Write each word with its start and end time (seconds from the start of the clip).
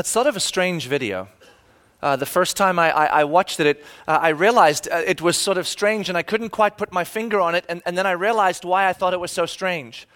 That's 0.00 0.08
sort 0.08 0.26
of 0.26 0.34
a 0.34 0.40
strange 0.40 0.86
video. 0.86 1.28
Uh, 2.00 2.16
the 2.16 2.24
first 2.24 2.56
time 2.56 2.78
I, 2.78 2.90
I, 2.90 3.04
I 3.20 3.24
watched 3.24 3.60
it, 3.60 3.84
uh, 4.08 4.18
I 4.22 4.30
realized 4.30 4.88
uh, 4.90 5.02
it 5.06 5.20
was 5.20 5.36
sort 5.36 5.58
of 5.58 5.68
strange 5.68 6.08
and 6.08 6.16
I 6.16 6.22
couldn't 6.22 6.48
quite 6.48 6.78
put 6.78 6.90
my 6.90 7.04
finger 7.04 7.38
on 7.38 7.54
it. 7.54 7.66
And, 7.68 7.82
and 7.84 7.98
then 7.98 8.06
I 8.06 8.12
realized 8.12 8.64
why 8.64 8.88
I 8.88 8.94
thought 8.94 9.12
it 9.12 9.20
was 9.20 9.30
so 9.30 9.44
strange. 9.44 10.08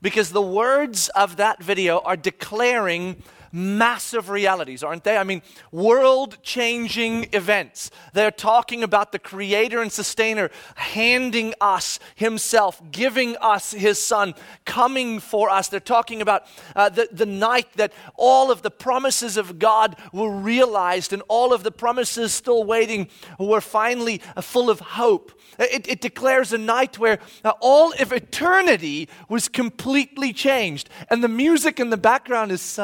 Because 0.00 0.30
the 0.30 0.40
words 0.40 1.08
of 1.08 1.38
that 1.38 1.60
video 1.60 1.98
are 2.04 2.16
declaring 2.16 3.20
massive 3.52 4.30
realities, 4.30 4.82
aren't 4.82 5.04
they? 5.04 5.16
I 5.16 5.24
mean, 5.24 5.42
world 5.70 6.38
changing 6.42 7.28
events. 7.32 7.90
They're 8.14 8.30
talking 8.30 8.82
about 8.82 9.12
the 9.12 9.18
creator 9.18 9.82
and 9.82 9.92
sustainer 9.92 10.50
handing 10.74 11.54
us 11.60 11.98
himself, 12.14 12.80
giving 12.90 13.36
us 13.36 13.72
his 13.72 14.00
son, 14.00 14.34
coming 14.64 15.20
for 15.20 15.50
us. 15.50 15.68
They're 15.68 15.80
talking 15.80 16.22
about 16.22 16.46
uh, 16.74 16.88
the, 16.88 17.08
the 17.12 17.26
night 17.26 17.72
that 17.74 17.92
all 18.14 18.50
of 18.50 18.62
the 18.62 18.70
promises 18.70 19.36
of 19.36 19.58
God 19.58 19.96
were 20.12 20.30
realized 20.30 21.12
and 21.12 21.22
all 21.28 21.52
of 21.52 21.62
the 21.62 21.70
promises 21.70 22.32
still 22.32 22.64
waiting 22.64 23.08
were 23.38 23.60
finally 23.60 24.20
uh, 24.36 24.40
full 24.40 24.70
of 24.70 24.80
hope. 24.80 25.32
It, 25.58 25.88
it, 25.88 26.00
declares 26.00 26.52
a 26.52 26.58
night 26.58 26.98
where 26.98 27.18
uh, 27.44 27.52
all 27.60 27.92
of 27.98 28.12
eternity 28.12 29.08
was 29.28 29.48
completely 29.48 30.32
changed. 30.32 30.88
And 31.10 31.22
the 31.22 31.28
music 31.28 31.78
in 31.78 31.90
the 31.90 31.96
background 31.96 32.50
is 32.50 32.78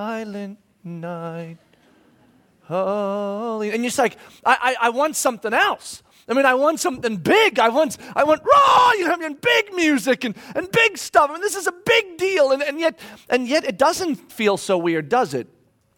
silent 0.00 0.58
night. 0.82 1.58
Holy. 2.62 3.70
And 3.70 3.82
you're 3.82 3.90
just 3.90 3.98
like, 3.98 4.16
I, 4.46 4.76
I, 4.80 4.86
I 4.86 4.90
want 4.90 5.14
something 5.14 5.52
else. 5.52 6.02
I 6.26 6.32
mean, 6.32 6.46
I 6.46 6.54
want 6.54 6.80
something 6.80 7.16
big. 7.18 7.58
I 7.58 7.68
want, 7.68 7.98
I 8.16 8.24
want 8.24 8.40
raw, 8.42 8.92
you 8.92 9.06
know, 9.06 9.12
I 9.12 9.16
mean, 9.16 9.36
big 9.42 9.74
music 9.74 10.24
and, 10.24 10.34
and 10.54 10.70
big 10.72 10.96
stuff. 10.96 11.28
I 11.28 11.34
mean, 11.34 11.42
this 11.42 11.56
is 11.56 11.66
a 11.66 11.74
big 11.84 12.16
deal. 12.16 12.50
And, 12.52 12.62
and, 12.62 12.80
yet, 12.80 12.98
and 13.28 13.46
yet 13.46 13.64
it 13.64 13.76
doesn't 13.76 14.32
feel 14.32 14.56
so 14.56 14.78
weird, 14.78 15.10
does 15.10 15.34
it? 15.34 15.48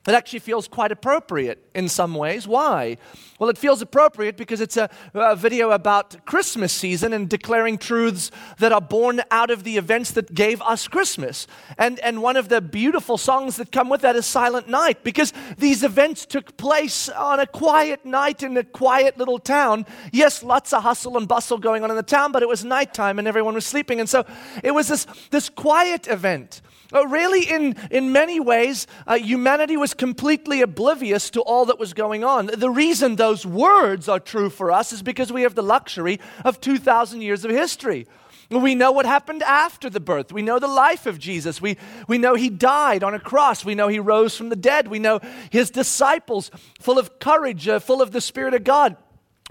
It 0.05 0.15
actually 0.15 0.41
feels 0.41 0.67
quite 0.67 0.91
appropriate 0.91 1.65
in 1.77 1.89
some 1.89 2.17
ways. 2.17 2.49
Why? 2.49 2.97
Well, 3.39 3.49
it 3.49 3.57
feels 3.57 3.81
appropriate 3.83 4.37
because 4.37 4.61
it's 4.61 4.77
a, 4.77 4.91
a, 5.15 5.37
video 5.37 5.71
about 5.71 6.27
Christmas 6.27 6.73
season 6.73 7.13
and 7.13 7.29
declaring 7.29 7.79
truths 7.79 8.33
that 8.59 8.73
are 8.73 8.81
born 8.81 9.23
out 9.31 9.53
of 9.53 9.63
the 9.63 9.77
events 9.77 10.11
that 10.13 10.35
gave 10.35 10.61
us 10.63 10.89
Christmas. 10.89 11.47
And, 11.79 12.01
and 12.01 12.21
one 12.21 12.37
of 12.37 12.49
the 12.49 12.61
beautiful 12.61 13.17
songs 13.17 13.57
that 13.57 13.71
come 13.71 13.89
with 13.89 14.01
that 14.01 14.17
is 14.17 14.27
Silent 14.27 14.69
Night 14.69 15.05
because 15.05 15.33
these 15.57 15.85
events 15.85 16.27
took 16.27 16.57
place 16.57 17.09
on 17.09 17.39
a 17.39 17.47
quiet 17.47 18.05
night 18.05 18.43
in 18.43 18.57
a 18.57 18.65
quiet 18.65 19.19
little 19.19 19.39
town. 19.39 19.87
Yes, 20.13 20.43
lots 20.43 20.73
of 20.73 20.83
hustle 20.83 21.17
and 21.17 21.29
bustle 21.29 21.59
going 21.59 21.85
on 21.85 21.91
in 21.91 21.97
the 21.97 22.03
town, 22.03 22.33
but 22.33 22.43
it 22.43 22.49
was 22.49 22.65
nighttime 22.65 23.21
and 23.21 23.29
everyone 23.29 23.55
was 23.55 23.67
sleeping. 23.67 24.01
And 24.01 24.09
so 24.09 24.27
it 24.65 24.73
was 24.73 24.89
this, 24.89 25.07
this 25.31 25.49
quiet 25.49 26.09
event. 26.09 26.61
Uh, 26.93 27.07
really, 27.07 27.43
in, 27.43 27.77
in 27.91 28.13
many 28.13 28.39
ways, 28.41 28.87
uh, 29.07 29.17
humanity 29.17 29.77
was 29.77 29.95
completely 29.95 30.61
oblivious 30.61 31.31
to 31.31 31.41
all 31.41 31.65
that 31.67 31.79
was 31.79 31.95
going 31.95 32.25
on. 32.25 32.47
The 32.47 32.71
reason 32.71 33.17
those 33.17 33.47
words 33.47 34.09
are 34.09 34.21
true 34.21 34.51
for 34.51 34.71
us 34.71 34.93
is 34.93 35.03
because 35.03 35.33
we 35.33 35.43
have 35.43 35.55
the 35.55 35.63
luxury 35.63 36.21
of 36.45 36.61
2,000 36.61 37.23
years 37.23 37.45
of 37.45 37.51
history. 37.51 38.07
We 38.51 38.75
know 38.75 38.93
what 38.93 39.07
happened 39.07 39.43
after 39.43 39.89
the 39.89 40.01
birth. 40.01 40.33
We 40.33 40.43
know 40.43 40.59
the 40.59 40.69
life 40.69 41.07
of 41.07 41.19
Jesus. 41.19 41.61
We, 41.61 41.79
we 42.07 42.19
know 42.19 42.35
he 42.35 42.51
died 42.51 43.03
on 43.03 43.15
a 43.15 43.21
cross. 43.21 43.65
We 43.65 43.75
know 43.75 43.89
he 43.89 43.99
rose 43.99 44.37
from 44.37 44.51
the 44.51 44.57
dead. 44.57 44.89
We 44.89 44.99
know 44.99 45.21
his 45.51 45.71
disciples, 45.71 46.51
full 46.79 46.99
of 46.99 47.19
courage, 47.19 47.67
uh, 47.67 47.79
full 47.79 48.03
of 48.03 48.13
the 48.13 48.21
Spirit 48.21 48.53
of 48.53 48.65
God, 48.65 48.97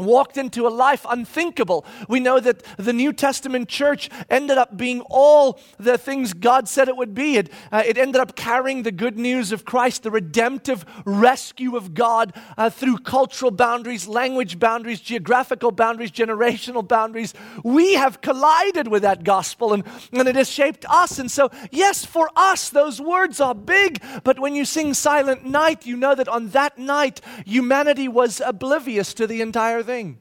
walked 0.01 0.37
into 0.37 0.67
a 0.67 0.69
life 0.69 1.05
unthinkable. 1.09 1.85
We 2.07 2.19
know 2.19 2.39
that 2.39 2.63
the 2.77 2.93
New 2.93 3.13
Testament 3.13 3.69
church 3.69 4.09
ended 4.29 4.57
up 4.57 4.75
being 4.75 5.01
all 5.09 5.59
the 5.77 5.97
things 5.97 6.33
God 6.33 6.67
said 6.67 6.87
it 6.87 6.97
would 6.97 7.13
be. 7.13 7.37
It, 7.37 7.51
uh, 7.71 7.83
it 7.85 7.97
ended 7.97 8.21
up 8.21 8.35
carrying 8.35 8.83
the 8.83 8.91
good 8.91 9.17
news 9.17 9.51
of 9.51 9.65
Christ, 9.65 10.03
the 10.03 10.11
redemptive 10.11 10.85
rescue 11.05 11.75
of 11.75 11.93
God 11.93 12.33
uh, 12.57 12.69
through 12.69 12.97
cultural 12.99 13.51
boundaries, 13.51 14.07
language 14.07 14.59
boundaries, 14.59 14.99
geographical 14.99 15.71
boundaries, 15.71 16.11
generational 16.11 16.87
boundaries. 16.87 17.33
We 17.63 17.93
have 17.93 18.21
collided 18.21 18.87
with 18.87 19.03
that 19.03 19.23
gospel 19.23 19.73
and, 19.73 19.83
and 20.11 20.27
it 20.27 20.35
has 20.35 20.49
shaped 20.49 20.85
us. 20.89 21.19
And 21.19 21.29
so, 21.29 21.49
yes, 21.71 22.05
for 22.05 22.29
us, 22.35 22.69
those 22.69 22.99
words 22.99 23.39
are 23.39 23.55
big, 23.55 24.01
but 24.23 24.39
when 24.39 24.55
you 24.55 24.65
sing 24.65 24.93
Silent 24.93 25.45
Night, 25.45 25.85
you 25.85 25.95
know 25.95 26.15
that 26.15 26.27
on 26.27 26.49
that 26.49 26.77
night, 26.77 27.21
humanity 27.45 28.07
was 28.07 28.41
oblivious 28.43 29.13
to 29.13 29.27
the 29.27 29.41
entire 29.41 29.61
entire 29.61 29.83
thing. 29.91 30.17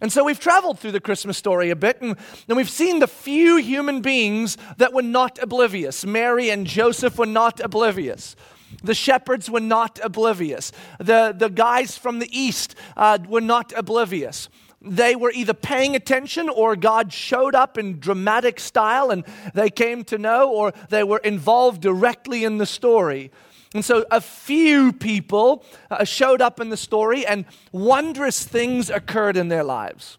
And 0.00 0.12
so 0.12 0.24
we've 0.24 0.40
traveled 0.40 0.78
through 0.80 0.92
the 0.92 1.00
Christmas 1.00 1.38
story 1.38 1.70
a 1.70 1.76
bit, 1.76 2.02
and, 2.02 2.16
and 2.48 2.56
we've 2.56 2.68
seen 2.68 2.98
the 2.98 3.06
few 3.06 3.56
human 3.56 4.02
beings 4.02 4.58
that 4.78 4.92
were 4.92 5.00
not 5.20 5.38
oblivious. 5.40 6.04
Mary 6.04 6.50
and 6.50 6.66
Joseph 6.66 7.16
were 7.16 7.24
not 7.24 7.60
oblivious. 7.60 8.34
The 8.82 8.94
shepherds 8.94 9.48
were 9.48 9.60
not 9.60 10.00
oblivious. 10.02 10.72
The, 10.98 11.32
the 11.38 11.48
guys 11.48 11.96
from 11.96 12.18
the 12.18 12.28
east 12.36 12.74
uh, 12.96 13.18
were 13.28 13.40
not 13.40 13.72
oblivious. 13.76 14.48
They 14.82 15.14
were 15.14 15.30
either 15.30 15.54
paying 15.54 15.94
attention 15.94 16.48
or 16.48 16.74
God 16.76 17.12
showed 17.12 17.54
up 17.54 17.78
in 17.78 18.00
dramatic 18.00 18.58
style 18.58 19.10
and 19.10 19.24
they 19.54 19.70
came 19.70 20.02
to 20.04 20.18
know, 20.18 20.50
or 20.50 20.72
they 20.90 21.04
were 21.04 21.18
involved 21.18 21.80
directly 21.80 22.44
in 22.44 22.58
the 22.58 22.66
story. 22.66 23.30
And 23.74 23.84
so 23.84 24.04
a 24.10 24.20
few 24.20 24.92
people 24.92 25.64
uh, 25.90 26.04
showed 26.04 26.40
up 26.40 26.60
in 26.60 26.70
the 26.70 26.76
story, 26.76 27.26
and 27.26 27.44
wondrous 27.72 28.44
things 28.44 28.90
occurred 28.90 29.36
in 29.36 29.48
their 29.48 29.64
lives. 29.64 30.18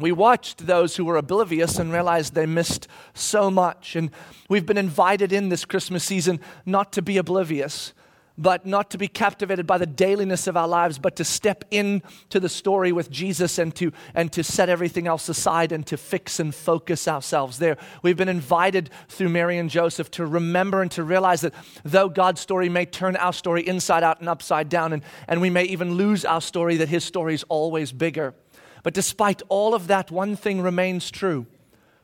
We 0.00 0.12
watched 0.12 0.66
those 0.66 0.96
who 0.96 1.04
were 1.04 1.16
oblivious 1.16 1.78
and 1.78 1.92
realized 1.92 2.34
they 2.34 2.46
missed 2.46 2.88
so 3.12 3.50
much. 3.50 3.96
And 3.96 4.10
we've 4.48 4.64
been 4.64 4.78
invited 4.78 5.30
in 5.30 5.50
this 5.50 5.66
Christmas 5.66 6.04
season 6.04 6.40
not 6.64 6.90
to 6.94 7.02
be 7.02 7.18
oblivious, 7.18 7.92
but 8.40 8.64
not 8.64 8.90
to 8.90 8.96
be 8.96 9.06
captivated 9.06 9.66
by 9.66 9.76
the 9.76 9.86
dailiness 9.86 10.46
of 10.46 10.56
our 10.56 10.66
lives, 10.66 10.98
but 10.98 11.14
to 11.16 11.24
step 11.24 11.62
into 11.70 12.40
the 12.40 12.48
story 12.48 12.90
with 12.90 13.10
Jesus 13.10 13.58
and 13.58 13.74
to, 13.76 13.92
and 14.14 14.32
to 14.32 14.42
set 14.42 14.70
everything 14.70 15.06
else 15.06 15.28
aside 15.28 15.72
and 15.72 15.86
to 15.86 15.98
fix 15.98 16.40
and 16.40 16.54
focus 16.54 17.06
ourselves 17.06 17.58
there. 17.58 17.76
We've 18.02 18.16
been 18.16 18.30
invited 18.30 18.88
through 19.08 19.28
Mary 19.28 19.58
and 19.58 19.68
Joseph 19.68 20.10
to 20.12 20.24
remember 20.24 20.80
and 20.80 20.90
to 20.92 21.04
realize 21.04 21.42
that 21.42 21.52
though 21.84 22.08
God's 22.08 22.40
story 22.40 22.70
may 22.70 22.86
turn 22.86 23.14
our 23.16 23.34
story 23.34 23.68
inside 23.68 24.02
out 24.02 24.20
and 24.20 24.28
upside 24.28 24.70
down, 24.70 24.94
and, 24.94 25.02
and 25.28 25.42
we 25.42 25.50
may 25.50 25.64
even 25.64 25.94
lose 25.96 26.24
our 26.24 26.40
story, 26.40 26.78
that 26.78 26.88
His 26.88 27.04
story 27.04 27.34
is 27.34 27.44
always 27.50 27.92
bigger. 27.92 28.34
But 28.82 28.94
despite 28.94 29.42
all 29.50 29.74
of 29.74 29.88
that, 29.88 30.10
one 30.10 30.34
thing 30.34 30.62
remains 30.62 31.10
true. 31.10 31.44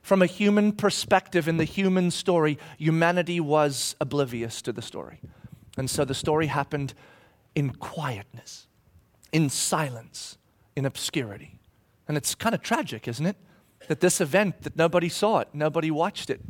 From 0.03 0.21
a 0.21 0.27
human 0.27 0.73
perspective 0.73 1.49
in 1.49 1.57
the 1.57 1.65
human 1.65 2.11
story, 2.11 2.59
humanity 2.77 3.41
was 3.41 3.97
oblivious 4.03 4.61
to 4.63 4.73
the 4.73 4.83
story. 4.83 5.21
And 5.77 5.91
so 5.91 6.05
the 6.05 6.15
story 6.15 6.47
happened 6.47 6.95
in 7.55 7.71
quietness, 7.71 8.67
in 9.33 9.49
silence, 9.51 10.39
in 10.75 10.85
obscurity. 10.85 11.59
And 12.09 12.17
it's 12.17 12.35
kind 12.35 12.55
of 12.55 12.63
tragic, 12.63 13.09
isn't 13.09 13.27
it? 13.27 13.37
That 13.89 14.01
this 14.01 14.21
event, 14.21 14.63
that 14.63 14.77
nobody 14.77 15.09
saw 15.09 15.41
it, 15.41 15.49
nobody 15.53 15.91
watched 15.91 16.31
it. 16.31 16.41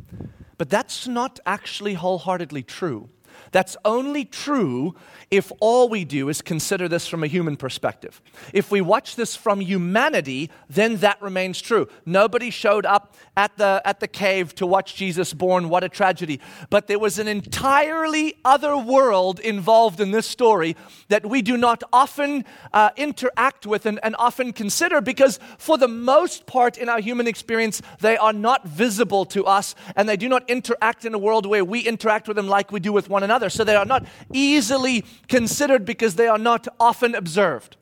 But 0.57 0.69
that's 0.69 1.07
not 1.07 1.39
actually 1.45 1.95
wholeheartedly 1.95 2.63
true. 2.63 3.09
That's 3.51 3.77
only 3.85 4.25
true 4.25 4.95
if 5.29 5.51
all 5.59 5.89
we 5.89 6.05
do 6.05 6.29
is 6.29 6.41
consider 6.41 6.87
this 6.87 7.07
from 7.07 7.23
a 7.23 7.27
human 7.27 7.57
perspective. 7.57 8.21
If 8.53 8.71
we 8.71 8.81
watch 8.81 9.15
this 9.15 9.35
from 9.35 9.59
humanity, 9.59 10.49
then 10.69 10.97
that 10.97 11.21
remains 11.21 11.61
true. 11.61 11.87
Nobody 12.05 12.49
showed 12.49 12.85
up 12.85 13.15
at 13.35 13.57
the, 13.57 13.81
at 13.85 13.99
the 13.99 14.07
cave 14.07 14.55
to 14.55 14.65
watch 14.65 14.95
Jesus 14.95 15.33
born. 15.33 15.69
What 15.69 15.83
a 15.83 15.89
tragedy. 15.89 16.39
But 16.69 16.87
there 16.87 16.99
was 16.99 17.19
an 17.19 17.27
entirely 17.27 18.35
other 18.45 18.77
world 18.77 19.39
involved 19.39 19.99
in 19.99 20.11
this 20.11 20.27
story 20.27 20.75
that 21.09 21.25
we 21.25 21.41
do 21.41 21.57
not 21.57 21.83
often 21.91 22.45
uh, 22.73 22.89
interact 22.95 23.65
with 23.65 23.85
and, 23.85 23.99
and 24.03 24.15
often 24.17 24.53
consider 24.53 25.01
because, 25.01 25.39
for 25.57 25.77
the 25.77 25.87
most 25.87 26.45
part, 26.45 26.77
in 26.77 26.89
our 26.89 26.99
human 26.99 27.27
experience, 27.27 27.81
they 27.99 28.17
are 28.17 28.33
not 28.33 28.65
visible 28.65 29.25
to 29.25 29.45
us 29.45 29.75
and 29.95 30.07
they 30.07 30.17
do 30.17 30.29
not 30.29 30.49
interact 30.49 31.05
in 31.05 31.13
a 31.13 31.17
world 31.17 31.45
where 31.45 31.65
we 31.65 31.81
interact 31.81 32.27
with 32.27 32.37
them 32.37 32.47
like 32.47 32.71
we 32.71 32.79
do 32.79 32.93
with 32.93 33.09
one 33.09 33.23
another. 33.23 33.36
So 33.49 33.63
they 33.63 33.75
are 33.75 33.85
not 33.85 34.05
easily 34.33 35.05
considered 35.27 35.85
because 35.85 36.15
they 36.15 36.27
are 36.27 36.37
not 36.37 36.67
often 36.79 37.15
observed. 37.15 37.77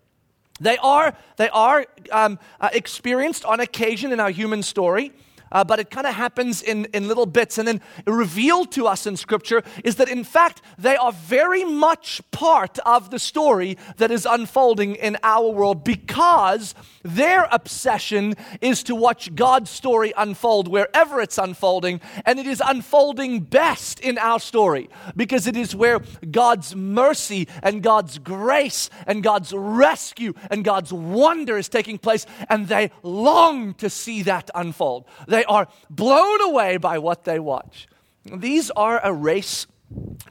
They 0.60 0.78
are, 0.78 1.16
they 1.38 1.50
are 1.50 1.86
um, 2.12 2.40
uh, 2.62 2.70
experienced 2.72 3.44
on 3.46 3.60
occasion 3.60 4.12
in 4.14 4.20
our 4.20 4.30
human 4.30 4.64
story 4.64 5.12
uh, 5.52 5.64
but 5.64 5.80
it 5.80 5.90
kind 5.90 6.08
of 6.08 6.14
happens 6.14 6.62
in, 6.62 6.86
in 6.94 7.08
little 7.08 7.26
bits. 7.26 7.58
And 7.58 7.68
then 7.68 7.82
revealed 8.06 8.72
to 8.74 8.88
us 8.88 9.06
in 9.06 9.18
Scripture 9.18 9.64
is 9.84 9.96
that, 9.96 10.10
in 10.10 10.24
fact, 10.24 10.62
they 10.78 10.96
are 10.96 11.12
very 11.12 11.64
much 11.64 12.22
part 12.32 12.80
of 12.80 13.12
the 13.12 13.20
story 13.20 13.78
that 13.98 14.12
is 14.12 14.26
unfolding 14.26 14.96
in 14.96 15.18
our 15.24 15.50
world 15.50 15.84
because 15.84 16.76
their 17.04 17.48
obsession 17.52 18.36
is 18.62 18.84
to 18.84 18.96
watch 18.96 19.34
God's 19.36 19.70
story 19.70 20.14
unfold 20.18 20.68
wherever 20.68 21.22
it's 21.22 21.38
unfolding. 21.38 22.02
And 22.26 22.40
it 22.40 22.48
is 22.48 22.62
unfolding 22.66 23.42
best 23.42 24.00
in 24.00 24.18
our 24.18 24.40
story 24.40 24.90
because 25.16 25.48
it 25.48 25.56
is 25.56 25.76
where 25.76 26.02
God's 26.32 26.76
mercy 26.76 27.48
and 27.62 27.82
God's 27.82 28.18
grace 28.18 28.90
and 29.08 29.24
God's 29.24 29.54
rescue 29.54 30.34
and 30.50 30.64
God's 30.64 30.92
wonder 30.92 31.58
is 31.58 31.70
taking 31.70 31.98
place. 31.98 32.26
And 32.50 32.68
they 32.68 32.92
long 33.04 33.74
to 33.76 33.90
see 33.90 34.24
that 34.24 34.50
unfold. 34.54 35.06
They 35.28 35.45
are 35.46 35.68
blown 35.90 36.42
away 36.42 36.78
by 36.78 36.98
what 36.98 37.24
they 37.24 37.40
watch. 37.40 37.88
These 38.26 38.72
are 38.72 39.00
a 39.04 39.14
race 39.14 39.68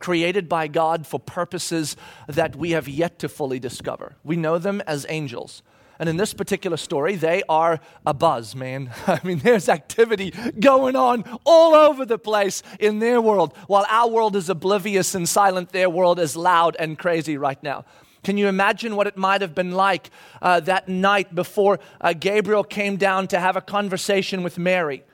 created 0.00 0.48
by 0.48 0.68
God 0.68 1.06
for 1.06 1.20
purposes 1.20 1.96
that 2.26 2.56
we 2.56 2.72
have 2.72 2.88
yet 2.88 3.18
to 3.20 3.28
fully 3.28 3.58
discover. 3.58 4.16
We 4.24 4.36
know 4.36 4.58
them 4.58 4.82
as 4.86 5.06
angels. 5.08 5.62
And 5.98 6.08
in 6.08 6.16
this 6.16 6.34
particular 6.34 6.76
story, 6.76 7.14
they 7.14 7.42
are 7.48 7.78
a 8.04 8.12
buzz, 8.12 8.56
man. 8.56 8.90
I 9.06 9.20
mean, 9.22 9.38
there's 9.38 9.68
activity 9.68 10.32
going 10.58 10.96
on 10.96 11.24
all 11.44 11.74
over 11.74 12.04
the 12.04 12.18
place 12.18 12.62
in 12.80 12.98
their 12.98 13.20
world. 13.20 13.56
While 13.68 13.86
our 13.88 14.10
world 14.10 14.34
is 14.34 14.50
oblivious 14.50 15.14
and 15.14 15.28
silent, 15.28 15.70
their 15.70 15.88
world 15.88 16.18
is 16.18 16.36
loud 16.36 16.76
and 16.78 16.98
crazy 16.98 17.36
right 17.36 17.62
now. 17.62 17.84
Can 18.24 18.38
you 18.38 18.48
imagine 18.48 18.96
what 18.96 19.06
it 19.06 19.18
might 19.18 19.42
have 19.42 19.54
been 19.54 19.72
like 19.72 20.10
uh, 20.40 20.58
that 20.60 20.88
night 20.88 21.34
before 21.34 21.78
uh, 22.00 22.14
Gabriel 22.14 22.64
came 22.64 22.96
down 22.96 23.28
to 23.28 23.38
have 23.38 23.54
a 23.54 23.60
conversation 23.60 24.42
with 24.42 24.58
Mary? 24.58 25.04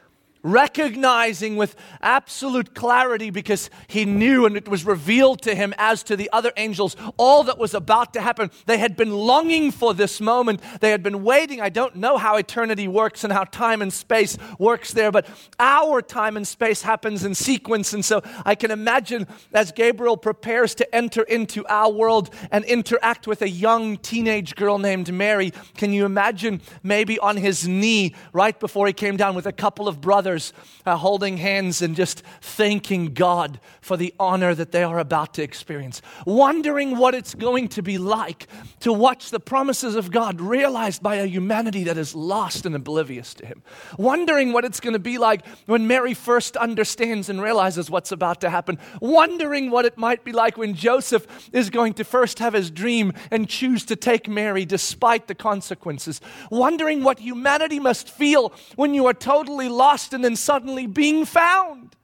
Recognizing 0.42 1.56
with 1.56 1.76
absolute 2.00 2.75
clarity 2.75 3.31
because 3.31 3.70
he 3.88 4.04
knew 4.04 4.46
and 4.46 4.56
it 4.56 4.69
was 4.69 4.84
revealed 4.84 5.42
to 5.42 5.54
him 5.54 5.75
as 5.76 6.02
to 6.04 6.16
the 6.16 6.31
other 6.32 6.52
angels 6.56 6.96
all 7.16 7.44
that 7.44 7.58
was 7.58 7.75
about 7.75 8.12
to 8.14 8.20
happen. 8.20 8.50
They 8.66 8.78
had 8.78 8.96
been 8.96 9.12
longing 9.12 9.70
for 9.70 9.92
this 9.94 10.20
moment. 10.20 10.60
They 10.81 10.90
had 10.90 11.02
been 11.02 11.22
waiting. 11.22 11.60
I 11.60 11.69
don't 11.69 11.96
know 11.96 12.16
how 12.16 12.37
eternity 12.37 12.88
works 12.88 13.25
and 13.25 13.32
how 13.32 13.44
time 13.44 13.82
and 13.82 13.92
space 13.92 14.38
works 14.58 14.92
there, 14.92 15.10
but 15.10 15.26
our 15.58 16.00
time 16.00 16.37
and 16.37 16.46
space 16.46 16.82
happens 16.82 17.25
in 17.25 17.34
sequence. 17.34 17.92
And 17.92 18.04
so 18.04 18.22
I 18.44 18.54
can 18.54 18.70
imagine 18.70 19.26
as 19.52 19.72
Gabriel 19.72 20.16
prepares 20.16 20.75
to 20.76 20.94
enter 20.94 21.22
into 21.22 21.66
our 21.66 21.90
world 21.90 22.31
and 22.50 22.64
interact 22.64 23.26
with 23.26 23.42
a 23.42 23.48
young 23.48 23.98
teenage 23.98 24.54
girl 24.56 24.78
named 24.78 25.12
Mary, 25.12 25.52
can 25.76 25.92
you 25.92 26.04
imagine 26.04 26.60
maybe 26.82 27.19
on 27.19 27.37
his 27.37 27.69
knee 27.69 28.14
right 28.32 28.58
before 28.58 28.87
he 28.87 28.92
came 28.92 29.16
down 29.16 29.34
with 29.34 29.46
a 29.46 29.52
couple 29.52 29.88
of 29.88 30.00
brothers? 30.00 30.29
Others 30.30 30.52
uh, 30.86 30.96
holding 30.96 31.36
hands 31.36 31.82
and 31.82 31.96
just 31.96 32.22
thanking 32.40 33.12
God 33.12 33.58
for 33.80 33.96
the 33.96 34.14
honor 34.20 34.54
that 34.54 34.70
they 34.70 34.84
are 34.84 34.98
about 35.00 35.34
to 35.34 35.42
experience. 35.42 36.00
Wondering 36.24 36.96
what 36.96 37.14
it's 37.14 37.34
going 37.34 37.68
to 37.68 37.82
be 37.82 37.98
like 37.98 38.46
to 38.80 38.92
watch 38.92 39.30
the 39.30 39.40
promises 39.40 39.96
of 39.96 40.12
God 40.12 40.40
realized 40.40 41.02
by 41.02 41.16
a 41.16 41.26
humanity 41.26 41.84
that 41.84 41.98
is 41.98 42.14
lost 42.14 42.64
and 42.64 42.76
oblivious 42.76 43.34
to 43.34 43.46
Him. 43.46 43.62
Wondering 43.98 44.52
what 44.52 44.64
it's 44.64 44.78
going 44.78 44.92
to 44.92 45.00
be 45.00 45.18
like 45.18 45.44
when 45.66 45.88
Mary 45.88 46.14
first 46.14 46.56
understands 46.56 47.28
and 47.28 47.42
realizes 47.42 47.90
what's 47.90 48.12
about 48.12 48.40
to 48.42 48.50
happen. 48.50 48.78
Wondering 49.00 49.70
what 49.70 49.84
it 49.84 49.98
might 49.98 50.24
be 50.24 50.32
like 50.32 50.56
when 50.56 50.74
Joseph 50.74 51.26
is 51.52 51.70
going 51.70 51.94
to 51.94 52.04
first 52.04 52.38
have 52.38 52.54
his 52.54 52.70
dream 52.70 53.12
and 53.32 53.48
choose 53.48 53.84
to 53.86 53.96
take 53.96 54.28
Mary 54.28 54.64
despite 54.64 55.26
the 55.26 55.34
consequences. 55.34 56.20
Wondering 56.50 57.02
what 57.02 57.18
humanity 57.18 57.80
must 57.80 58.08
feel 58.08 58.52
when 58.76 58.94
you 58.94 59.06
are 59.06 59.14
totally 59.14 59.68
lost 59.68 60.14
and 60.20 60.25
then 60.26 60.37
suddenly 60.37 60.87
being 60.87 61.25
found. 61.25 61.96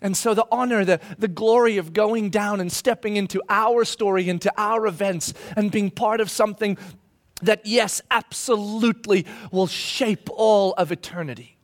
And 0.00 0.16
so, 0.16 0.34
the 0.34 0.44
honor, 0.50 0.84
the, 0.84 0.98
the 1.16 1.28
glory 1.28 1.76
of 1.76 1.92
going 1.92 2.30
down 2.30 2.60
and 2.60 2.72
stepping 2.72 3.16
into 3.16 3.40
our 3.48 3.84
story, 3.84 4.28
into 4.28 4.52
our 4.56 4.88
events, 4.88 5.32
and 5.56 5.70
being 5.70 5.92
part 5.92 6.20
of 6.20 6.28
something 6.28 6.76
that, 7.40 7.64
yes, 7.64 8.00
absolutely 8.10 9.24
will 9.52 9.68
shape 9.68 10.28
all 10.32 10.72
of 10.72 10.90
eternity. 10.90 11.56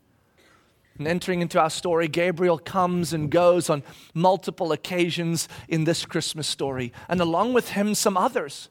And 0.96 1.08
entering 1.08 1.40
into 1.40 1.60
our 1.60 1.70
story, 1.70 2.06
Gabriel 2.06 2.58
comes 2.60 3.12
and 3.12 3.28
goes 3.28 3.68
on 3.68 3.82
multiple 4.14 4.70
occasions 4.70 5.48
in 5.68 5.82
this 5.82 6.06
Christmas 6.06 6.46
story, 6.46 6.92
and 7.08 7.20
along 7.20 7.52
with 7.52 7.70
him, 7.70 7.96
some 7.96 8.16
others. 8.16 8.68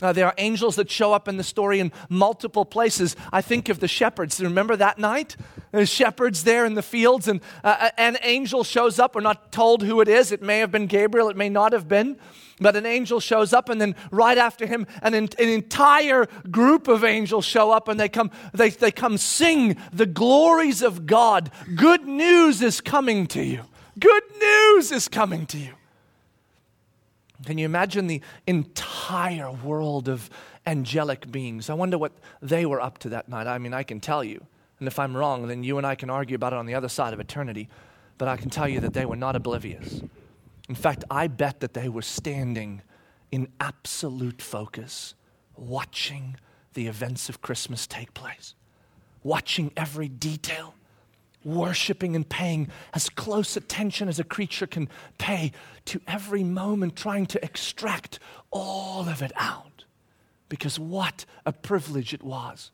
Uh, 0.00 0.12
there 0.12 0.26
are 0.26 0.34
angels 0.38 0.76
that 0.76 0.88
show 0.88 1.12
up 1.12 1.26
in 1.26 1.38
the 1.38 1.44
story 1.44 1.80
in 1.80 1.90
multiple 2.08 2.64
places. 2.64 3.16
I 3.32 3.42
think 3.42 3.68
of 3.68 3.80
the 3.80 3.88
shepherds. 3.88 4.40
Remember 4.40 4.76
that 4.76 4.98
night? 4.98 5.36
There's 5.72 5.88
shepherds 5.88 6.44
there 6.44 6.64
in 6.64 6.74
the 6.74 6.82
fields, 6.82 7.26
and 7.26 7.40
uh, 7.64 7.90
an 7.98 8.16
angel 8.22 8.62
shows 8.62 9.00
up. 9.00 9.16
We're 9.16 9.22
not 9.22 9.50
told 9.50 9.82
who 9.82 10.00
it 10.00 10.06
is. 10.06 10.30
It 10.30 10.40
may 10.40 10.60
have 10.60 10.70
been 10.70 10.86
Gabriel, 10.86 11.28
it 11.28 11.36
may 11.36 11.48
not 11.48 11.72
have 11.72 11.88
been. 11.88 12.16
But 12.60 12.76
an 12.76 12.86
angel 12.86 13.20
shows 13.20 13.52
up, 13.52 13.68
and 13.68 13.80
then 13.80 13.96
right 14.10 14.38
after 14.38 14.66
him, 14.66 14.86
an, 15.02 15.14
an 15.14 15.28
entire 15.38 16.26
group 16.50 16.88
of 16.88 17.04
angels 17.04 17.44
show 17.44 17.70
up, 17.70 17.88
and 17.88 17.98
they 17.98 18.08
come, 18.08 18.30
they, 18.52 18.70
they 18.70 18.90
come 18.90 19.18
sing 19.18 19.76
the 19.92 20.06
glories 20.06 20.82
of 20.82 21.06
God. 21.06 21.50
Good 21.74 22.06
news 22.06 22.62
is 22.62 22.80
coming 22.80 23.26
to 23.28 23.42
you. 23.42 23.62
Good 23.98 24.24
news 24.40 24.92
is 24.92 25.08
coming 25.08 25.46
to 25.46 25.58
you. 25.58 25.77
Can 27.44 27.58
you 27.58 27.64
imagine 27.64 28.06
the 28.08 28.20
entire 28.46 29.50
world 29.52 30.08
of 30.08 30.28
angelic 30.66 31.30
beings? 31.30 31.70
I 31.70 31.74
wonder 31.74 31.96
what 31.96 32.12
they 32.42 32.66
were 32.66 32.80
up 32.80 32.98
to 32.98 33.08
that 33.10 33.28
night. 33.28 33.46
I 33.46 33.58
mean, 33.58 33.72
I 33.72 33.82
can 33.82 34.00
tell 34.00 34.24
you. 34.24 34.44
And 34.78 34.88
if 34.88 34.98
I'm 34.98 35.16
wrong, 35.16 35.48
then 35.48 35.64
you 35.64 35.78
and 35.78 35.86
I 35.86 35.94
can 35.94 36.10
argue 36.10 36.36
about 36.36 36.52
it 36.52 36.56
on 36.56 36.66
the 36.66 36.74
other 36.74 36.88
side 36.88 37.12
of 37.12 37.20
eternity. 37.20 37.68
But 38.16 38.28
I 38.28 38.36
can 38.36 38.50
tell 38.50 38.68
you 38.68 38.80
that 38.80 38.92
they 38.92 39.06
were 39.06 39.16
not 39.16 39.36
oblivious. 39.36 40.02
In 40.68 40.74
fact, 40.74 41.04
I 41.10 41.28
bet 41.28 41.60
that 41.60 41.74
they 41.74 41.88
were 41.88 42.02
standing 42.02 42.82
in 43.30 43.48
absolute 43.60 44.42
focus, 44.42 45.14
watching 45.56 46.36
the 46.74 46.86
events 46.86 47.28
of 47.28 47.40
Christmas 47.40 47.86
take 47.86 48.14
place, 48.14 48.54
watching 49.22 49.72
every 49.76 50.08
detail, 50.08 50.74
worshiping 51.48 52.14
and 52.14 52.28
paying 52.28 52.68
as 52.92 53.08
close 53.08 53.56
attention 53.56 54.08
as 54.08 54.18
a 54.20 54.24
creature 54.24 54.66
can 54.66 54.88
pay 55.16 55.52
to 55.86 56.00
every 56.06 56.44
moment, 56.44 56.94
trying 56.94 57.26
to 57.26 57.44
extract 57.44 58.18
all 58.50 59.08
of 59.08 59.22
it 59.22 59.32
out. 59.36 59.84
Because 60.48 60.78
what 60.78 61.24
a 61.44 61.52
privilege 61.52 62.14
it 62.14 62.22
was. 62.22 62.70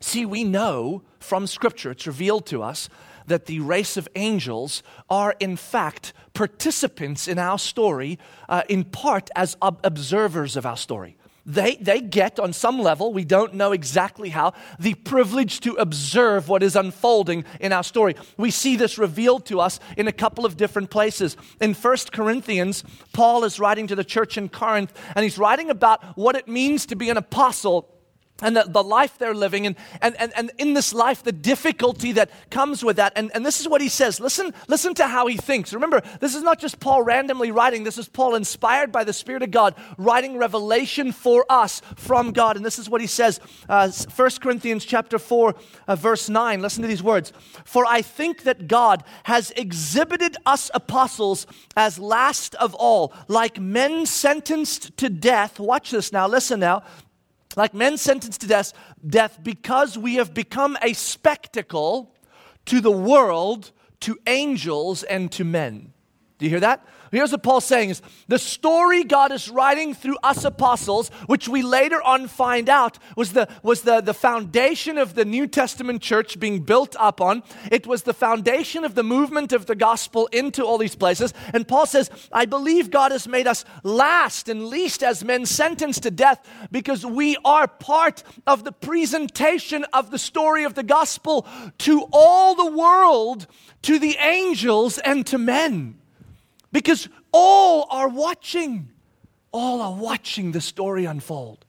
See, 0.00 0.26
we 0.26 0.44
know 0.44 1.02
from 1.20 1.46
Scripture, 1.46 1.90
it's 1.90 2.06
revealed 2.06 2.46
to 2.46 2.62
us, 2.62 2.88
that 3.26 3.46
the 3.46 3.60
race 3.60 3.96
of 3.96 4.08
angels 4.14 4.82
are 5.10 5.34
in 5.40 5.56
fact 5.56 6.12
participants 6.32 7.26
in 7.26 7.38
our 7.38 7.58
story, 7.58 8.18
uh, 8.48 8.62
in 8.68 8.84
part 8.84 9.30
as 9.34 9.56
ob- 9.60 9.80
observers 9.82 10.56
of 10.56 10.64
our 10.64 10.76
story 10.76 11.16
they, 11.46 11.76
they 11.76 12.00
get, 12.00 12.40
on 12.40 12.52
some 12.52 12.80
level, 12.80 13.12
we 13.12 13.24
don't 13.24 13.54
know 13.54 13.72
exactly 13.72 14.30
how, 14.30 14.52
the 14.80 14.94
privilege 14.94 15.60
to 15.60 15.74
observe 15.74 16.48
what 16.48 16.62
is 16.62 16.74
unfolding 16.74 17.44
in 17.60 17.72
our 17.72 17.84
story. 17.84 18.16
We 18.36 18.50
see 18.50 18.76
this 18.76 18.98
revealed 18.98 19.46
to 19.46 19.60
us 19.60 19.78
in 19.96 20.08
a 20.08 20.12
couple 20.12 20.44
of 20.44 20.56
different 20.56 20.90
places. 20.90 21.36
In 21.60 21.72
1 21.72 21.96
Corinthians, 22.12 22.82
Paul 23.12 23.44
is 23.44 23.60
writing 23.60 23.86
to 23.86 23.94
the 23.94 24.04
church 24.04 24.36
in 24.36 24.48
Corinth, 24.48 24.92
and 25.14 25.22
he's 25.22 25.38
writing 25.38 25.70
about 25.70 26.04
what 26.16 26.34
it 26.34 26.48
means 26.48 26.84
to 26.86 26.96
be 26.96 27.10
an 27.10 27.16
apostle 27.16 27.95
and 28.42 28.56
the, 28.56 28.64
the 28.64 28.82
life 28.82 29.16
they're 29.18 29.34
living 29.34 29.66
and, 29.66 29.76
and, 30.02 30.14
and, 30.20 30.32
and 30.36 30.50
in 30.58 30.74
this 30.74 30.92
life 30.92 31.22
the 31.22 31.32
difficulty 31.32 32.12
that 32.12 32.30
comes 32.50 32.84
with 32.84 32.96
that. 32.96 33.12
And, 33.16 33.30
and 33.34 33.46
this 33.46 33.60
is 33.60 33.68
what 33.68 33.80
he 33.80 33.88
says. 33.88 34.20
Listen 34.20 34.52
listen 34.68 34.94
to 34.94 35.06
how 35.06 35.26
he 35.26 35.36
thinks. 35.36 35.72
Remember 35.72 36.02
this 36.20 36.34
is 36.34 36.42
not 36.42 36.58
just 36.58 36.78
paul 36.78 37.02
randomly 37.02 37.50
writing. 37.50 37.84
This 37.84 37.98
is 37.98 38.08
paul 38.08 38.34
inspired 38.34 38.92
by 38.92 39.04
the 39.04 39.12
spirit 39.12 39.42
of 39.42 39.50
god 39.50 39.74
writing 39.96 40.36
revelation 40.36 41.12
for 41.12 41.46
us 41.48 41.80
from 41.96 42.32
god. 42.32 42.56
And 42.56 42.64
this 42.64 42.78
is 42.78 42.90
what 42.90 43.00
he 43.00 43.06
says 43.06 43.40
uh, 43.68 43.90
1 43.90 44.30
corinthians 44.40 44.84
chapter 44.84 45.18
4 45.18 45.54
uh, 45.88 45.96
verse 45.96 46.28
9 46.28 46.60
listen 46.60 46.82
to 46.82 46.88
these 46.88 47.02
words. 47.02 47.32
For 47.64 47.86
i 47.86 48.02
think 48.02 48.42
that 48.42 48.68
god 48.68 49.02
has 49.24 49.50
exhibited 49.52 50.36
us 50.44 50.70
apostles 50.74 51.46
as 51.76 51.98
last 51.98 52.54
of 52.56 52.74
all 52.74 53.14
like 53.28 53.58
men 53.60 54.04
sentenced 54.06 54.96
to 54.98 55.08
death. 55.08 55.58
Watch 55.58 55.90
this 55.90 56.12
now. 56.12 56.26
Listen 56.26 56.60
now 56.60 56.82
like 57.56 57.74
men 57.74 57.96
sentenced 57.96 58.42
to 58.42 58.46
death, 58.46 58.72
death 59.06 59.40
because 59.42 59.98
we 59.98 60.14
have 60.16 60.34
become 60.34 60.76
a 60.82 60.92
spectacle 60.92 62.14
to 62.66 62.80
the 62.80 62.90
world, 62.90 63.72
to 64.00 64.18
angels, 64.26 65.02
and 65.02 65.32
to 65.32 65.44
men. 65.44 65.92
Do 66.38 66.44
you 66.44 66.50
hear 66.50 66.60
that? 66.60 66.86
Here's 67.12 67.32
what 67.32 67.42
Paul's 67.42 67.64
saying 67.64 67.90
is 67.90 68.02
the 68.28 68.38
story 68.38 69.04
God 69.04 69.32
is 69.32 69.48
writing 69.48 69.94
through 69.94 70.18
us 70.22 70.44
apostles, 70.44 71.08
which 71.26 71.48
we 71.48 71.62
later 71.62 72.02
on 72.02 72.26
find 72.26 72.68
out 72.68 72.98
was 73.16 73.32
the, 73.32 73.48
was 73.62 73.82
the, 73.82 74.00
the 74.00 74.14
foundation 74.14 74.98
of 74.98 75.14
the 75.14 75.24
New 75.24 75.46
Testament 75.46 76.02
church 76.02 76.38
being 76.40 76.60
built 76.60 76.96
up 76.98 77.20
on. 77.20 77.42
It 77.70 77.86
was 77.86 78.02
the 78.02 78.14
foundation 78.14 78.84
of 78.84 78.94
the 78.94 79.02
movement 79.02 79.52
of 79.52 79.66
the 79.66 79.76
gospel 79.76 80.26
into 80.32 80.64
all 80.64 80.78
these 80.78 80.96
places. 80.96 81.32
And 81.52 81.68
Paul 81.68 81.86
says, 81.86 82.10
I 82.32 82.46
believe 82.46 82.90
God 82.90 83.12
has 83.12 83.28
made 83.28 83.46
us 83.46 83.64
last 83.82 84.48
and 84.48 84.66
least 84.66 85.02
as 85.02 85.24
men 85.24 85.46
sentenced 85.46 86.02
to 86.02 86.10
death 86.10 86.46
because 86.70 87.06
we 87.06 87.36
are 87.44 87.68
part 87.68 88.22
of 88.46 88.64
the 88.64 88.72
presentation 88.72 89.84
of 89.92 90.10
the 90.10 90.18
story 90.18 90.64
of 90.64 90.74
the 90.74 90.82
gospel 90.82 91.46
to 91.78 92.06
all 92.12 92.54
the 92.54 92.70
world, 92.70 93.46
to 93.82 93.98
the 93.98 94.16
angels, 94.16 94.98
and 94.98 95.26
to 95.26 95.38
men. 95.38 95.98
Because 96.76 97.08
all 97.32 97.86
are 97.90 98.06
watching. 98.06 98.90
All 99.50 99.80
are 99.80 99.94
watching 99.94 100.52
the 100.52 100.60
story 100.60 101.06
unfold. 101.06 101.64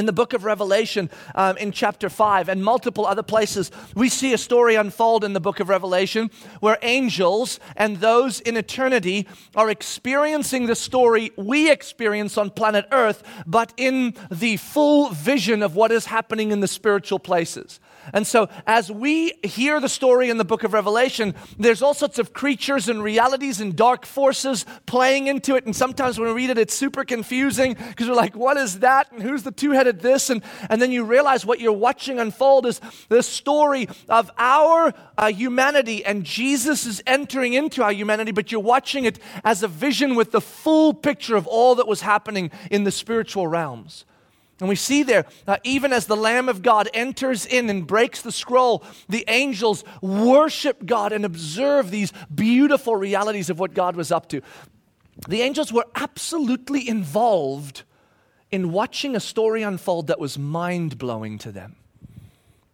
In 0.00 0.06
the 0.06 0.12
book 0.12 0.32
of 0.32 0.44
Revelation, 0.44 1.10
um, 1.34 1.58
in 1.58 1.72
chapter 1.72 2.08
5, 2.08 2.48
and 2.48 2.64
multiple 2.64 3.06
other 3.06 3.22
places, 3.22 3.70
we 3.94 4.08
see 4.08 4.32
a 4.32 4.38
story 4.38 4.74
unfold 4.74 5.22
in 5.24 5.34
the 5.34 5.40
book 5.40 5.60
of 5.60 5.68
Revelation 5.68 6.30
where 6.60 6.78
angels 6.80 7.60
and 7.76 7.98
those 7.98 8.40
in 8.40 8.56
eternity 8.56 9.28
are 9.54 9.68
experiencing 9.68 10.66
the 10.66 10.74
story 10.74 11.30
we 11.36 11.70
experience 11.70 12.38
on 12.38 12.48
planet 12.48 12.86
Earth, 12.90 13.22
but 13.46 13.74
in 13.76 14.14
the 14.30 14.56
full 14.56 15.10
vision 15.10 15.62
of 15.62 15.76
what 15.76 15.92
is 15.92 16.06
happening 16.06 16.50
in 16.50 16.60
the 16.60 16.68
spiritual 16.68 17.18
places. 17.18 17.78
And 18.12 18.26
so, 18.26 18.48
as 18.66 18.90
we 18.90 19.32
hear 19.42 19.80
the 19.80 19.88
story 19.88 20.30
in 20.30 20.38
the 20.38 20.44
book 20.44 20.64
of 20.64 20.72
Revelation, 20.72 21.34
there's 21.58 21.82
all 21.82 21.94
sorts 21.94 22.18
of 22.18 22.32
creatures 22.32 22.88
and 22.88 23.02
realities 23.02 23.60
and 23.60 23.76
dark 23.76 24.06
forces 24.06 24.64
playing 24.86 25.26
into 25.26 25.54
it. 25.56 25.66
And 25.66 25.76
sometimes 25.76 26.18
when 26.18 26.28
we 26.28 26.34
read 26.34 26.50
it, 26.50 26.58
it's 26.58 26.74
super 26.74 27.04
confusing 27.04 27.74
because 27.74 28.08
we're 28.08 28.14
like, 28.14 28.34
what 28.34 28.56
is 28.56 28.80
that? 28.80 29.12
And 29.12 29.22
who's 29.22 29.42
the 29.42 29.52
two 29.52 29.72
headed 29.72 29.89
this? 29.98 30.30
And, 30.30 30.42
and 30.68 30.80
then 30.80 30.92
you 30.92 31.04
realize 31.04 31.44
what 31.44 31.58
you're 31.58 31.72
watching 31.72 32.20
unfold 32.20 32.66
is 32.66 32.80
the 33.08 33.22
story 33.22 33.88
of 34.08 34.30
our 34.38 34.94
uh, 35.18 35.32
humanity, 35.32 36.04
and 36.04 36.24
Jesus 36.24 36.86
is 36.86 37.02
entering 37.06 37.54
into 37.54 37.82
our 37.82 37.92
humanity, 37.92 38.30
but 38.30 38.52
you're 38.52 38.60
watching 38.60 39.04
it 39.04 39.18
as 39.42 39.64
a 39.64 39.68
vision 39.68 40.14
with 40.14 40.30
the 40.30 40.40
full 40.40 40.94
picture 40.94 41.36
of 41.36 41.46
all 41.46 41.74
that 41.74 41.88
was 41.88 42.02
happening 42.02 42.50
in 42.70 42.84
the 42.84 42.92
spiritual 42.92 43.48
realms. 43.48 44.04
And 44.60 44.68
we 44.68 44.76
see 44.76 45.02
there, 45.02 45.24
uh, 45.46 45.56
even 45.64 45.92
as 45.92 46.06
the 46.06 46.16
Lamb 46.16 46.48
of 46.48 46.62
God 46.62 46.88
enters 46.92 47.46
in 47.46 47.70
and 47.70 47.86
breaks 47.86 48.20
the 48.20 48.30
scroll, 48.30 48.84
the 49.08 49.24
angels 49.26 49.84
worship 50.02 50.84
God 50.84 51.12
and 51.12 51.24
observe 51.24 51.90
these 51.90 52.12
beautiful 52.32 52.94
realities 52.94 53.48
of 53.48 53.58
what 53.58 53.72
God 53.72 53.96
was 53.96 54.12
up 54.12 54.28
to. 54.28 54.42
The 55.28 55.40
angels 55.40 55.72
were 55.72 55.86
absolutely 55.94 56.86
involved 56.86 57.84
in 58.50 58.72
watching 58.72 59.14
a 59.14 59.20
story 59.20 59.62
unfold 59.62 60.08
that 60.08 60.18
was 60.18 60.38
mind 60.38 60.98
blowing 60.98 61.38
to 61.38 61.52
them. 61.52 61.76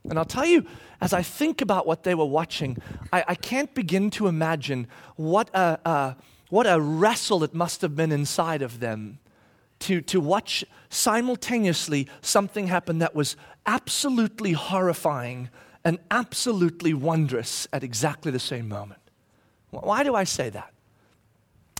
And 0.09 0.19
I'll 0.19 0.25
tell 0.25 0.47
you, 0.47 0.65
as 1.01 1.13
I 1.13 1.23
think 1.23 1.61
about 1.61 1.87
what 1.87 2.05
they 2.05 2.15
were 2.15 2.25
watching, 2.25 2.79
I, 3.13 3.25
I 3.29 3.35
can't 3.35 3.75
begin 3.75 4.11
to 4.13 4.29
imagine 4.29 4.87
what 5.17 5.51
a, 5.53 6.17
what 6.49 6.67
a 6.67 6.81
wrestle 6.81 7.43
it 7.45 7.55
must 7.55 7.83
have 7.83 7.97
been 7.97 8.13
inside 8.13 8.63
of 8.63 8.81
them 8.81 9.19
to, 9.81 10.01
to 10.03 10.21
watch 10.21 10.65
simultaneously 10.89 12.09
something 12.23 12.69
happen 12.69 12.99
that 13.01 13.15
was 13.15 13.37
absolutely 13.67 14.53
horrifying 14.53 15.51
and 15.85 15.99
absolutely 16.11 16.95
wondrous 16.95 17.69
at 17.73 17.85
exactly 17.85 18.33
the 18.33 18.39
same 18.39 18.69
moment. 18.69 19.01
Why 19.71 20.03
do 20.03 20.15
I 20.15 20.25
say 20.25 20.51
that? 20.51 20.73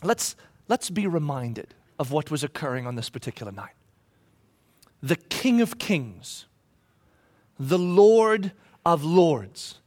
Let's, 0.03 0.35
let's 0.67 0.89
be 0.89 1.07
reminded 1.07 1.73
of 1.97 2.11
what 2.11 2.29
was 2.29 2.43
occurring 2.43 2.85
on 2.85 2.95
this 2.95 3.09
particular 3.09 3.51
night. 3.51 3.71
The 5.01 5.15
King 5.15 5.61
of 5.61 5.77
Kings, 5.77 6.45
the 7.59 7.79
Lord 7.79 8.51
of 8.85 9.03
Lords, 9.03 9.79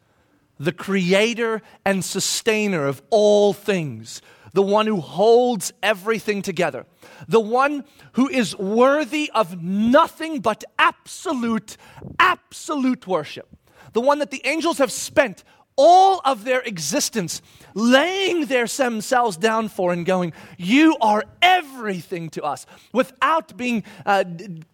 the 0.58 0.72
creator 0.72 1.62
and 1.84 2.04
sustainer 2.04 2.86
of 2.86 3.02
all 3.10 3.52
things, 3.52 4.20
the 4.52 4.62
one 4.62 4.86
who 4.86 5.00
holds 5.00 5.72
everything 5.82 6.42
together, 6.42 6.86
the 7.28 7.40
one 7.40 7.84
who 8.12 8.28
is 8.28 8.56
worthy 8.56 9.30
of 9.34 9.62
nothing 9.62 10.40
but 10.40 10.64
absolute, 10.78 11.76
absolute 12.18 13.06
worship, 13.06 13.48
the 13.92 14.00
one 14.00 14.18
that 14.18 14.30
the 14.30 14.42
angels 14.44 14.78
have 14.78 14.92
spent 14.92 15.44
all 15.82 16.20
of 16.26 16.44
their 16.44 16.60
existence 16.60 17.40
laying 17.74 18.44
their 18.44 18.66
themselves 18.66 19.38
down 19.38 19.68
for 19.68 19.94
and 19.94 20.04
going, 20.04 20.34
You 20.58 20.94
are 21.00 21.24
everything 21.40 22.28
to 22.30 22.42
us, 22.42 22.66
without 22.92 23.56
being 23.56 23.82
uh, 24.04 24.24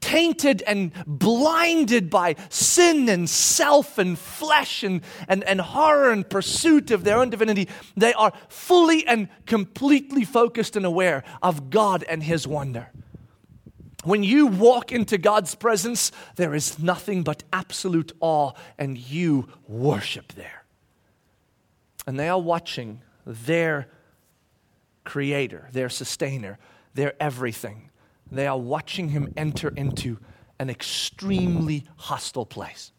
tainted 0.01 0.63
and 0.67 0.91
blinded 1.07 2.11
by 2.11 2.35
sin 2.49 3.09
and 3.09 3.31
self 3.31 3.99
and 3.99 4.19
flesh 4.19 4.83
and, 4.83 5.03
and, 5.29 5.45
and 5.45 5.61
horror 5.61 6.11
and 6.11 6.29
pursuit 6.29 6.91
of 6.91 7.05
their 7.05 7.19
own 7.19 7.31
divinity. 7.31 7.69
They 7.97 8.13
are 8.15 8.33
fully 8.49 9.07
and 9.07 9.29
completely 9.47 10.25
focused 10.25 10.75
and 10.75 10.85
aware 10.85 11.23
of 11.41 11.71
God 11.71 12.05
and 12.09 12.21
His 12.21 12.49
wonder. 12.49 12.91
When 14.03 14.25
you 14.25 14.49
walk 14.49 14.91
into 14.91 15.19
God's 15.19 15.55
presence, 15.55 16.11
there 16.35 16.55
is 16.55 16.81
nothing 16.81 17.23
but 17.23 17.45
absolute 17.53 18.13
awe, 18.19 18.53
and 18.77 18.99
you 18.99 19.47
worship 19.69 20.33
there 20.33 20.66
and 22.07 22.19
they 22.19 22.29
are 22.29 22.41
watching 22.41 23.03
their 23.25 23.89
creator, 25.05 25.69
their 25.73 25.89
sustainer, 25.89 26.59
their 26.95 27.15
everything. 27.21 27.91
They 28.31 28.47
are 28.47 28.59
watching 28.59 29.11
him 29.11 29.33
enter 29.37 29.69
into 29.69 30.19
an 30.59 30.71
extremely 30.71 31.85
hostile 31.97 32.47
place, 32.47 32.93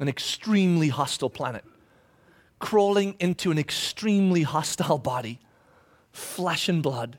an 0.00 0.08
extremely 0.08 0.88
hostile 0.88 1.30
planet, 1.30 1.64
crawling 2.58 3.16
into 3.18 3.50
an 3.50 3.58
extremely 3.58 4.42
hostile 4.42 4.98
body, 4.98 5.40
flesh 6.12 6.68
and 6.68 6.82
blood, 6.82 7.18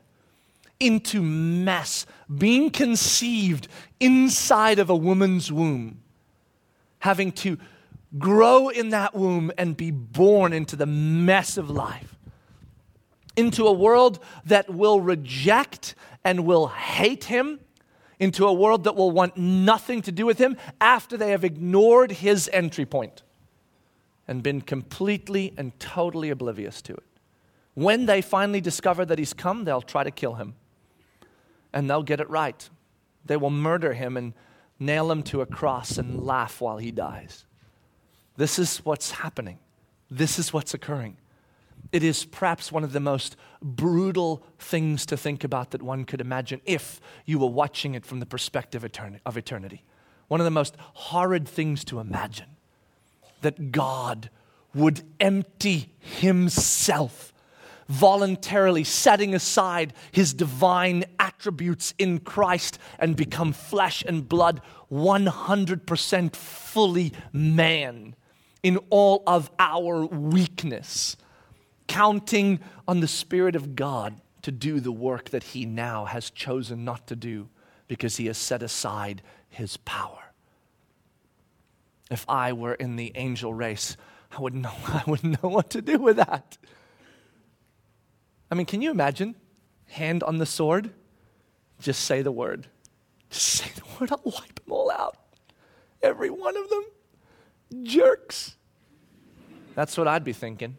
into 0.80 1.22
mess, 1.22 2.04
being 2.36 2.70
conceived 2.70 3.68
inside 4.00 4.78
of 4.78 4.90
a 4.90 4.96
woman's 4.96 5.52
womb, 5.52 6.00
having 6.98 7.30
to 7.30 7.58
grow 8.18 8.68
in 8.68 8.90
that 8.90 9.14
womb 9.14 9.50
and 9.58 9.76
be 9.76 9.90
born 9.90 10.52
into 10.52 10.76
the 10.76 10.86
mess 10.86 11.56
of 11.56 11.70
life, 11.70 12.16
into 13.36 13.66
a 13.66 13.72
world 13.72 14.20
that 14.44 14.70
will 14.70 15.00
reject 15.00 15.94
and 16.24 16.46
will 16.46 16.68
hate 16.68 17.24
him, 17.24 17.60
into 18.20 18.46
a 18.46 18.52
world 18.52 18.84
that 18.84 18.94
will 18.94 19.10
want 19.10 19.36
nothing 19.36 20.00
to 20.02 20.12
do 20.12 20.24
with 20.24 20.38
him 20.38 20.56
after 20.80 21.16
they 21.16 21.30
have 21.30 21.44
ignored 21.44 22.12
his 22.12 22.48
entry 22.52 22.86
point 22.86 23.22
and 24.26 24.42
been 24.42 24.60
completely 24.60 25.52
and 25.56 25.78
totally 25.78 26.30
oblivious 26.30 26.80
to 26.82 26.94
it. 26.94 27.02
When 27.74 28.06
they 28.06 28.22
finally 28.22 28.60
discover 28.60 29.04
that 29.04 29.18
he's 29.18 29.32
come, 29.32 29.64
they'll 29.64 29.82
try 29.82 30.04
to 30.04 30.10
kill 30.10 30.34
him. 30.34 30.54
And 31.72 31.90
they'll 31.90 32.04
get 32.04 32.20
it 32.20 32.30
right. 32.30 32.68
They 33.26 33.36
will 33.36 33.50
murder 33.50 33.92
him 33.94 34.16
and 34.16 34.32
nail 34.78 35.10
him 35.10 35.24
to 35.24 35.40
a 35.40 35.46
cross 35.46 35.98
and 35.98 36.24
laugh 36.24 36.60
while 36.60 36.78
he 36.78 36.92
dies. 36.92 37.44
This 38.36 38.58
is 38.58 38.78
what's 38.78 39.12
happening. 39.12 39.58
This 40.10 40.38
is 40.38 40.52
what's 40.52 40.74
occurring. 40.74 41.16
It 41.92 42.02
is 42.02 42.24
perhaps 42.24 42.72
one 42.72 42.82
of 42.82 42.92
the 42.92 43.00
most 43.00 43.36
brutal 43.62 44.42
things 44.58 45.06
to 45.06 45.16
think 45.16 45.44
about 45.44 45.70
that 45.70 45.82
one 45.82 46.04
could 46.04 46.20
imagine 46.20 46.60
if 46.64 47.00
you 47.24 47.38
were 47.38 47.46
watching 47.46 47.94
it 47.94 48.04
from 48.04 48.20
the 48.20 48.26
perspective 48.26 48.84
of 49.24 49.36
eternity. 49.36 49.84
One 50.28 50.40
of 50.40 50.44
the 50.44 50.50
most 50.50 50.74
horrid 50.78 51.46
things 51.46 51.84
to 51.84 52.00
imagine 52.00 52.56
that 53.42 53.70
God 53.70 54.30
would 54.74 55.02
empty 55.20 55.94
himself 56.00 57.32
voluntarily 57.88 58.82
setting 58.82 59.34
aside 59.34 59.92
his 60.10 60.32
divine 60.32 61.04
attributes 61.20 61.94
in 61.98 62.18
Christ 62.18 62.78
and 62.98 63.14
become 63.14 63.52
flesh 63.52 64.02
and 64.06 64.28
blood 64.28 64.62
100% 64.90 66.34
fully 66.34 67.12
man 67.32 68.16
in 68.64 68.78
all 68.88 69.22
of 69.26 69.50
our 69.58 70.06
weakness, 70.06 71.18
counting 71.86 72.58
on 72.88 73.00
the 73.00 73.06
Spirit 73.06 73.54
of 73.54 73.76
God 73.76 74.20
to 74.40 74.50
do 74.50 74.80
the 74.80 74.90
work 74.90 75.30
that 75.30 75.44
He 75.44 75.66
now 75.66 76.06
has 76.06 76.30
chosen 76.30 76.82
not 76.82 77.06
to 77.08 77.14
do 77.14 77.50
because 77.86 78.16
He 78.16 78.26
has 78.26 78.38
set 78.38 78.62
aside 78.62 79.22
His 79.50 79.76
power. 79.76 80.32
If 82.10 82.24
I 82.26 82.54
were 82.54 82.72
in 82.72 82.96
the 82.96 83.12
angel 83.14 83.52
race, 83.52 83.98
I 84.32 84.40
wouldn't 84.40 84.62
know, 84.62 84.72
I 84.86 85.02
wouldn't 85.06 85.42
know 85.42 85.50
what 85.50 85.68
to 85.70 85.82
do 85.82 85.98
with 85.98 86.16
that. 86.16 86.56
I 88.50 88.54
mean, 88.54 88.66
can 88.66 88.80
you 88.80 88.90
imagine? 88.90 89.36
Hand 89.88 90.22
on 90.22 90.38
the 90.38 90.46
sword, 90.46 90.90
just 91.80 92.04
say 92.04 92.22
the 92.22 92.32
word. 92.32 92.66
Just 93.28 93.46
say 93.46 93.70
the 93.74 93.82
word, 94.00 94.10
I'll 94.10 94.22
wipe 94.24 94.54
them 94.64 94.72
all 94.72 94.90
out. 94.90 95.18
Every 96.02 96.30
one 96.30 96.56
of 96.56 96.70
them 96.70 96.84
jerks. 97.82 98.56
That's 99.74 99.96
what 99.98 100.06
I'd 100.06 100.24
be 100.24 100.32
thinking. 100.32 100.76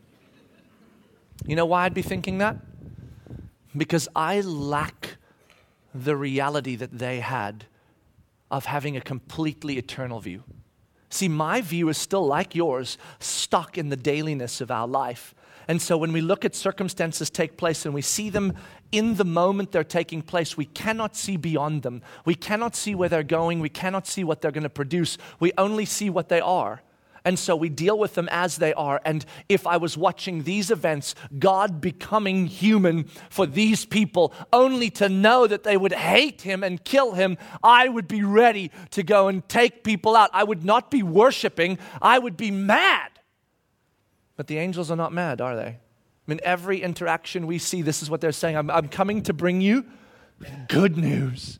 You 1.45 1.55
know 1.55 1.65
why 1.65 1.85
I'd 1.85 1.93
be 1.93 2.01
thinking 2.01 2.37
that? 2.39 2.57
Because 3.75 4.07
I 4.15 4.41
lack 4.41 5.17
the 5.93 6.15
reality 6.15 6.75
that 6.75 6.97
they 6.97 7.19
had 7.19 7.65
of 8.49 8.65
having 8.65 8.95
a 8.95 9.01
completely 9.01 9.77
eternal 9.77 10.19
view. 10.19 10.43
See, 11.09 11.27
my 11.27 11.61
view 11.61 11.89
is 11.89 11.97
still 11.97 12.25
like 12.25 12.55
yours, 12.55 12.97
stuck 13.19 13.77
in 13.77 13.89
the 13.89 13.95
dailiness 13.95 14.61
of 14.61 14.71
our 14.71 14.87
life. 14.87 15.33
And 15.67 15.81
so 15.81 15.97
when 15.97 16.11
we 16.13 16.21
look 16.21 16.45
at 16.45 16.55
circumstances 16.55 17.29
take 17.29 17.57
place 17.57 17.85
and 17.85 17.93
we 17.93 18.01
see 18.01 18.29
them 18.29 18.53
in 18.91 19.15
the 19.15 19.25
moment 19.25 19.71
they're 19.71 19.83
taking 19.83 20.21
place, 20.21 20.55
we 20.55 20.65
cannot 20.65 21.15
see 21.15 21.37
beyond 21.37 21.83
them. 21.83 22.01
We 22.23 22.35
cannot 22.35 22.75
see 22.75 22.95
where 22.95 23.09
they're 23.09 23.23
going. 23.23 23.59
We 23.59 23.69
cannot 23.69 24.07
see 24.07 24.23
what 24.23 24.41
they're 24.41 24.51
going 24.51 24.63
to 24.63 24.69
produce. 24.69 25.17
We 25.39 25.51
only 25.57 25.85
see 25.85 26.09
what 26.09 26.29
they 26.29 26.39
are. 26.39 26.81
And 27.25 27.39
so 27.39 27.55
we 27.55 27.69
deal 27.69 27.97
with 27.97 28.13
them 28.13 28.29
as 28.31 28.57
they 28.57 28.71
are. 28.75 29.01
And 29.03 29.25
if 29.49 29.65
I 29.65 29.77
was 29.77 29.97
watching 29.97 30.43
these 30.43 30.69
events, 30.69 31.15
God 31.39 31.81
becoming 31.81 32.45
human 32.45 33.05
for 33.31 33.47
these 33.47 33.83
people, 33.83 34.31
only 34.53 34.91
to 34.91 35.09
know 35.09 35.47
that 35.47 35.63
they 35.63 35.75
would 35.75 35.91
hate 35.91 36.43
him 36.43 36.63
and 36.63 36.83
kill 36.83 37.13
him, 37.13 37.39
I 37.63 37.89
would 37.89 38.07
be 38.07 38.23
ready 38.23 38.69
to 38.91 39.01
go 39.01 39.27
and 39.27 39.47
take 39.49 39.83
people 39.83 40.15
out. 40.15 40.29
I 40.33 40.43
would 40.43 40.63
not 40.63 40.91
be 40.91 41.01
worshiping, 41.01 41.79
I 41.99 42.19
would 42.19 42.37
be 42.37 42.51
mad. 42.51 43.14
But 44.35 44.47
the 44.47 44.57
angels 44.57 44.91
are 44.91 44.95
not 44.95 45.13
mad, 45.13 45.41
are 45.41 45.55
they? 45.55 45.67
I 45.67 45.77
mean, 46.27 46.39
every 46.43 46.81
interaction 46.81 47.47
we 47.47 47.57
see, 47.57 47.81
this 47.81 48.01
is 48.01 48.09
what 48.09 48.21
they're 48.21 48.31
saying 48.31 48.57
I'm, 48.57 48.69
I'm 48.69 48.87
coming 48.87 49.21
to 49.23 49.33
bring 49.33 49.61
you 49.61 49.85
good 50.67 50.97
news. 50.97 51.59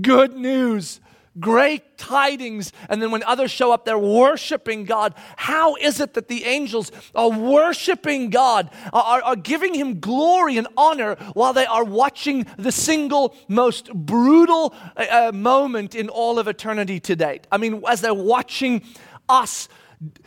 Good 0.00 0.36
news 0.36 1.00
great 1.38 1.98
tidings. 1.98 2.72
And 2.88 3.00
then 3.02 3.10
when 3.10 3.22
others 3.24 3.50
show 3.50 3.72
up, 3.72 3.84
they're 3.84 3.98
worshiping 3.98 4.84
God. 4.84 5.14
How 5.36 5.76
is 5.76 6.00
it 6.00 6.14
that 6.14 6.28
the 6.28 6.44
angels 6.44 6.92
are 7.14 7.30
worshiping 7.30 8.30
God, 8.30 8.70
are, 8.92 9.22
are 9.22 9.36
giving 9.36 9.74
Him 9.74 10.00
glory 10.00 10.56
and 10.56 10.68
honor 10.76 11.16
while 11.34 11.52
they 11.52 11.66
are 11.66 11.84
watching 11.84 12.46
the 12.56 12.72
single 12.72 13.34
most 13.48 13.92
brutal 13.92 14.74
uh, 14.96 15.28
uh, 15.28 15.32
moment 15.32 15.94
in 15.94 16.08
all 16.08 16.38
of 16.38 16.48
eternity 16.48 17.00
to 17.00 17.16
date? 17.16 17.46
I 17.50 17.58
mean, 17.58 17.82
as 17.86 18.00
they're 18.00 18.14
watching 18.14 18.82
us. 19.28 19.68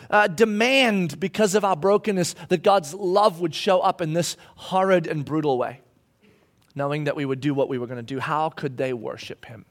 Uh, 0.10 0.28
demand 0.28 1.20
because 1.20 1.56
of 1.56 1.64
our 1.64 1.76
brokenness 1.76 2.36
that 2.50 2.64
God's 2.64 2.94
love 2.94 3.40
would 3.40 3.54
show 3.54 3.80
up 3.82 4.02
in 4.02 4.14
this 4.14 4.36
horrid 4.56 5.06
and 5.06 5.24
brutal 5.24 5.58
way, 5.58 5.82
knowing 6.76 7.04
that 7.04 7.16
we 7.16 7.26
would 7.26 7.40
do 7.40 7.54
what 7.54 7.70
we 7.70 7.78
were 7.78 7.88
going 7.88 7.98
to 7.98 8.04
do. 8.04 8.20
How 8.20 8.50
could 8.50 8.78
they 8.78 8.94
worship 8.94 9.46
Him? 9.46 9.66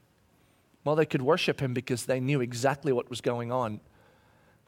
Well, 0.83 0.95
they 0.95 1.05
could 1.05 1.21
worship 1.21 1.59
him 1.59 1.73
because 1.73 2.05
they 2.05 2.19
knew 2.19 2.41
exactly 2.41 2.91
what 2.91 3.09
was 3.09 3.21
going 3.21 3.51
on. 3.51 3.79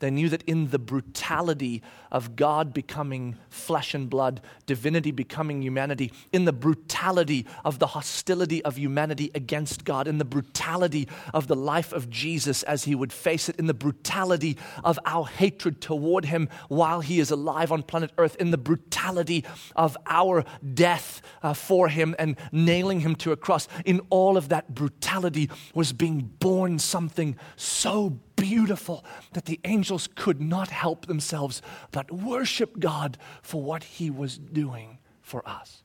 They 0.01 0.09
knew 0.09 0.29
that 0.29 0.41
in 0.43 0.71
the 0.71 0.79
brutality 0.79 1.83
of 2.11 2.35
God 2.35 2.73
becoming 2.73 3.37
flesh 3.49 3.93
and 3.93 4.09
blood, 4.09 4.41
divinity 4.65 5.11
becoming 5.11 5.61
humanity, 5.61 6.11
in 6.33 6.45
the 6.45 6.51
brutality 6.51 7.45
of 7.63 7.77
the 7.77 7.85
hostility 7.85 8.65
of 8.65 8.79
humanity 8.79 9.29
against 9.35 9.85
God, 9.85 10.07
in 10.07 10.17
the 10.17 10.25
brutality 10.25 11.07
of 11.35 11.45
the 11.45 11.55
life 11.55 11.93
of 11.93 12.09
Jesus 12.09 12.63
as 12.63 12.85
he 12.85 12.95
would 12.95 13.13
face 13.13 13.47
it, 13.47 13.57
in 13.57 13.67
the 13.67 13.75
brutality 13.75 14.57
of 14.83 14.97
our 15.05 15.27
hatred 15.27 15.81
toward 15.81 16.25
him 16.25 16.49
while 16.67 17.01
he 17.01 17.19
is 17.19 17.29
alive 17.29 17.71
on 17.71 17.83
planet 17.83 18.11
Earth, 18.17 18.35
in 18.37 18.49
the 18.49 18.57
brutality 18.57 19.45
of 19.75 19.95
our 20.07 20.43
death 20.73 21.21
uh, 21.43 21.53
for 21.53 21.89
him 21.89 22.15
and 22.17 22.37
nailing 22.51 23.01
him 23.01 23.15
to 23.17 23.31
a 23.31 23.37
cross, 23.37 23.67
in 23.85 24.01
all 24.09 24.35
of 24.35 24.49
that 24.49 24.73
brutality 24.73 25.47
was 25.75 25.93
being 25.93 26.21
born 26.39 26.79
something 26.79 27.35
so 27.55 28.19
beautiful 28.35 29.05
that 29.33 29.45
the 29.45 29.59
angels 29.65 30.07
could 30.15 30.41
not 30.41 30.69
help 30.69 31.05
themselves 31.05 31.61
but 31.91 32.11
worship 32.11 32.79
God 32.79 33.17
for 33.41 33.61
what 33.61 33.83
he 33.83 34.09
was 34.09 34.37
doing 34.37 34.97
for 35.21 35.47
us. 35.47 35.83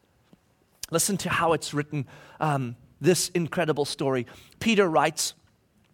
Listen 0.91 1.17
to 1.19 1.31
how 1.31 1.53
it's 1.53 1.75
written, 1.75 2.07
um, 2.41 2.77
this 3.01 3.29
incredible 3.31 3.85
story. 3.85 4.27
Peter 4.61 4.89
writes, 4.89 5.35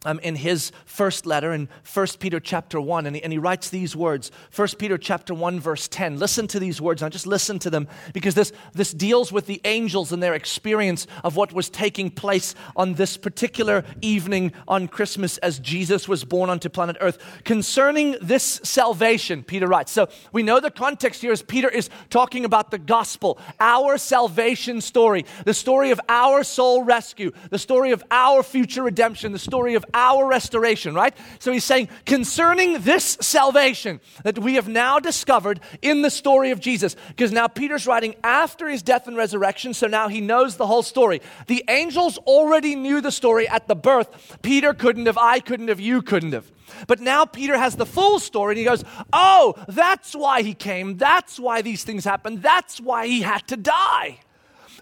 um, 0.05 0.19
in 0.21 0.37
his 0.37 0.73
first 0.85 1.27
letter 1.27 1.53
in 1.53 1.69
1 1.93 2.07
Peter 2.19 2.41
chapter 2.41 2.81
1, 2.81 3.07
and 3.07 3.17
he, 3.17 3.23
and 3.23 3.33
he 3.33 3.39
writes 3.39 3.71
these 3.71 3.95
words 3.95 4.31
1 4.55 4.69
Peter 4.79 4.99
chapter 4.99 5.35
1, 5.35 5.61
verse 5.61 5.89
10. 5.89 6.19
Listen 6.19 6.47
to 6.49 6.59
these 6.59 6.81
words. 6.81 7.03
Now 7.03 7.09
just 7.09 7.27
listen 7.27 7.59
to 7.61 7.71
them 7.71 7.89
because 8.13 8.35
this, 8.35 8.53
this 8.73 8.93
deals 8.93 9.33
with 9.33 9.47
the 9.47 9.61
angels 9.65 10.13
and 10.13 10.23
their 10.23 10.35
experience 10.35 11.07
of 11.25 11.37
what 11.37 11.53
was 11.53 11.71
taking 11.71 12.11
place 12.11 12.55
on 12.77 12.95
this 12.95 13.17
particular 13.17 13.85
evening 14.01 14.53
on 14.69 14.89
Christmas 14.89 15.39
as 15.39 15.59
Jesus 15.59 16.09
was 16.09 16.25
born 16.25 16.51
onto 16.51 16.69
planet 16.69 16.97
Earth. 17.01 17.19
Concerning 17.45 18.17
this 18.21 18.61
salvation, 18.63 19.43
Peter 19.43 19.67
writes. 19.67 19.93
So 19.93 20.09
we 20.33 20.43
know 20.43 20.61
the 20.61 20.71
context 20.71 21.23
here 21.23 21.33
is 21.33 21.43
Peter 21.43 21.69
is 21.69 21.91
talking 22.11 22.45
about 22.45 22.71
the 22.71 22.79
gospel, 22.79 23.39
our 23.61 23.99
salvation 23.99 24.81
story, 24.81 25.25
the 25.45 25.55
story 25.55 25.91
of 25.91 26.01
our 26.09 26.43
soul 26.45 26.83
rescue, 26.83 27.33
the 27.51 27.59
story 27.59 27.93
of 27.93 28.03
our 28.11 28.43
future 28.43 28.83
redemption, 28.83 29.33
the 29.33 29.39
story 29.39 29.75
of 29.75 29.85
our 29.95 30.27
restoration, 30.27 30.95
right? 30.95 31.15
So 31.39 31.53
he's 31.53 31.65
saying, 31.65 31.89
concerning 32.07 32.83
this 32.83 33.19
salvation 33.21 34.01
that 34.25 34.39
we 34.39 34.55
have 34.55 34.69
now 34.69 34.99
discovered 34.99 35.61
in 35.81 36.03
the 36.03 36.11
story 36.11 36.51
of 36.51 36.61
Jesus, 36.61 36.97
because 37.09 37.33
now 37.33 37.49
Peter's 37.49 37.87
writing 37.87 38.15
after 38.25 38.69
his 38.69 38.83
death 38.83 39.07
and 39.07 39.17
resurrection, 39.17 39.75
so 39.75 39.87
now 39.87 40.09
he 40.09 40.21
knows 40.21 40.57
the 40.57 40.67
whole 40.67 40.83
story. 40.83 41.21
The 41.47 41.65
angels 41.69 42.19
already 42.19 42.75
knew 42.75 43.01
the 43.01 43.13
story 43.13 43.49
at 43.49 43.69
the 43.69 43.77
birth. 43.77 44.39
Peter 44.43 44.75
couldn't 44.75 45.07
have, 45.07 45.19
I 45.19 45.41
couldn't 45.41 45.69
have, 45.69 45.81
you 45.81 46.03
couldn't 46.03 46.33
have. 46.33 46.51
But 46.87 47.01
now 47.01 47.25
Peter 47.25 47.59
has 47.59 47.77
the 47.77 47.87
full 47.87 48.19
story 48.19 48.53
and 48.53 48.59
he 48.59 48.65
goes, 48.65 48.85
Oh, 49.13 49.55
that's 49.69 50.15
why 50.15 50.43
he 50.43 50.55
came. 50.55 50.97
That's 50.97 51.39
why 51.39 51.63
these 51.63 51.85
things 51.85 52.05
happened. 52.05 52.43
That's 52.43 52.81
why 52.81 53.07
he 53.07 53.23
had 53.23 53.47
to 53.49 53.57
die. 53.57 54.21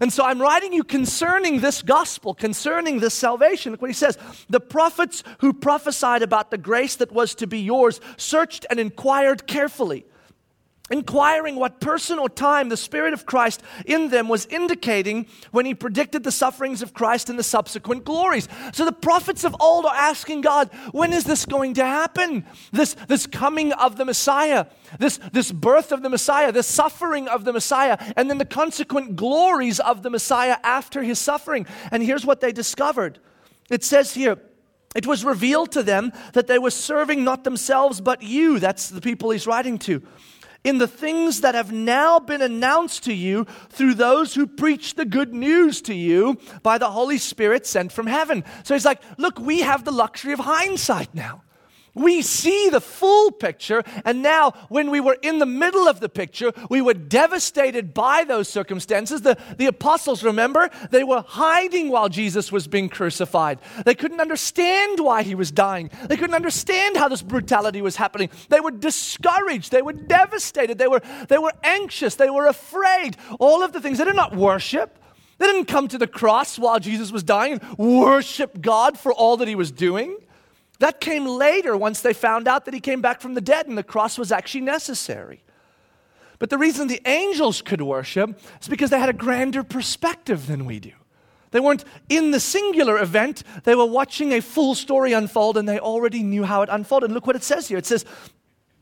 And 0.01 0.11
so 0.11 0.25
I'm 0.25 0.41
writing 0.41 0.73
you 0.73 0.83
concerning 0.83 1.61
this 1.61 1.83
gospel, 1.83 2.35
concerning 2.35 3.01
this 3.01 3.15
salvation. 3.15 3.73
Look 3.73 3.83
what 3.83 3.91
he 3.91 3.95
says. 3.95 4.17
The 4.49 4.61
prophets 4.61 5.23
who 5.39 5.53
prophesied 5.53 6.23
about 6.23 6.51
the 6.51 6.59
grace 6.59 6.97
that 6.97 7.13
was 7.13 7.35
to 7.37 7.47
be 7.47 7.61
yours 7.61 8.01
searched 8.17 8.65
and 8.71 8.81
inquired 8.81 9.47
carefully 9.47 10.07
inquiring 10.91 11.57
what 11.57 11.81
person 11.81 12.19
or 12.19 12.29
time 12.29 12.69
the 12.69 12.77
Spirit 12.77 13.13
of 13.13 13.25
Christ 13.25 13.63
in 13.87 14.09
them 14.09 14.29
was 14.29 14.47
indicating 14.47 15.27
when 15.53 15.65
he 15.65 15.75
predicted 15.75 16.25
the 16.25 16.33
sufferings 16.33 16.83
of 16.83 16.93
Christ 16.93 17.31
and 17.31 17.39
the 17.39 17.45
subsequent 17.45 18.05
glories. 18.05 18.49
So 18.73 18.85
the 18.85 18.93
prophets 18.93 19.45
of 19.45 19.55
old 19.61 19.87
are 19.87 19.95
asking 19.95 20.41
God, 20.41 20.71
when 20.93 21.13
is 21.13 21.25
this 21.25 21.47
going 21.47 21.75
to 21.75 21.85
happen? 21.85 22.45
This, 22.73 22.95
this 23.09 23.27
coming 23.27 23.73
of 23.73 23.97
the 23.97 24.05
Messiah, 24.05 24.67
this, 24.99 25.19
this 25.33 25.53
birth 25.53 25.93
of 25.93 26.03
the 26.03 26.11
Messiah, 26.11 26.51
the 26.51 26.63
suffering 26.63 27.29
of 27.29 27.45
the 27.45 27.53
Messiah, 27.53 27.97
and 28.17 28.29
then 28.29 28.39
the 28.39 28.45
consequent 28.45 29.17
glories 29.17 29.79
of 29.79 30.03
the 30.03 30.11
Messiah 30.11 30.57
after 30.65 31.03
his 31.03 31.19
suffering. 31.19 31.67
And 31.93 32.03
here's 32.03 32.27
what 32.27 32.41
they 32.41 32.53
discovered 32.53 33.19
it 33.71 33.85
says 33.85 34.15
here, 34.15 34.37
it 34.97 35.07
was 35.07 35.25
revealed 35.25 35.71
to 35.73 35.85
them 35.85 36.13
that 36.33 36.49
they 36.49 36.59
were 36.59 36.73
serving 36.73 37.23
not 37.23 37.45
themselves 37.45 38.01
but 38.01 38.23
you. 38.23 38.59
That's 38.59 38.89
the 38.89 39.01
people 39.01 39.31
he's 39.31 39.47
writing 39.47 39.79
to 39.81 40.03
in 40.65 40.79
the 40.79 40.89
things 40.89 41.41
that 41.41 41.55
have 41.55 41.73
now 41.73 42.19
been 42.19 42.43
announced 42.43 43.05
to 43.05 43.15
you 43.15 43.47
through 43.71 43.95
those 43.95 44.35
who 44.35 44.47
preach 44.47 44.95
the 44.95 45.05
good 45.05 45.33
news 45.33 45.81
to 45.83 45.95
you 45.95 46.39
by 46.63 46.79
the 46.79 46.91
Holy 46.91 47.19
Spirit 47.19 47.67
sent 47.67 47.93
from 47.93 48.07
heaven. 48.07 48.45
So 48.65 48.75
he's 48.75 48.85
like, 48.85 49.03
look, 49.19 49.39
we 49.39 49.61
have 49.61 49.85
the 49.85 49.93
luxury 49.93 50.33
of 50.33 50.41
hindsight 50.41 51.15
now. 51.15 51.43
We 51.95 52.23
see 52.23 52.71
the 52.71 52.81
full 52.81 53.33
picture, 53.33 53.83
and 54.05 54.23
now 54.23 54.53
when 54.69 54.91
we 54.91 55.01
were 55.01 55.17
in 55.23 55.39
the 55.39 55.47
middle 55.47 55.89
of 55.89 56.01
the 56.01 56.09
picture, 56.09 56.53
we 56.69 56.81
were 56.81 56.95
devastated 56.95 57.93
by 57.93 58.25
those 58.25 58.49
circumstances. 58.49 59.23
The, 59.23 59.37
the 59.59 59.67
apostles, 59.67 60.23
remember, 60.23 60.71
they 60.91 61.05
were 61.05 61.25
hiding 61.27 61.89
while 61.89 62.09
Jesus 62.09 62.53
was 62.53 62.69
being 62.69 62.89
crucified. 62.89 63.59
They 63.85 63.95
couldn't 63.95 64.21
understand 64.21 65.01
why 65.01 65.23
he 65.23 65.35
was 65.35 65.51
dying, 65.51 65.91
they 66.07 66.17
couldn't 66.17 66.37
understand 66.37 66.97
how 66.97 67.09
this 67.09 67.23
brutality 67.23 67.83
was 67.83 67.97
happening. 67.97 68.31
They 68.49 68.61
were 68.61 68.71
discouraged, 68.71 69.73
they 69.73 69.83
were 69.83 69.93
devastated, 69.93 70.79
they 70.79 70.89
were, 70.89 71.03
they 71.29 71.39
were 71.39 71.53
anxious, 71.63 72.15
they 72.15 72.31
were 72.31 72.47
afraid. 72.47 73.17
All 73.39 73.63
of 73.63 73.73
the 73.73 73.81
things. 73.81 73.99
They 73.99 74.05
did 74.05 74.17
not 74.17 74.35
worship. 74.35 74.99
They 75.39 75.47
didn't 75.47 75.67
come 75.67 75.89
to 75.89 75.99
the 75.99 76.07
cross 76.07 76.59
while 76.59 76.79
Jesus 76.79 77.11
was 77.11 77.23
dying 77.23 77.55
and 77.55 77.79
worship 77.79 78.61
God 78.61 78.99
for 78.99 79.13
all 79.13 79.39
that 79.39 79.49
he 79.49 79.55
was 79.55 79.73
doing. 79.73 80.19
That 80.81 80.99
came 80.99 81.27
later 81.27 81.77
once 81.77 82.01
they 82.01 82.15
found 82.15 82.49
out 82.49 82.65
that 82.65 82.75
he 82.75 82.81
came 82.81 83.03
back 83.03 83.21
from 83.21 83.35
the 83.35 83.41
dead 83.41 83.67
and 83.67 83.77
the 83.77 83.83
cross 83.83 84.19
was 84.19 84.33
actually 84.33 84.63
necessary. 84.63 85.43
But 86.39 86.49
the 86.49 86.57
reason 86.57 86.89
the 86.89 87.03
angels 87.05 87.61
could 87.61 87.83
worship 87.83 88.41
is 88.63 88.69
because 88.69 88.89
they 88.89 88.99
had 88.99 89.11
a 89.11 89.15
grander 89.15 89.63
perspective 89.63 90.47
than 90.47 90.65
we 90.65 90.81
do. 90.81 90.93
They 91.51 91.61
weren't 91.61 91.85
in 92.09 92.31
the 92.31 92.41
singular 92.41 92.99
event, 92.99 93.43
they 93.65 93.75
were 93.75 93.85
watching 93.85 94.33
a 94.33 94.41
full 94.41 94.75
story 94.75 95.13
unfold 95.13 95.59
and 95.59 95.69
they 95.69 95.79
already 95.79 96.23
knew 96.23 96.45
how 96.45 96.63
it 96.63 96.71
unfolded. 96.73 97.11
And 97.11 97.15
look 97.15 97.27
what 97.27 97.37
it 97.37 97.45
says 97.45 97.69
here. 97.69 97.77
It 97.77 97.87
says, 97.87 98.07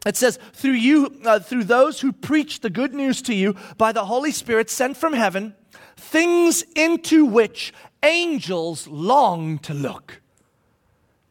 it 0.06 0.16
says, 0.16 0.38
through 0.52 0.72
you, 0.72 1.20
uh, 1.24 1.40
through 1.40 1.64
those 1.64 2.00
who 2.00 2.12
preach 2.12 2.60
the 2.60 2.70
good 2.70 2.94
news 2.94 3.22
to 3.22 3.34
you 3.34 3.56
by 3.76 3.90
the 3.90 4.04
Holy 4.04 4.30
Spirit 4.30 4.70
sent 4.70 4.96
from 4.96 5.14
heaven, 5.14 5.56
things 5.96 6.62
into 6.76 7.24
which 7.24 7.74
angels 8.04 8.86
long 8.86 9.58
to 9.58 9.74
look. 9.74 10.20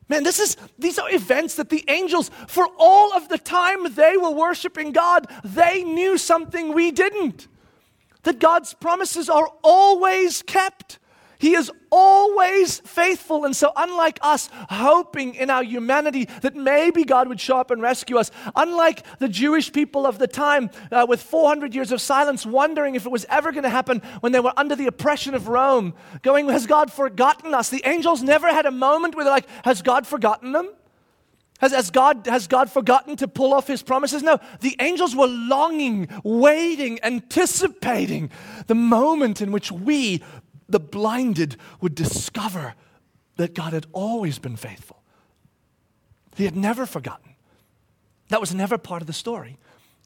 Man, 0.10 0.24
this 0.24 0.40
is 0.40 0.56
these 0.80 0.98
are 0.98 1.10
events 1.12 1.56
that 1.56 1.70
the 1.70 1.84
angels, 1.90 2.32
for 2.48 2.68
all 2.78 3.14
of 3.14 3.28
the 3.28 3.38
time 3.38 3.94
they 3.94 4.16
were 4.16 4.32
worshiping 4.32 4.92
God, 4.92 5.28
they 5.44 5.84
knew 5.84 6.18
something 6.18 6.74
we 6.74 6.92
didn't. 6.92 7.48
That 8.24 8.40
God's 8.40 8.74
promises 8.74 9.30
are 9.30 9.50
always 9.64 10.42
kept. 10.42 11.00
He 11.40 11.54
is 11.54 11.72
always 11.92 12.80
faithful. 12.80 13.46
And 13.46 13.56
so, 13.56 13.72
unlike 13.76 14.20
us 14.22 14.50
hoping 14.70 15.36
in 15.36 15.50
our 15.50 15.64
humanity 15.64 16.26
that 16.42 16.56
maybe 16.56 17.04
God 17.04 17.28
would 17.28 17.40
show 17.40 17.58
up 17.58 17.72
and 17.72 17.82
rescue 17.82 18.18
us, 18.18 18.32
unlike 18.56 19.06
the 19.20 19.30
Jewish 19.30 19.72
people 19.72 20.06
of 20.06 20.20
the 20.20 20.28
time 20.28 20.70
uh, 20.92 21.06
with 21.08 21.22
400 21.22 21.76
years 21.76 21.92
of 21.92 22.02
silence, 22.02 22.46
wondering 22.46 22.96
if 22.96 23.06
it 23.06 23.12
was 23.12 23.26
ever 23.30 23.52
going 23.52 23.64
to 23.64 23.70
happen 23.70 24.02
when 24.22 24.32
they 24.32 24.40
were 24.40 24.54
under 24.58 24.76
the 24.76 24.88
oppression 24.88 25.36
of 25.36 25.48
Rome, 25.48 25.94
going, 26.22 26.50
Has 26.50 26.66
God 26.66 26.92
forgotten 26.92 27.54
us? 27.54 27.70
The 27.70 27.84
angels 27.86 28.24
never 28.24 28.48
had 28.48 28.66
a 28.66 28.72
moment 28.72 29.16
where 29.16 29.24
they're 29.24 29.34
like, 29.34 29.50
Has 29.64 29.82
God 29.82 30.08
forgotten 30.08 30.52
them? 30.52 30.70
Has, 31.60 31.72
has, 31.72 31.90
God, 31.90 32.28
has 32.28 32.48
God 32.48 32.70
forgotten 32.72 33.16
to 33.18 33.28
pull 33.28 33.54
off 33.54 33.66
his 33.66 33.82
promises? 33.82 34.22
No. 34.22 34.40
The 34.60 34.76
angels 34.80 35.16
were 35.16 35.28
longing, 35.28 36.08
waiting, 36.24 37.00
anticipating 37.02 38.30
the 38.68 38.76
moment 38.76 39.42
in 39.42 39.52
which 39.52 39.72
we, 39.72 40.24
the 40.70 40.80
blinded, 40.80 41.58
would 41.82 41.96
discover 41.96 42.76
that 43.38 43.54
God 43.54 43.74
had 43.74 43.86
always 43.94 44.40
been 44.40 44.56
faithful. 44.56 45.02
He 46.36 46.46
had 46.46 46.56
never 46.56 46.86
forgotten. 46.86 47.36
That 48.30 48.42
was 48.42 48.54
never 48.54 48.78
part 48.78 49.02
of 49.02 49.08
the 49.08 49.14
story. 49.14 49.58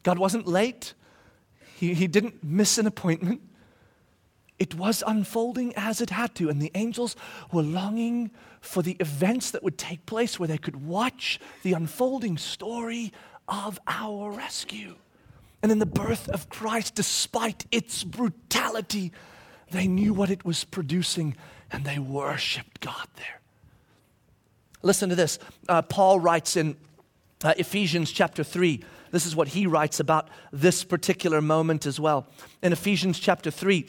God 0.04 0.20
wasn't 0.20 0.48
late, 0.48 0.94
He, 1.78 1.94
he 1.94 2.08
didn't 2.08 2.44
miss 2.44 2.78
an 2.78 2.86
appointment. 2.86 3.42
It 4.60 4.76
was 4.76 5.04
unfolding 5.06 5.74
as 5.76 6.02
it 6.02 6.12
had 6.12 6.36
to, 6.36 6.48
and 6.48 6.62
the 6.62 6.72
angels 6.76 7.16
were 7.52 7.64
longing 7.64 8.30
for 8.60 8.84
the 8.84 8.96
events 9.00 9.50
that 9.52 9.64
would 9.64 9.80
take 9.80 10.06
place 10.06 10.40
where 10.40 10.48
they 10.48 10.60
could 10.60 10.86
watch 10.86 11.40
the 11.64 11.74
unfolding 11.74 12.38
story 12.38 13.12
of 13.48 13.80
our 13.88 14.32
rescue. 14.32 14.96
And 15.64 15.72
in 15.72 15.80
the 15.80 15.88
birth 15.88 16.30
of 16.30 16.50
Christ, 16.50 16.94
despite 16.94 17.66
its 17.72 18.04
brutality, 18.04 19.12
they 19.72 19.88
knew 19.88 20.14
what 20.14 20.30
it 20.30 20.46
was 20.46 20.64
producing 20.64 21.36
and 21.72 21.86
they 21.86 22.00
worshiped 22.00 22.82
God 22.82 23.08
there. 23.16 23.42
Listen 24.84 25.10
to 25.10 25.16
this. 25.16 25.40
Uh, 25.70 25.82
Paul 25.82 26.20
writes 26.20 26.58
in 26.58 26.76
uh, 27.44 27.54
Ephesians 27.58 28.12
chapter 28.12 28.44
3. 28.44 28.84
This 29.12 29.26
is 29.26 29.36
what 29.36 29.50
he 29.50 29.68
writes 29.68 30.00
about 30.00 30.30
this 30.52 30.84
particular 30.84 31.42
moment 31.42 31.86
as 31.86 32.00
well. 32.00 32.28
In 32.62 32.74
Ephesians 32.74 33.20
chapter 33.20 33.52
3, 33.52 33.86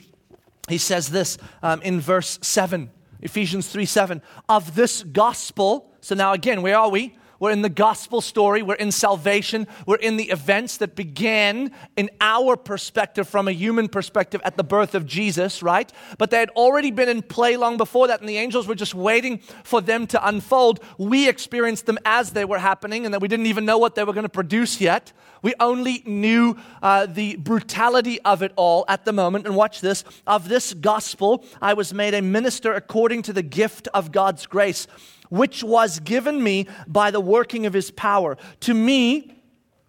he 0.68 0.79
says 0.79 1.11
this 1.11 1.38
um, 1.62 1.83
in 1.83 2.01
verse 2.01 2.38
7, 2.42 2.90
Ephesians 3.21 3.68
3 3.68 3.85
7, 3.85 4.23
of 4.49 4.75
this 4.75 5.03
gospel. 5.03 5.90
So 6.01 6.14
now 6.14 6.33
again, 6.33 6.62
where 6.62 6.79
are 6.79 6.90
we? 6.90 7.16
We're 7.42 7.50
in 7.50 7.62
the 7.62 7.68
gospel 7.68 8.20
story. 8.20 8.62
We're 8.62 8.76
in 8.76 8.92
salvation. 8.92 9.66
We're 9.85 9.96
in 9.96 10.16
the 10.16 10.31
events 10.31 10.76
that 10.76 10.94
began 10.94 11.72
in 11.96 12.09
our 12.20 12.57
perspective, 12.57 13.28
from 13.28 13.48
a 13.48 13.50
human 13.50 13.88
perspective, 13.88 14.40
at 14.44 14.57
the 14.57 14.62
birth 14.62 14.94
of 14.94 15.07
Jesus, 15.07 15.61
right? 15.61 15.92
But 16.18 16.31
they 16.31 16.38
had 16.38 16.50
already 16.50 16.92
been 16.92 17.09
in 17.09 17.20
play 17.20 17.57
long 17.57 17.78
before 17.78 18.07
that, 18.07 18.20
and 18.20 18.28
the 18.28 18.37
angels 18.37 18.68
were 18.68 18.76
just 18.76 18.94
waiting 18.94 19.38
for 19.64 19.81
them 19.81 20.07
to 20.07 20.24
unfold. 20.24 20.85
We 20.98 21.28
experienced 21.28 21.87
them 21.87 21.98
as 22.05 22.31
they 22.31 22.44
were 22.44 22.61
happening, 22.61 23.07
and 23.07 23.12
that 23.12 23.20
we 23.20 23.26
didn't 23.26 23.46
even 23.46 23.64
know 23.64 23.76
what 23.76 23.96
they 23.96 24.05
were 24.05 24.12
going 24.12 24.22
to 24.22 24.28
produce 24.28 24.81
yet. 24.81 25.12
We 25.42 25.52
only 25.59 26.05
knew 26.07 26.57
uh, 26.81 27.07
the 27.07 27.35
brutality 27.35 28.20
of 28.20 28.44
it 28.44 28.52
all 28.55 28.85
at 28.87 29.05
the 29.05 29.12
moment. 29.12 29.46
And 29.46 29.57
watch 29.57 29.81
this 29.81 30.05
of 30.28 30.48
this 30.48 30.74
gospel, 30.74 31.44
I 31.61 31.74
was 31.74 31.92
made 31.92 32.14
a 32.14 32.22
minister 32.22 32.72
according 32.72 33.22
to 33.22 33.33
the 33.33 33.42
gift 33.42 33.88
of 33.92 34.12
God's 34.12 34.46
grace 34.46 34.87
which 35.33 35.64
was 35.64 35.99
given 36.01 36.42
me 36.42 36.66
by 36.87 37.11
the 37.11 37.18
working 37.21 37.64
of 37.64 37.73
his 37.73 37.90
power. 37.90 38.37
To 38.61 38.75
me, 38.75 39.41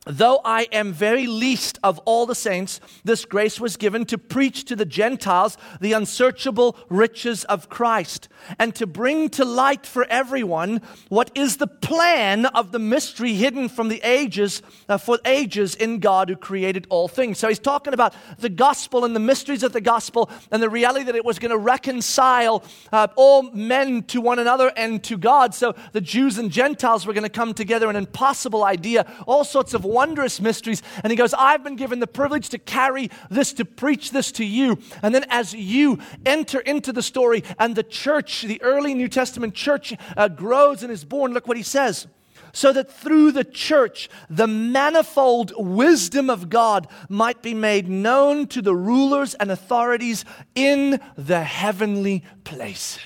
Though 0.06 0.42
I 0.44 0.68
am 0.72 0.92
very 0.92 1.28
least 1.28 1.80
of 1.82 1.98
all 2.00 2.26
the 2.26 2.36
saints, 2.36 2.82
this 3.06 3.24
grace 3.24 3.58
was 3.58 3.78
given 3.78 4.06
to 4.08 4.18
preach 4.18 4.66
to 4.66 4.76
the 4.76 4.86
Gentiles 4.86 5.58
the 5.80 5.94
unsearchable 5.94 6.76
riches 6.90 7.46
of 7.46 7.70
Christ, 7.70 8.28
and 8.60 8.76
to 8.76 8.86
bring 8.86 9.30
to 9.30 9.46
light 9.46 9.86
for 9.86 10.06
everyone 10.10 10.82
what 11.08 11.32
is 11.36 11.56
the 11.56 11.68
plan 11.68 12.46
of 12.48 12.74
the 12.74 12.80
mystery 12.80 13.34
hidden 13.36 13.70
from 13.70 13.88
the 13.88 14.02
ages, 14.04 14.62
uh, 14.90 14.98
for 14.98 15.20
ages 15.24 15.74
in 15.74 16.00
God 16.00 16.28
who 16.28 16.36
created 16.36 16.86
all 16.90 17.08
things. 17.08 17.38
So 17.38 17.48
he's 17.48 17.60
talking 17.60 17.94
about 17.94 18.14
the 18.40 18.50
gospel 18.50 19.06
and 19.06 19.16
the 19.16 19.22
mysteries 19.22 19.64
of 19.64 19.72
the 19.72 19.80
gospel 19.82 20.30
and 20.52 20.62
the 20.62 20.70
reality 20.70 21.06
that 21.06 21.16
it 21.16 21.24
was 21.24 21.40
going 21.40 21.52
to 21.52 21.58
reconcile 21.58 22.64
uh, 22.92 23.08
all 23.16 23.44
men 23.52 24.04
to 24.04 24.20
one 24.20 24.40
another 24.40 24.74
and 24.76 25.02
to 25.06 25.18
God. 25.18 25.56
So 25.56 25.76
the 25.94 26.02
Jews 26.02 26.38
and 26.38 26.52
Gentiles 26.52 27.06
were 27.06 27.14
going 27.14 27.24
to 27.24 27.30
come 27.30 27.54
together, 27.54 27.90
an 27.90 27.96
impossible 27.96 28.66
idea, 28.66 29.06
all 29.26 29.46
sorts 29.46 29.74
of 29.74 29.86
wondrous 29.94 30.42
mysteries. 30.42 30.82
And 31.04 31.12
he 31.12 31.16
goes, 31.16 31.34
I've 31.34 31.64
been 31.64 31.76
given 31.76 32.00
the 32.00 32.08
privilege 32.08 32.50
to 32.50 32.58
carry 32.58 33.10
this, 33.30 33.54
to 33.54 33.66
preach 33.66 34.12
this 34.12 34.32
to 34.34 34.46
you. 34.46 34.80
And 35.02 35.14
then 35.14 35.26
as 35.30 35.54
you 35.54 36.00
enter 36.26 36.60
into 36.60 36.92
the 36.92 37.04
story 37.04 37.44
and 37.60 37.76
the 37.76 37.84
church, 37.84 38.42
the 38.42 38.62
early 38.62 38.94
New 38.94 39.08
Testament 39.08 39.54
church, 39.54 39.94
uh, 40.18 40.28
grows 40.28 40.84
and 40.84 40.92
is 40.92 41.06
born, 41.06 41.34
look 41.34 41.48
what 41.48 41.58
he 41.58 41.64
says 41.64 42.08
so 42.56 42.72
that 42.72 42.92
through 42.92 43.32
the 43.32 43.44
church 43.44 44.10
the 44.30 44.48
manifold 44.48 45.52
wisdom 45.58 46.30
of 46.30 46.50
God 46.50 46.88
might 47.10 47.42
be 47.42 47.54
made 47.54 47.90
known 47.90 48.48
to 48.48 48.62
the 48.62 48.76
rulers 48.76 49.34
and 49.34 49.52
authorities 49.52 50.24
in 50.56 51.02
the 51.18 51.44
heavenly 51.44 52.24
places. 52.44 53.00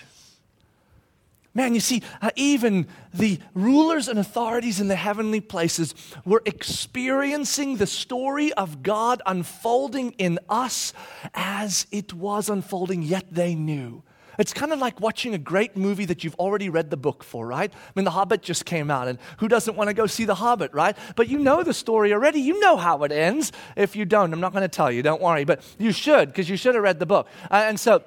Man, 1.57 1.73
you 1.73 1.79
see, 1.79 2.03
uh, 2.21 2.29
even 2.35 2.85
the 3.11 3.39
rulers 3.55 4.07
and 4.07 4.19
authorities 4.19 4.79
in 4.79 4.89
the 4.89 4.95
heavenly 4.95 5.41
places 5.41 5.95
were 6.23 6.43
experiencing 6.45 7.77
the 7.77 7.87
story 7.87 8.53
of 8.53 8.83
God 8.83 9.23
unfolding 9.25 10.11
in 10.19 10.37
us 10.47 10.93
as 11.33 11.87
it 11.91 12.13
was 12.13 12.47
unfolding, 12.47 13.01
yet 13.01 13.25
they 13.31 13.55
knew. 13.55 14.03
It's 14.37 14.53
kind 14.53 14.71
of 14.71 14.77
like 14.77 15.01
watching 15.01 15.33
a 15.33 15.39
great 15.39 15.75
movie 15.75 16.05
that 16.05 16.23
you've 16.23 16.35
already 16.35 16.69
read 16.69 16.91
the 16.91 16.97
book 16.97 17.23
for, 17.23 17.47
right? 17.47 17.73
I 17.73 17.91
mean, 17.95 18.05
The 18.05 18.11
Hobbit 18.11 18.43
just 18.43 18.65
came 18.65 18.91
out, 18.91 19.07
and 19.07 19.17
who 19.39 19.47
doesn't 19.47 19.75
want 19.75 19.87
to 19.87 19.95
go 19.95 20.05
see 20.05 20.25
The 20.25 20.35
Hobbit, 20.35 20.71
right? 20.75 20.95
But 21.15 21.27
you 21.27 21.39
know 21.39 21.63
the 21.63 21.73
story 21.73 22.13
already. 22.13 22.39
You 22.39 22.59
know 22.59 22.77
how 22.77 23.01
it 23.01 23.11
ends. 23.11 23.51
If 23.75 23.95
you 23.95 24.05
don't, 24.05 24.31
I'm 24.31 24.39
not 24.39 24.51
going 24.51 24.61
to 24.61 24.67
tell 24.67 24.91
you, 24.91 25.01
don't 25.01 25.23
worry. 25.23 25.43
But 25.43 25.63
you 25.79 25.91
should, 25.91 26.27
because 26.27 26.51
you 26.51 26.55
should 26.55 26.75
have 26.75 26.83
read 26.83 26.99
the 26.99 27.07
book. 27.07 27.27
Uh, 27.49 27.63
and 27.67 27.79
so, 27.79 28.03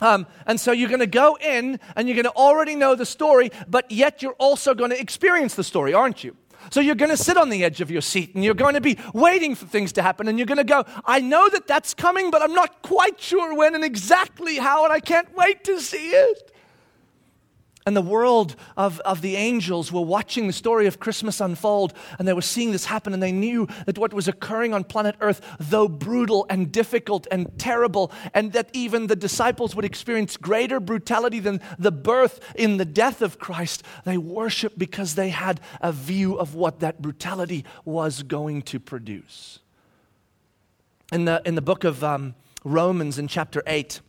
um, 0.00 0.26
and 0.46 0.60
so 0.60 0.72
you're 0.72 0.88
going 0.88 1.00
to 1.00 1.06
go 1.06 1.36
in 1.40 1.80
and 1.96 2.08
you're 2.08 2.14
going 2.14 2.24
to 2.24 2.30
already 2.32 2.74
know 2.74 2.94
the 2.94 3.06
story, 3.06 3.50
but 3.68 3.90
yet 3.90 4.22
you're 4.22 4.34
also 4.34 4.74
going 4.74 4.90
to 4.90 5.00
experience 5.00 5.54
the 5.54 5.64
story, 5.64 5.94
aren't 5.94 6.24
you? 6.24 6.36
So 6.70 6.80
you're 6.80 6.96
going 6.96 7.10
to 7.10 7.16
sit 7.16 7.36
on 7.36 7.50
the 7.50 7.64
edge 7.64 7.80
of 7.80 7.90
your 7.90 8.02
seat 8.02 8.34
and 8.34 8.44
you're 8.44 8.54
going 8.54 8.74
to 8.74 8.80
be 8.80 8.98
waiting 9.14 9.54
for 9.54 9.66
things 9.66 9.92
to 9.92 10.02
happen 10.02 10.28
and 10.28 10.38
you're 10.38 10.46
going 10.46 10.58
to 10.58 10.64
go, 10.64 10.84
I 11.04 11.20
know 11.20 11.48
that 11.48 11.66
that's 11.66 11.94
coming, 11.94 12.30
but 12.30 12.42
I'm 12.42 12.54
not 12.54 12.82
quite 12.82 13.20
sure 13.20 13.54
when 13.54 13.74
and 13.74 13.84
exactly 13.84 14.56
how, 14.56 14.84
and 14.84 14.92
I 14.92 15.00
can't 15.00 15.34
wait 15.36 15.64
to 15.64 15.80
see 15.80 16.10
it 16.10 16.52
and 17.88 17.96
the 17.96 18.02
world 18.02 18.54
of, 18.76 19.00
of 19.00 19.22
the 19.22 19.34
angels 19.36 19.90
were 19.90 20.02
watching 20.02 20.46
the 20.46 20.52
story 20.52 20.86
of 20.86 21.00
Christmas 21.00 21.40
unfold, 21.40 21.94
and 22.18 22.28
they 22.28 22.34
were 22.34 22.42
seeing 22.42 22.70
this 22.70 22.84
happen, 22.84 23.14
and 23.14 23.22
they 23.22 23.32
knew 23.32 23.66
that 23.86 23.96
what 23.96 24.12
was 24.12 24.28
occurring 24.28 24.74
on 24.74 24.84
planet 24.84 25.16
Earth, 25.22 25.40
though 25.58 25.88
brutal 25.88 26.44
and 26.50 26.70
difficult 26.70 27.26
and 27.30 27.58
terrible, 27.58 28.12
and 28.34 28.52
that 28.52 28.68
even 28.74 29.06
the 29.06 29.16
disciples 29.16 29.74
would 29.74 29.86
experience 29.86 30.36
greater 30.36 30.80
brutality 30.80 31.40
than 31.40 31.62
the 31.78 31.90
birth 31.90 32.40
in 32.54 32.76
the 32.76 32.84
death 32.84 33.22
of 33.22 33.38
Christ, 33.38 33.82
they 34.04 34.18
worshiped 34.18 34.78
because 34.78 35.14
they 35.14 35.30
had 35.30 35.58
a 35.80 35.90
view 35.90 36.34
of 36.38 36.54
what 36.54 36.80
that 36.80 37.00
brutality 37.00 37.64
was 37.86 38.22
going 38.22 38.60
to 38.64 38.78
produce. 38.78 39.60
In 41.10 41.24
the, 41.24 41.40
in 41.46 41.54
the 41.54 41.62
book 41.62 41.84
of 41.84 42.04
um, 42.04 42.34
Romans, 42.64 43.18
in 43.18 43.28
chapter 43.28 43.62
8, 43.66 44.02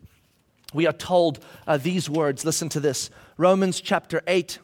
we 0.73 0.87
are 0.87 0.93
told 0.93 1.39
uh, 1.67 1.77
these 1.77 2.09
words. 2.09 2.45
Listen 2.45 2.69
to 2.69 2.79
this 2.79 3.09
Romans 3.37 3.81
chapter 3.81 4.21
8, 4.27 4.59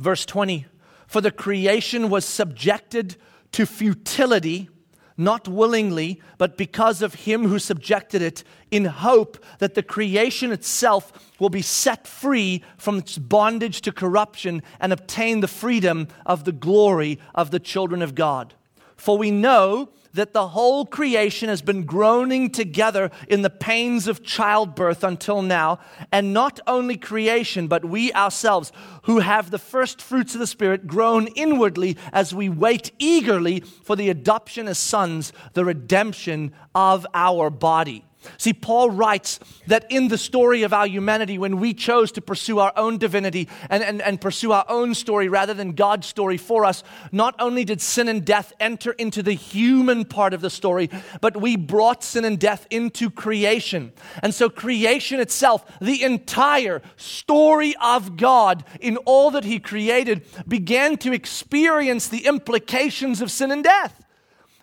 verse 0.00 0.24
20. 0.24 0.66
For 1.06 1.20
the 1.20 1.30
creation 1.30 2.08
was 2.08 2.24
subjected 2.24 3.16
to 3.52 3.66
futility, 3.66 4.70
not 5.16 5.46
willingly, 5.46 6.20
but 6.38 6.56
because 6.56 7.02
of 7.02 7.14
him 7.14 7.46
who 7.46 7.58
subjected 7.58 8.22
it, 8.22 8.44
in 8.70 8.86
hope 8.86 9.42
that 9.58 9.74
the 9.74 9.82
creation 9.82 10.52
itself 10.52 11.12
will 11.38 11.50
be 11.50 11.60
set 11.60 12.06
free 12.06 12.62
from 12.78 12.98
its 12.98 13.18
bondage 13.18 13.82
to 13.82 13.92
corruption 13.92 14.62
and 14.80 14.92
obtain 14.92 15.40
the 15.40 15.48
freedom 15.48 16.08
of 16.24 16.44
the 16.44 16.52
glory 16.52 17.18
of 17.34 17.50
the 17.50 17.60
children 17.60 18.00
of 18.00 18.14
God. 18.14 18.54
For 18.96 19.18
we 19.18 19.30
know 19.30 19.90
that 20.14 20.32
the 20.32 20.48
whole 20.48 20.84
creation 20.84 21.48
has 21.48 21.62
been 21.62 21.84
groaning 21.84 22.50
together 22.50 23.10
in 23.28 23.42
the 23.42 23.50
pains 23.50 24.06
of 24.06 24.22
childbirth 24.22 25.02
until 25.02 25.42
now. 25.42 25.78
And 26.10 26.32
not 26.32 26.60
only 26.66 26.96
creation, 26.96 27.68
but 27.68 27.84
we 27.84 28.12
ourselves, 28.12 28.72
who 29.04 29.20
have 29.20 29.50
the 29.50 29.58
first 29.58 30.00
fruits 30.02 30.34
of 30.34 30.40
the 30.40 30.46
Spirit, 30.46 30.86
groan 30.86 31.28
inwardly 31.28 31.96
as 32.12 32.34
we 32.34 32.48
wait 32.48 32.92
eagerly 32.98 33.60
for 33.60 33.96
the 33.96 34.10
adoption 34.10 34.68
as 34.68 34.78
sons, 34.78 35.32
the 35.54 35.64
redemption 35.64 36.52
of 36.74 37.06
our 37.14 37.50
body. 37.50 38.04
See, 38.38 38.52
Paul 38.52 38.90
writes 38.90 39.40
that 39.66 39.86
in 39.90 40.08
the 40.08 40.18
story 40.18 40.62
of 40.62 40.72
our 40.72 40.86
humanity, 40.86 41.38
when 41.38 41.58
we 41.58 41.74
chose 41.74 42.12
to 42.12 42.20
pursue 42.20 42.58
our 42.58 42.72
own 42.76 42.98
divinity 42.98 43.48
and, 43.70 43.82
and, 43.82 44.02
and 44.02 44.20
pursue 44.20 44.52
our 44.52 44.64
own 44.68 44.94
story 44.94 45.28
rather 45.28 45.54
than 45.54 45.72
God's 45.72 46.06
story 46.06 46.36
for 46.36 46.64
us, 46.64 46.82
not 47.10 47.34
only 47.38 47.64
did 47.64 47.80
sin 47.80 48.08
and 48.08 48.24
death 48.24 48.52
enter 48.60 48.92
into 48.92 49.22
the 49.22 49.32
human 49.32 50.04
part 50.04 50.34
of 50.34 50.40
the 50.40 50.50
story, 50.50 50.90
but 51.20 51.36
we 51.36 51.56
brought 51.56 52.04
sin 52.04 52.24
and 52.24 52.38
death 52.38 52.66
into 52.70 53.10
creation. 53.10 53.92
And 54.22 54.34
so, 54.34 54.48
creation 54.48 55.20
itself, 55.20 55.64
the 55.80 56.02
entire 56.02 56.82
story 56.96 57.74
of 57.80 58.16
God 58.16 58.64
in 58.80 58.96
all 58.98 59.30
that 59.32 59.44
He 59.44 59.58
created, 59.58 60.26
began 60.46 60.96
to 60.98 61.12
experience 61.12 62.08
the 62.08 62.26
implications 62.26 63.20
of 63.20 63.30
sin 63.30 63.50
and 63.50 63.64
death. 63.64 64.01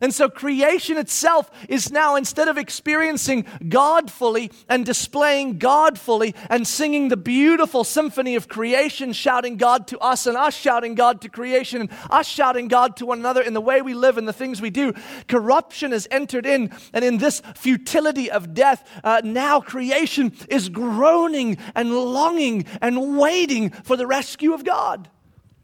And 0.01 0.13
so 0.13 0.29
creation 0.29 0.97
itself 0.97 1.51
is 1.67 1.91
now, 1.91 2.15
instead 2.15 2.47
of 2.47 2.57
experiencing 2.57 3.45
God 3.67 4.09
fully 4.09 4.51
and 4.69 4.85
displaying 4.85 5.57
God 5.57 5.99
fully 5.99 6.35
and 6.49 6.67
singing 6.67 7.09
the 7.09 7.17
beautiful 7.17 7.83
symphony 7.83 8.35
of 8.35 8.47
creation, 8.47 9.11
shouting 9.11 9.57
God 9.57 9.87
to 9.87 9.99
us 9.99 10.25
and 10.25 10.37
us 10.37 10.55
shouting 10.55 10.95
God 10.95 11.21
to 11.21 11.29
creation 11.29 11.81
and 11.81 11.89
us 12.09 12.27
shouting 12.27 12.67
God 12.67 12.95
to 12.97 13.05
one 13.05 13.19
another 13.19 13.41
in 13.41 13.53
the 13.53 13.61
way 13.61 13.81
we 13.81 13.93
live 13.93 14.17
and 14.17 14.27
the 14.27 14.33
things 14.33 14.61
we 14.61 14.69
do, 14.69 14.93
corruption 15.27 15.91
has 15.91 16.07
entered 16.11 16.45
in. 16.45 16.71
And 16.93 17.03
in 17.03 17.17
this 17.17 17.41
futility 17.55 18.31
of 18.31 18.53
death, 18.53 18.87
uh, 19.03 19.21
now 19.23 19.59
creation 19.59 20.33
is 20.47 20.69
groaning 20.69 21.57
and 21.75 21.93
longing 21.93 22.65
and 22.81 23.17
waiting 23.17 23.69
for 23.69 23.97
the 23.97 24.07
rescue 24.07 24.53
of 24.53 24.63
God. 24.63 25.09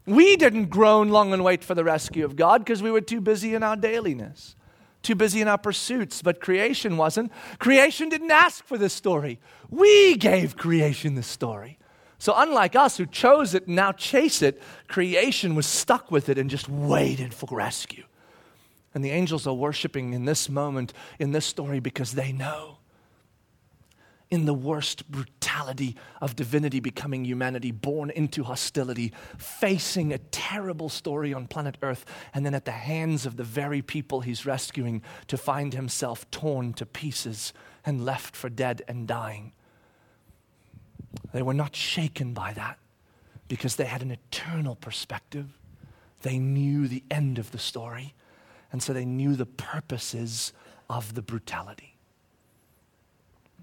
We 0.06 0.36
didn't 0.36 0.66
groan 0.66 1.08
long 1.08 1.32
and 1.32 1.42
wait 1.42 1.64
for 1.64 1.74
the 1.74 1.84
rescue 1.84 2.24
of 2.24 2.36
God 2.36 2.64
because 2.64 2.82
we 2.82 2.92
were 2.92 3.00
too 3.00 3.20
busy 3.20 3.54
in 3.54 3.64
our 3.64 3.76
dailiness, 3.76 4.54
too 5.02 5.16
busy 5.16 5.40
in 5.40 5.48
our 5.48 5.58
pursuits, 5.58 6.22
but 6.22 6.40
creation 6.40 6.96
wasn't. 6.96 7.32
Creation 7.58 8.08
didn't 8.08 8.30
ask 8.30 8.64
for 8.64 8.78
this 8.78 8.92
story. 8.92 9.40
We 9.68 10.16
gave 10.16 10.56
creation 10.56 11.16
this 11.16 11.26
story. 11.26 11.78
So, 12.18 12.32
unlike 12.36 12.76
us 12.76 12.96
who 12.96 13.04
chose 13.04 13.52
it 13.52 13.66
and 13.66 13.76
now 13.76 13.92
chase 13.92 14.40
it, 14.40 14.62
creation 14.88 15.54
was 15.54 15.66
stuck 15.66 16.10
with 16.10 16.28
it 16.28 16.38
and 16.38 16.48
just 16.48 16.68
waited 16.68 17.34
for 17.34 17.48
rescue. 17.54 18.04
And 18.94 19.04
the 19.04 19.10
angels 19.10 19.46
are 19.46 19.54
worshiping 19.54 20.14
in 20.14 20.24
this 20.24 20.48
moment, 20.48 20.94
in 21.18 21.32
this 21.32 21.44
story, 21.44 21.80
because 21.80 22.12
they 22.12 22.32
know 22.32 22.75
in 24.30 24.44
the 24.44 24.54
worst 24.54 25.10
brutality 25.10 25.96
of 26.20 26.34
divinity 26.34 26.80
becoming 26.80 27.24
humanity, 27.24 27.70
born 27.70 28.10
into 28.10 28.44
hostility, 28.44 29.12
facing 29.38 30.12
a 30.12 30.18
terrible 30.18 30.88
story 30.88 31.32
on 31.32 31.46
planet 31.46 31.76
Earth, 31.82 32.04
and 32.34 32.44
then 32.44 32.54
at 32.54 32.64
the 32.64 32.72
hands 32.72 33.24
of 33.24 33.36
the 33.36 33.44
very 33.44 33.82
people 33.82 34.20
he's 34.20 34.44
rescuing 34.44 35.02
to 35.28 35.36
find 35.36 35.74
himself 35.74 36.28
torn 36.30 36.72
to 36.72 36.84
pieces 36.84 37.52
and 37.84 38.04
left 38.04 38.34
for 38.34 38.48
dead 38.48 38.82
and 38.88 39.06
dying. 39.06 39.52
They 41.32 41.42
were 41.42 41.54
not 41.54 41.76
shaken 41.76 42.34
by 42.34 42.52
that 42.54 42.78
because 43.48 43.76
they 43.76 43.84
had 43.84 44.02
an 44.02 44.10
eternal 44.10 44.74
perspective. 44.74 45.56
They 46.22 46.38
knew 46.38 46.88
the 46.88 47.04
end 47.10 47.38
of 47.38 47.52
the 47.52 47.58
story, 47.58 48.14
and 48.72 48.82
so 48.82 48.92
they 48.92 49.04
knew 49.04 49.36
the 49.36 49.46
purposes 49.46 50.52
of 50.90 51.14
the 51.14 51.22
brutality 51.22 51.95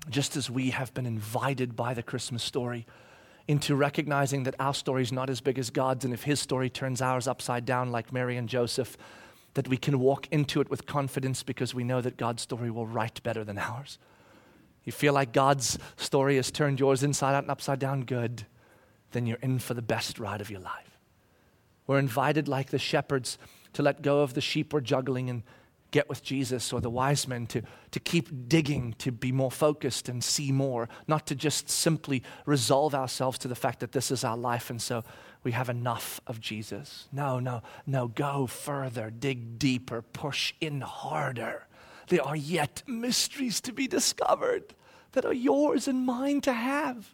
just 0.09 0.35
as 0.35 0.49
we 0.49 0.71
have 0.71 0.93
been 0.93 1.05
invited 1.05 1.75
by 1.75 1.93
the 1.93 2.03
Christmas 2.03 2.43
story 2.43 2.85
into 3.47 3.75
recognizing 3.75 4.43
that 4.43 4.55
our 4.59 4.73
story 4.73 5.01
is 5.01 5.11
not 5.11 5.29
as 5.29 5.41
big 5.41 5.59
as 5.59 5.69
God's, 5.69 6.05
and 6.05 6.13
if 6.13 6.23
His 6.23 6.39
story 6.39 6.69
turns 6.69 7.01
ours 7.01 7.27
upside 7.27 7.65
down, 7.65 7.91
like 7.91 8.13
Mary 8.13 8.37
and 8.37 8.47
Joseph, 8.47 8.97
that 9.53 9.67
we 9.67 9.77
can 9.77 9.99
walk 9.99 10.27
into 10.31 10.61
it 10.61 10.69
with 10.69 10.85
confidence 10.85 11.43
because 11.43 11.73
we 11.73 11.83
know 11.83 12.01
that 12.01 12.17
God's 12.17 12.41
story 12.41 12.71
will 12.71 12.87
write 12.87 13.21
better 13.23 13.43
than 13.43 13.57
ours. 13.57 13.99
You 14.83 14.91
feel 14.91 15.13
like 15.13 15.31
God's 15.31 15.77
story 15.97 16.37
has 16.37 16.51
turned 16.51 16.79
yours 16.79 17.03
inside 17.03 17.35
out 17.35 17.43
and 17.43 17.51
upside 17.51 17.79
down, 17.79 18.03
good, 18.03 18.45
then 19.11 19.25
you're 19.25 19.37
in 19.37 19.59
for 19.59 19.73
the 19.73 19.81
best 19.81 20.19
ride 20.19 20.41
of 20.41 20.49
your 20.49 20.59
life. 20.59 20.97
We're 21.85 21.99
invited, 21.99 22.47
like 22.47 22.69
the 22.69 22.79
shepherds, 22.79 23.37
to 23.73 23.81
let 23.81 24.01
go 24.01 24.21
of 24.21 24.33
the 24.33 24.41
sheep 24.41 24.73
we're 24.73 24.81
juggling 24.81 25.29
and 25.29 25.43
get 25.93 26.09
with 26.09 26.23
Jesus 26.23 26.73
or 26.73 26.81
the 26.81 26.89
wise 26.89 27.27
men 27.27 27.45
to, 27.47 27.61
to 27.91 27.99
keep 27.99 28.49
digging, 28.49 28.95
to 28.97 29.11
be 29.11 29.31
more 29.31 29.51
focused 29.51 30.09
and 30.09 30.21
see 30.21 30.51
more, 30.51 30.89
not 31.07 31.27
to 31.27 31.35
just 31.35 31.69
simply 31.69 32.23
resolve 32.45 32.93
ourselves 32.93 33.37
to 33.37 33.47
the 33.47 33.55
fact 33.55 33.79
that 33.79 33.93
this 33.93 34.11
is 34.11 34.23
our 34.23 34.35
life 34.35 34.69
and 34.69 34.81
so 34.81 35.03
we 35.43 35.51
have 35.51 35.69
enough 35.69 36.19
of 36.25 36.41
Jesus. 36.41 37.07
No, 37.11 37.39
no, 37.39 37.61
no, 37.85 38.07
go 38.07 38.47
further, 38.47 39.11
dig 39.11 39.59
deeper, 39.59 40.01
push 40.01 40.53
in 40.59 40.81
harder. 40.81 41.67
There 42.07 42.23
are 42.23 42.35
yet 42.35 42.81
mysteries 42.87 43.61
to 43.61 43.71
be 43.71 43.87
discovered 43.87 44.73
that 45.11 45.25
are 45.25 45.33
yours 45.33 45.87
and 45.87 46.05
mine 46.05 46.41
to 46.41 46.53
have. 46.53 47.13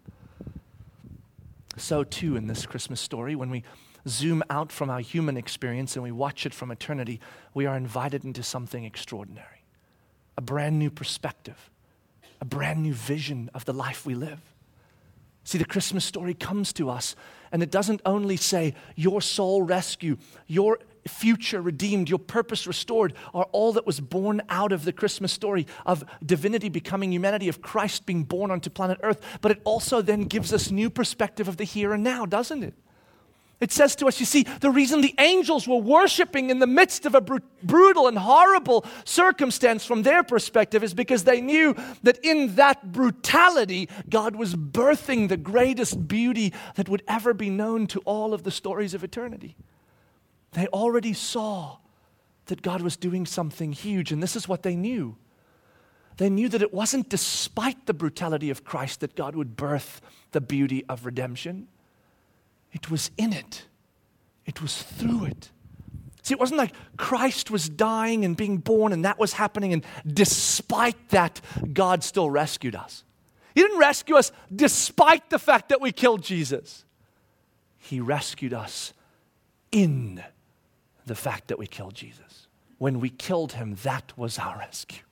So, 1.76 2.04
too, 2.04 2.36
in 2.36 2.48
this 2.48 2.65
Christmas 2.65 3.02
story, 3.02 3.36
when 3.36 3.50
we 3.50 3.63
zoom 4.10 4.43
out 4.50 4.72
from 4.72 4.89
our 4.89 5.00
human 5.00 5.38
experience 5.38 5.95
and 5.95 6.04
we 6.04 6.12
watch 6.12 6.45
it 6.45 6.54
from 6.54 6.72
eternity, 6.72 7.19
we 7.54 7.65
are 7.65 7.78
invited 7.78 8.26
into 8.26 8.43
something 8.43 8.84
extraordinary 8.84 9.45
a 10.38 10.41
brand 10.41 10.80
new 10.80 10.89
perspective, 10.89 11.69
a 12.39 12.45
brand 12.45 12.82
new 12.82 12.93
vision 12.93 13.50
of 13.54 13.65
the 13.65 13.74
life 13.74 14.06
we 14.06 14.15
live. 14.15 14.39
See, 15.43 15.58
the 15.58 15.65
Christmas 15.65 16.06
story 16.06 16.34
comes 16.34 16.72
to 16.74 16.89
us, 16.89 17.13
and 17.52 17.62
it 17.62 17.72
doesn't 17.72 18.02
only 18.06 18.38
say, 18.38 18.74
Your 18.95 19.22
soul 19.22 19.63
rescue, 19.63 20.15
your 20.48 20.80
future 21.08 21.62
redeemed, 21.62 22.10
your 22.10 22.19
purpose 22.19 22.67
restored, 22.67 23.13
are 23.34 23.48
all 23.52 23.74
that 23.74 23.86
was 23.86 24.00
born 24.00 24.41
out 24.48 24.72
of 24.72 24.86
the 24.86 24.93
Christmas 24.93 25.34
story 25.34 25.67
of 25.86 26.06
divinity 26.26 26.69
becoming 26.69 27.12
humanity, 27.12 27.50
of 27.50 27.62
Christ 27.62 28.06
being 28.06 28.24
born 28.24 28.50
onto 28.50 28.69
planet 28.69 28.98
Earth. 29.04 29.19
But 29.41 29.52
it 29.52 29.62
also 29.65 30.02
then 30.02 30.24
gives 30.24 30.54
us 30.54 30.72
new 30.72 30.89
perspective 30.89 31.48
of 31.48 31.58
the 31.58 31.63
here 31.65 31.91
and 31.91 32.04
now, 32.04 32.26
doesn't 32.26 32.63
it? 32.63 32.76
It 33.60 33.74
says 33.74 33.93
to 33.98 34.08
us, 34.08 34.22
you 34.22 34.26
see, 34.26 34.43
the 34.62 34.72
reason 34.72 35.02
the 35.02 35.15
angels 35.19 35.67
were 35.67 35.78
worshiping 35.78 36.50
in 36.50 36.60
the 36.60 36.67
midst 36.67 37.06
of 37.06 37.13
a 37.13 37.19
br- 37.19 37.39
brutal 37.62 38.08
and 38.08 38.17
horrible 38.17 38.86
circumstance 39.04 39.84
from 39.86 40.04
their 40.04 40.24
perspective 40.24 40.82
is 40.82 40.93
because 40.93 41.26
they 41.26 41.41
knew 41.41 41.76
that 42.04 42.19
in 42.24 42.56
that 42.56 42.93
brutality, 42.93 43.89
God 44.10 44.38
was 44.38 44.56
birthing 44.56 45.28
the 45.28 45.36
greatest 45.36 46.08
beauty 46.08 46.54
that 46.76 46.88
would 46.88 47.04
ever 47.06 47.34
be 47.34 47.50
known 47.50 47.86
to 47.88 48.00
all 48.06 48.34
of 48.34 48.43
the 48.43 48.52
stories 48.52 48.93
of 48.93 49.04
eternity. 49.04 49.58
They 50.54 50.67
already 50.67 51.13
saw 51.13 51.78
that 52.45 52.62
God 52.62 52.82
was 52.82 52.95
doing 52.95 53.26
something 53.26 53.74
huge, 53.74 54.13
and 54.13 54.24
this 54.24 54.38
is 54.38 54.48
what 54.48 54.63
they 54.63 54.76
knew. 54.78 55.17
They 56.15 56.30
knew 56.30 56.48
that 56.50 56.62
it 56.62 56.74
wasn't 56.74 57.10
despite 57.10 57.86
the 57.88 57.93
brutality 57.93 58.50
of 58.50 58.63
Christ 58.63 59.02
that 59.02 59.15
God 59.15 59.36
would 59.36 59.58
birth 59.58 60.02
the 60.32 60.41
beauty 60.41 60.86
of 60.88 61.06
redemption. 61.06 61.67
It 62.72 62.92
was 62.92 63.12
in 63.18 63.34
it, 63.34 63.66
it 64.46 64.62
was 64.62 64.82
through 64.82 65.26
it. 65.26 65.52
See, 66.22 66.34
it 66.34 66.40
wasn't 66.40 66.60
like 66.60 66.74
Christ 66.98 67.50
was 67.50 67.70
dying 67.70 68.24
and 68.24 68.38
being 68.38 68.58
born 68.58 68.94
and 68.94 69.06
that 69.06 69.18
was 69.18 69.34
happening, 69.34 69.74
and 69.74 69.86
despite 70.06 71.10
that, 71.10 71.42
God 71.74 72.04
still 72.04 72.30
rescued 72.30 72.76
us. 72.76 73.04
He 73.56 73.62
didn't 73.62 73.80
rescue 73.80 74.16
us 74.16 74.32
despite 74.56 75.30
the 75.30 75.40
fact 75.40 75.70
that 75.70 75.82
we 75.82 75.92
killed 75.92 76.22
Jesus. 76.22 76.86
He 77.78 78.00
rescued 78.00 78.54
us 78.54 78.94
in 79.72 80.24
the 81.06 81.16
fact 81.16 81.48
that 81.48 81.58
we 81.58 81.66
killed 81.66 81.96
Jesus. 81.96 82.48
When 82.78 83.00
we 83.00 83.10
killed 83.10 83.54
him, 83.54 83.76
that 83.84 84.18
was 84.18 84.38
our 84.38 84.58
rescue. 84.60 85.04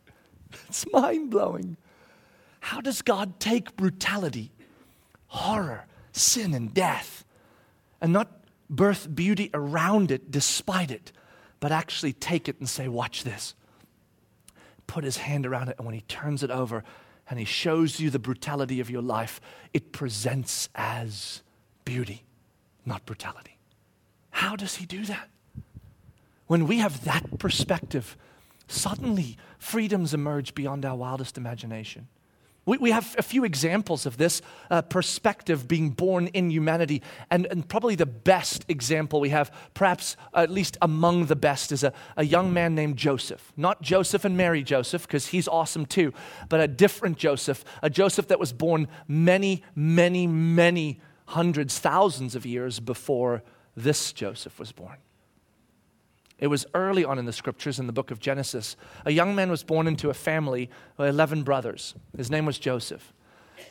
It's 0.70 0.86
mind 0.94 1.30
blowing. 1.30 1.78
How 2.62 2.80
does 2.80 3.02
God 3.02 3.40
take 3.40 3.76
brutality, 3.76 4.52
horror, 5.28 5.86
sin, 6.12 6.54
and 6.54 6.74
death 6.74 7.26
and 8.02 8.14
not 8.14 8.32
birth 8.70 9.14
beauty 9.14 9.50
around 9.54 10.12
it 10.12 10.32
despite 10.32 10.92
it, 10.92 11.12
but 11.60 11.72
actually 11.72 12.14
take 12.14 12.48
it 12.48 12.60
and 12.60 12.70
say, 12.70 12.88
Watch 12.88 13.24
this. 13.24 13.56
Put 14.86 15.04
his 15.04 15.18
hand 15.18 15.46
around 15.46 15.70
it, 15.70 15.76
and 15.78 15.86
when 15.86 15.96
he 15.96 16.02
turns 16.02 16.44
it 16.44 16.52
over 16.52 16.84
and 17.30 17.38
he 17.38 17.46
shows 17.46 18.00
you 18.00 18.10
the 18.10 18.20
brutality 18.20 18.80
of 18.80 18.90
your 18.90 19.02
life, 19.02 19.42
it 19.74 19.92
presents 19.92 20.70
as 20.76 21.42
beauty, 21.84 22.24
not 22.86 23.06
brutality. 23.06 23.58
How 24.30 24.56
does 24.56 24.76
he 24.76 24.86
do 24.86 25.04
that? 25.06 25.30
When 26.48 26.68
we 26.68 26.78
have 26.78 27.04
that 27.04 27.40
perspective, 27.40 28.16
suddenly 28.68 29.38
freedoms 29.60 30.14
emerge 30.14 30.56
beyond 30.56 30.86
our 30.86 30.96
wildest 30.96 31.38
imagination. 31.38 32.08
We, 32.68 32.78
we 32.78 32.92
have 32.92 33.16
a 33.18 33.24
few 33.24 33.46
examples 33.46 34.06
of 34.06 34.18
this 34.18 34.44
uh, 34.70 34.84
perspective 34.84 35.68
being 35.68 35.90
born 35.90 36.28
in 36.28 36.52
humanity. 36.52 37.02
And, 37.32 37.48
and 37.48 37.68
probably 37.68 37.96
the 37.96 38.06
best 38.06 38.66
example 38.68 39.20
we 39.20 39.30
have, 39.30 39.52
perhaps 39.74 40.18
at 40.36 40.52
least 40.52 40.78
among 40.82 41.26
the 41.26 41.36
best, 41.36 41.72
is 41.72 41.84
a, 41.84 41.94
a 42.18 42.26
young 42.26 42.54
man 42.54 42.76
named 42.76 42.98
Joseph. 42.98 43.54
Not 43.58 43.82
Joseph 43.82 44.26
and 44.26 44.38
Mary 44.38 44.64
Joseph, 44.64 45.08
because 45.08 45.28
he's 45.28 45.48
awesome 45.48 45.86
too, 45.86 46.14
but 46.50 46.60
a 46.60 46.68
different 46.68 47.18
Joseph, 47.18 47.64
a 47.82 47.90
Joseph 47.90 48.28
that 48.28 48.40
was 48.40 48.52
born 48.52 48.90
many, 49.08 49.64
many, 49.74 50.28
many 50.28 51.00
hundreds, 51.28 51.80
thousands 51.80 52.36
of 52.36 52.46
years 52.46 52.82
before 52.82 53.44
this 53.78 54.12
Joseph 54.12 54.60
was 54.60 54.74
born. 54.74 54.98
It 56.40 56.48
was 56.48 56.66
early 56.74 57.04
on 57.04 57.18
in 57.18 57.26
the 57.26 57.34
scriptures 57.34 57.80
in 57.80 57.88
the 57.88 57.94
book 57.94 58.12
of 58.12 58.20
Genesis. 58.20 58.76
A 59.06 59.12
young 59.12 59.36
man 59.36 59.50
was 59.50 59.64
born 59.64 59.88
into 59.88 60.10
a 60.10 60.14
family 60.14 60.70
of 60.98 61.08
11 61.08 61.44
brothers. 61.44 61.96
His 62.16 62.30
name 62.30 62.46
was 62.46 62.60
Joseph 62.60 63.14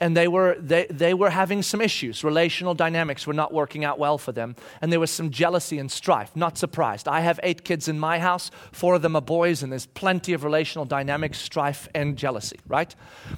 and 0.00 0.16
they 0.16 0.28
were, 0.28 0.56
they, 0.58 0.86
they 0.90 1.14
were 1.14 1.30
having 1.30 1.62
some 1.62 1.80
issues. 1.80 2.24
Relational 2.24 2.74
dynamics 2.74 3.26
were 3.26 3.34
not 3.34 3.52
working 3.52 3.84
out 3.84 3.98
well 3.98 4.18
for 4.18 4.32
them, 4.32 4.56
and 4.80 4.92
there 4.92 5.00
was 5.00 5.10
some 5.10 5.30
jealousy 5.30 5.78
and 5.78 5.90
strife. 5.90 6.34
Not 6.34 6.58
surprised. 6.58 7.08
I 7.08 7.20
have 7.20 7.40
eight 7.42 7.64
kids 7.64 7.88
in 7.88 7.98
my 7.98 8.18
house, 8.18 8.50
four 8.72 8.94
of 8.94 9.02
them 9.02 9.16
are 9.16 9.22
boys, 9.22 9.62
and 9.62 9.72
there's 9.72 9.86
plenty 9.86 10.32
of 10.32 10.44
relational 10.44 10.84
dynamics, 10.84 11.38
strife, 11.38 11.88
and 11.94 12.16
jealousy, 12.16 12.58
right? 12.66 12.94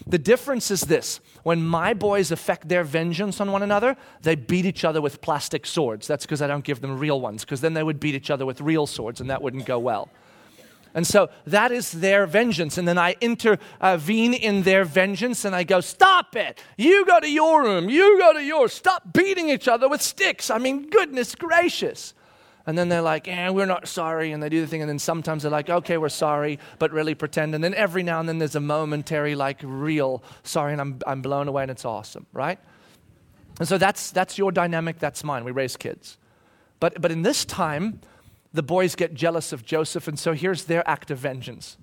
The 0.06 0.18
difference 0.18 0.70
is 0.70 0.82
this 0.82 1.20
when 1.42 1.66
my 1.66 1.94
boys 1.94 2.30
affect 2.30 2.68
their 2.68 2.84
vengeance 2.84 3.40
on 3.40 3.52
one 3.52 3.62
another, 3.62 3.96
they 4.22 4.34
beat 4.34 4.66
each 4.66 4.84
other 4.84 5.00
with 5.00 5.20
plastic 5.20 5.66
swords. 5.66 6.06
That's 6.06 6.26
because 6.26 6.42
I 6.42 6.46
don't 6.46 6.64
give 6.64 6.80
them 6.80 6.98
real 6.98 7.20
ones, 7.20 7.44
because 7.44 7.60
then 7.60 7.74
they 7.74 7.82
would 7.82 8.00
beat 8.00 8.14
each 8.14 8.30
other 8.30 8.46
with 8.46 8.60
real 8.60 8.86
swords, 8.86 9.20
and 9.20 9.30
that 9.30 9.42
wouldn't 9.42 9.66
go 9.66 9.78
well. 9.78 10.08
And 10.94 11.06
so 11.06 11.30
that 11.46 11.70
is 11.70 11.92
their 11.92 12.26
vengeance. 12.26 12.78
And 12.78 12.88
then 12.88 12.98
I 12.98 13.16
intervene 13.20 14.34
in 14.34 14.62
their 14.62 14.84
vengeance 14.84 15.44
and 15.44 15.54
I 15.54 15.64
go, 15.64 15.80
Stop 15.80 16.34
it! 16.36 16.60
You 16.76 17.04
go 17.06 17.20
to 17.20 17.30
your 17.30 17.62
room. 17.62 17.88
You 17.88 18.18
go 18.18 18.32
to 18.32 18.42
yours. 18.42 18.72
Stop 18.72 19.12
beating 19.12 19.48
each 19.48 19.68
other 19.68 19.88
with 19.88 20.02
sticks. 20.02 20.50
I 20.50 20.58
mean, 20.58 20.88
goodness 20.90 21.34
gracious. 21.34 22.14
And 22.68 22.76
then 22.76 22.90
they're 22.90 23.00
like, 23.00 23.26
eh, 23.28 23.48
we're 23.48 23.64
not 23.64 23.88
sorry. 23.88 24.30
And 24.32 24.42
they 24.42 24.50
do 24.50 24.60
the 24.60 24.66
thing. 24.66 24.82
And 24.82 24.90
then 24.90 24.98
sometimes 24.98 25.42
they're 25.42 25.50
like, 25.50 25.70
okay, 25.70 25.96
we're 25.96 26.10
sorry, 26.10 26.58
but 26.78 26.92
really 26.92 27.14
pretend. 27.14 27.54
And 27.54 27.64
then 27.64 27.72
every 27.72 28.02
now 28.02 28.20
and 28.20 28.28
then 28.28 28.36
there's 28.36 28.56
a 28.56 28.60
momentary, 28.60 29.34
like, 29.34 29.60
real 29.62 30.22
sorry, 30.42 30.72
and 30.72 30.80
I'm, 30.82 30.98
I'm 31.06 31.22
blown 31.22 31.48
away 31.48 31.62
and 31.62 31.70
it's 31.70 31.86
awesome, 31.86 32.26
right? 32.34 32.58
And 33.58 33.66
so 33.66 33.78
that's, 33.78 34.10
that's 34.10 34.36
your 34.36 34.52
dynamic, 34.52 34.98
that's 34.98 35.24
mine. 35.24 35.44
We 35.44 35.50
raise 35.50 35.78
kids. 35.78 36.18
But, 36.78 37.00
but 37.00 37.10
in 37.10 37.22
this 37.22 37.46
time, 37.46 38.02
the 38.52 38.62
boys 38.62 38.94
get 38.94 39.14
jealous 39.14 39.52
of 39.52 39.64
Joseph. 39.64 40.08
And 40.08 40.18
so 40.18 40.32
here's 40.32 40.64
their 40.64 40.88
act 40.88 41.10
of 41.10 41.18
vengeance. 41.18 41.76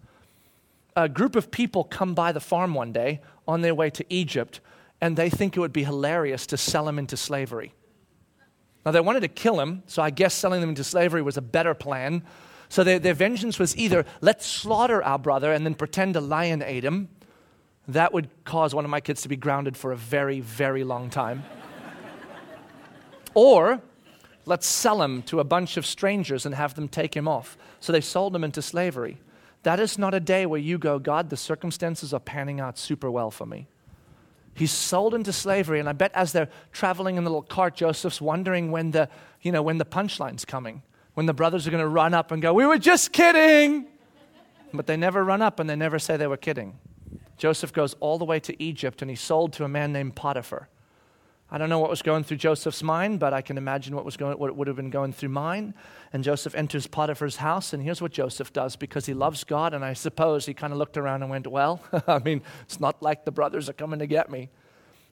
A 0.96 1.10
group 1.10 1.36
of 1.36 1.52
people 1.52 1.84
come 1.84 2.14
by 2.14 2.32
the 2.32 2.40
farm 2.40 2.74
one 2.74 2.92
day 2.92 3.22
on 3.48 3.62
their 3.62 3.76
way 3.76 3.90
to 3.90 4.06
Egypt, 4.10 4.62
and 5.02 5.18
they 5.18 5.30
think 5.30 5.56
it 5.56 5.60
would 5.60 5.74
be 5.74 5.84
hilarious 5.84 6.48
to 6.48 6.58
sell 6.58 6.88
him 6.88 6.98
into 6.98 7.18
slavery. 7.18 7.74
Now, 8.86 8.92
they 8.92 9.02
wanted 9.02 9.22
to 9.22 9.28
kill 9.28 9.60
him, 9.60 9.84
so 9.88 10.02
I 10.02 10.12
guess 10.12 10.34
selling 10.34 10.62
them 10.62 10.70
into 10.70 10.84
slavery 10.84 11.22
was 11.22 11.38
a 11.38 11.42
better 11.42 11.74
plan. 11.74 12.24
So 12.70 12.84
their, 12.84 13.00
their 13.00 13.14
vengeance 13.14 13.60
was 13.60 13.76
either 13.78 14.06
let's 14.22 14.46
slaughter 14.46 15.04
our 15.04 15.20
brother 15.20 15.52
and 15.52 15.66
then 15.66 15.76
pretend 15.76 16.16
a 16.16 16.22
lion 16.22 16.62
ate 16.62 16.84
him. 16.84 17.10
That 17.88 18.14
would 18.14 18.30
cause 18.46 18.74
one 18.74 18.86
of 18.86 18.92
my 18.92 19.02
kids 19.02 19.22
to 19.24 19.30
be 19.30 19.36
grounded 19.36 19.76
for 19.76 19.92
a 19.92 19.96
very, 19.96 20.40
very 20.40 20.84
long 20.84 21.10
time. 21.10 21.44
or 23.34 23.82
let's 24.46 24.68
sell 24.68 25.02
him 25.02 25.22
to 25.24 25.40
a 25.40 25.44
bunch 25.44 25.78
of 25.78 25.86
strangers 25.86 26.46
and 26.46 26.56
have 26.56 26.76
them 26.76 26.88
take 26.88 27.16
him 27.16 27.28
off. 27.28 27.58
So 27.80 27.92
they 27.92 28.02
sold 28.02 28.36
him 28.36 28.44
into 28.44 28.62
slavery. 28.62 29.18
That 29.64 29.80
is 29.80 29.98
not 29.98 30.14
a 30.14 30.20
day 30.20 30.46
where 30.46 30.60
you 30.60 30.78
go, 30.78 31.00
God, 31.00 31.30
the 31.30 31.38
circumstances 31.38 32.14
are 32.14 32.20
panning 32.20 32.60
out 32.60 32.78
super 32.78 33.10
well 33.10 33.32
for 33.32 33.46
me. 33.46 33.68
He's 34.54 34.72
sold 34.72 35.14
into 35.14 35.34
slavery, 35.34 35.80
and 35.80 35.90
I 35.90 35.94
bet 35.94 36.12
as 36.14 36.32
they're 36.32 36.50
traveling 36.72 37.18
in 37.18 37.24
the 37.24 37.30
little 37.30 37.42
cart, 37.42 37.76
Joseph's 37.76 38.22
wondering 38.22 38.72
when 38.72 38.92
the, 38.92 39.10
you 39.42 39.52
know, 39.52 39.62
when 39.62 39.80
the 39.80 39.86
punchline's 39.86 40.46
coming, 40.46 40.82
when 41.14 41.26
the 41.26 41.34
brothers 41.34 41.68
are 41.68 41.72
going 41.72 41.84
to 41.84 41.90
run 41.90 42.14
up 42.14 42.32
and 42.32 42.42
go, 42.42 42.54
"We 42.54 42.66
were 42.66 42.78
just 42.78 43.12
kidding," 43.12 43.88
but 44.74 44.88
they 44.88 44.96
never 44.96 45.26
run 45.26 45.42
up 45.42 45.60
and 45.60 45.70
they 45.70 45.76
never 45.76 46.00
say 46.00 46.16
they 46.16 46.28
were 46.28 46.38
kidding. 46.38 46.80
Joseph 47.38 47.74
goes 47.74 47.96
all 48.00 48.18
the 48.18 48.24
way 48.24 48.40
to 48.40 48.64
Egypt, 48.64 49.02
and 49.02 49.12
he's 49.12 49.20
sold 49.20 49.52
to 49.54 49.66
a 49.66 49.68
man 49.68 49.92
named 49.92 50.16
Potiphar. 50.16 50.70
I 51.52 51.60
don't 51.60 51.70
know 51.70 51.78
what 51.80 51.92
was 51.92 52.02
going 52.02 52.24
through 52.24 52.38
Joseph's 52.38 52.82
mind, 52.82 53.20
but 53.20 53.32
I 53.34 53.42
can 53.42 53.58
imagine 53.58 53.96
what, 53.96 54.04
was 54.04 54.18
going, 54.18 54.38
what 54.40 54.56
would 54.56 54.68
have 54.68 54.76
been 54.76 54.90
going 54.90 55.14
through 55.14 55.30
mine. 55.30 55.76
And 56.12 56.24
Joseph 56.24 56.56
enters 56.56 56.88
Potiphar's 56.88 57.36
house, 57.36 57.72
and 57.72 57.84
here's 57.84 58.02
what 58.02 58.12
Joseph 58.12 58.52
does 58.52 58.76
because 58.76 59.06
he 59.06 59.14
loves 59.14 59.44
God. 59.44 59.74
And 59.74 59.86
I 59.86 59.94
suppose 59.94 60.48
he 60.48 60.56
kind 60.56 60.74
of 60.74 60.80
looked 60.80 60.98
around 60.98 61.22
and 61.22 61.30
went, 61.30 61.46
Well, 61.46 61.82
I 62.08 62.20
mean, 62.20 62.42
it's 62.64 62.80
not 62.80 63.02
like 63.04 63.26
the 63.26 63.32
brothers 63.32 63.70
are 63.70 63.74
coming 63.74 64.00
to 64.00 64.08
get 64.08 64.32
me. 64.32 64.50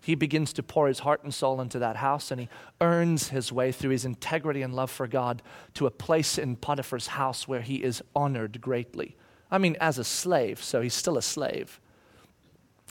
He 0.02 0.16
begins 0.16 0.52
to 0.54 0.64
pour 0.64 0.88
his 0.88 1.00
heart 1.00 1.24
and 1.24 1.34
soul 1.34 1.62
into 1.62 1.80
that 1.80 1.98
house, 1.98 2.30
and 2.30 2.42
he 2.42 2.50
earns 2.82 3.30
his 3.30 3.52
way 3.52 3.72
through 3.72 3.92
his 3.92 4.04
integrity 4.04 4.62
and 4.62 4.74
love 4.74 4.92
for 4.92 5.08
God 5.08 5.42
to 5.76 5.86
a 5.86 5.92
place 5.92 6.38
in 6.38 6.58
Potiphar's 6.58 7.08
house 7.08 7.48
where 7.48 7.62
he 7.62 7.76
is 7.76 8.02
honored 8.14 8.60
greatly. 8.60 9.16
I 9.50 9.60
mean, 9.60 9.78
as 9.80 9.98
a 10.00 10.04
slave, 10.04 10.62
so 10.62 10.82
he's 10.82 10.94
still 10.94 11.18
a 11.18 11.22
slave. 11.22 11.80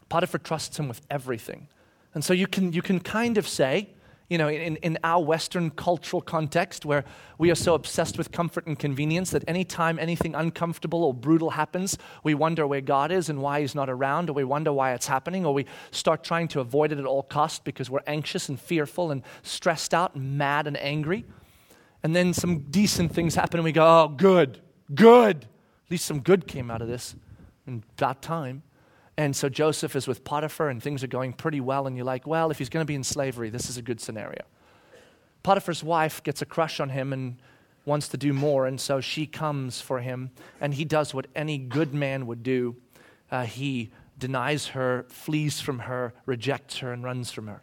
Potiphar 0.08 0.38
trusts 0.38 0.78
him 0.78 0.88
with 0.88 1.02
everything. 1.10 1.68
And 2.14 2.24
so 2.24 2.32
you 2.32 2.46
can, 2.46 2.72
you 2.72 2.82
can 2.82 3.00
kind 3.00 3.38
of 3.38 3.48
say, 3.48 3.88
you 4.28 4.38
know, 4.38 4.48
in, 4.48 4.76
in 4.76 4.98
our 5.04 5.22
Western 5.22 5.68
cultural 5.70 6.22
context 6.22 6.86
where 6.86 7.04
we 7.36 7.50
are 7.50 7.54
so 7.54 7.74
obsessed 7.74 8.16
with 8.16 8.32
comfort 8.32 8.66
and 8.66 8.78
convenience 8.78 9.30
that 9.30 9.44
anytime 9.46 9.98
anything 9.98 10.34
uncomfortable 10.34 11.04
or 11.04 11.12
brutal 11.12 11.50
happens, 11.50 11.98
we 12.24 12.32
wonder 12.32 12.66
where 12.66 12.80
God 12.80 13.12
is 13.12 13.28
and 13.28 13.42
why 13.42 13.60
He's 13.60 13.74
not 13.74 13.90
around, 13.90 14.30
or 14.30 14.32
we 14.32 14.44
wonder 14.44 14.72
why 14.72 14.94
it's 14.94 15.06
happening, 15.06 15.44
or 15.44 15.52
we 15.52 15.66
start 15.90 16.24
trying 16.24 16.48
to 16.48 16.60
avoid 16.60 16.92
it 16.92 16.98
at 16.98 17.04
all 17.04 17.22
costs 17.22 17.58
because 17.58 17.90
we're 17.90 18.00
anxious 18.06 18.48
and 18.48 18.58
fearful 18.58 19.10
and 19.10 19.22
stressed 19.42 19.92
out 19.92 20.14
and 20.14 20.38
mad 20.38 20.66
and 20.66 20.78
angry. 20.78 21.26
And 22.02 22.16
then 22.16 22.32
some 22.32 22.60
decent 22.70 23.12
things 23.12 23.34
happen 23.34 23.58
and 23.60 23.64
we 23.64 23.72
go, 23.72 23.84
oh, 23.84 24.08
good, 24.08 24.60
good. 24.94 25.44
At 25.84 25.90
least 25.90 26.06
some 26.06 26.20
good 26.20 26.46
came 26.46 26.70
out 26.70 26.80
of 26.80 26.88
this 26.88 27.14
in 27.66 27.84
that 27.98 28.22
time. 28.22 28.62
And 29.22 29.36
so 29.36 29.48
Joseph 29.48 29.94
is 29.94 30.08
with 30.08 30.24
Potiphar, 30.24 30.68
and 30.68 30.82
things 30.82 31.04
are 31.04 31.08
going 31.08 31.32
pretty 31.32 31.60
well. 31.60 31.86
And 31.86 31.96
you're 31.96 32.04
like, 32.04 32.26
well, 32.26 32.50
if 32.50 32.58
he's 32.58 32.68
going 32.68 32.82
to 32.82 32.88
be 32.88 32.96
in 32.96 33.04
slavery, 33.04 33.50
this 33.50 33.70
is 33.70 33.76
a 33.76 33.82
good 33.82 34.00
scenario. 34.00 34.42
Potiphar's 35.44 35.84
wife 35.84 36.24
gets 36.24 36.42
a 36.42 36.44
crush 36.44 36.80
on 36.80 36.88
him 36.88 37.12
and 37.12 37.36
wants 37.84 38.08
to 38.08 38.16
do 38.16 38.32
more. 38.32 38.66
And 38.66 38.80
so 38.80 39.00
she 39.00 39.26
comes 39.26 39.80
for 39.80 40.00
him, 40.00 40.32
and 40.60 40.74
he 40.74 40.84
does 40.84 41.14
what 41.14 41.28
any 41.36 41.56
good 41.56 41.94
man 41.94 42.26
would 42.26 42.42
do 42.42 42.74
uh, 43.30 43.44
he 43.44 43.90
denies 44.18 44.66
her, 44.68 45.06
flees 45.08 45.60
from 45.60 45.78
her, 45.78 46.12
rejects 46.26 46.78
her, 46.78 46.92
and 46.92 47.04
runs 47.04 47.30
from 47.30 47.46
her. 47.46 47.62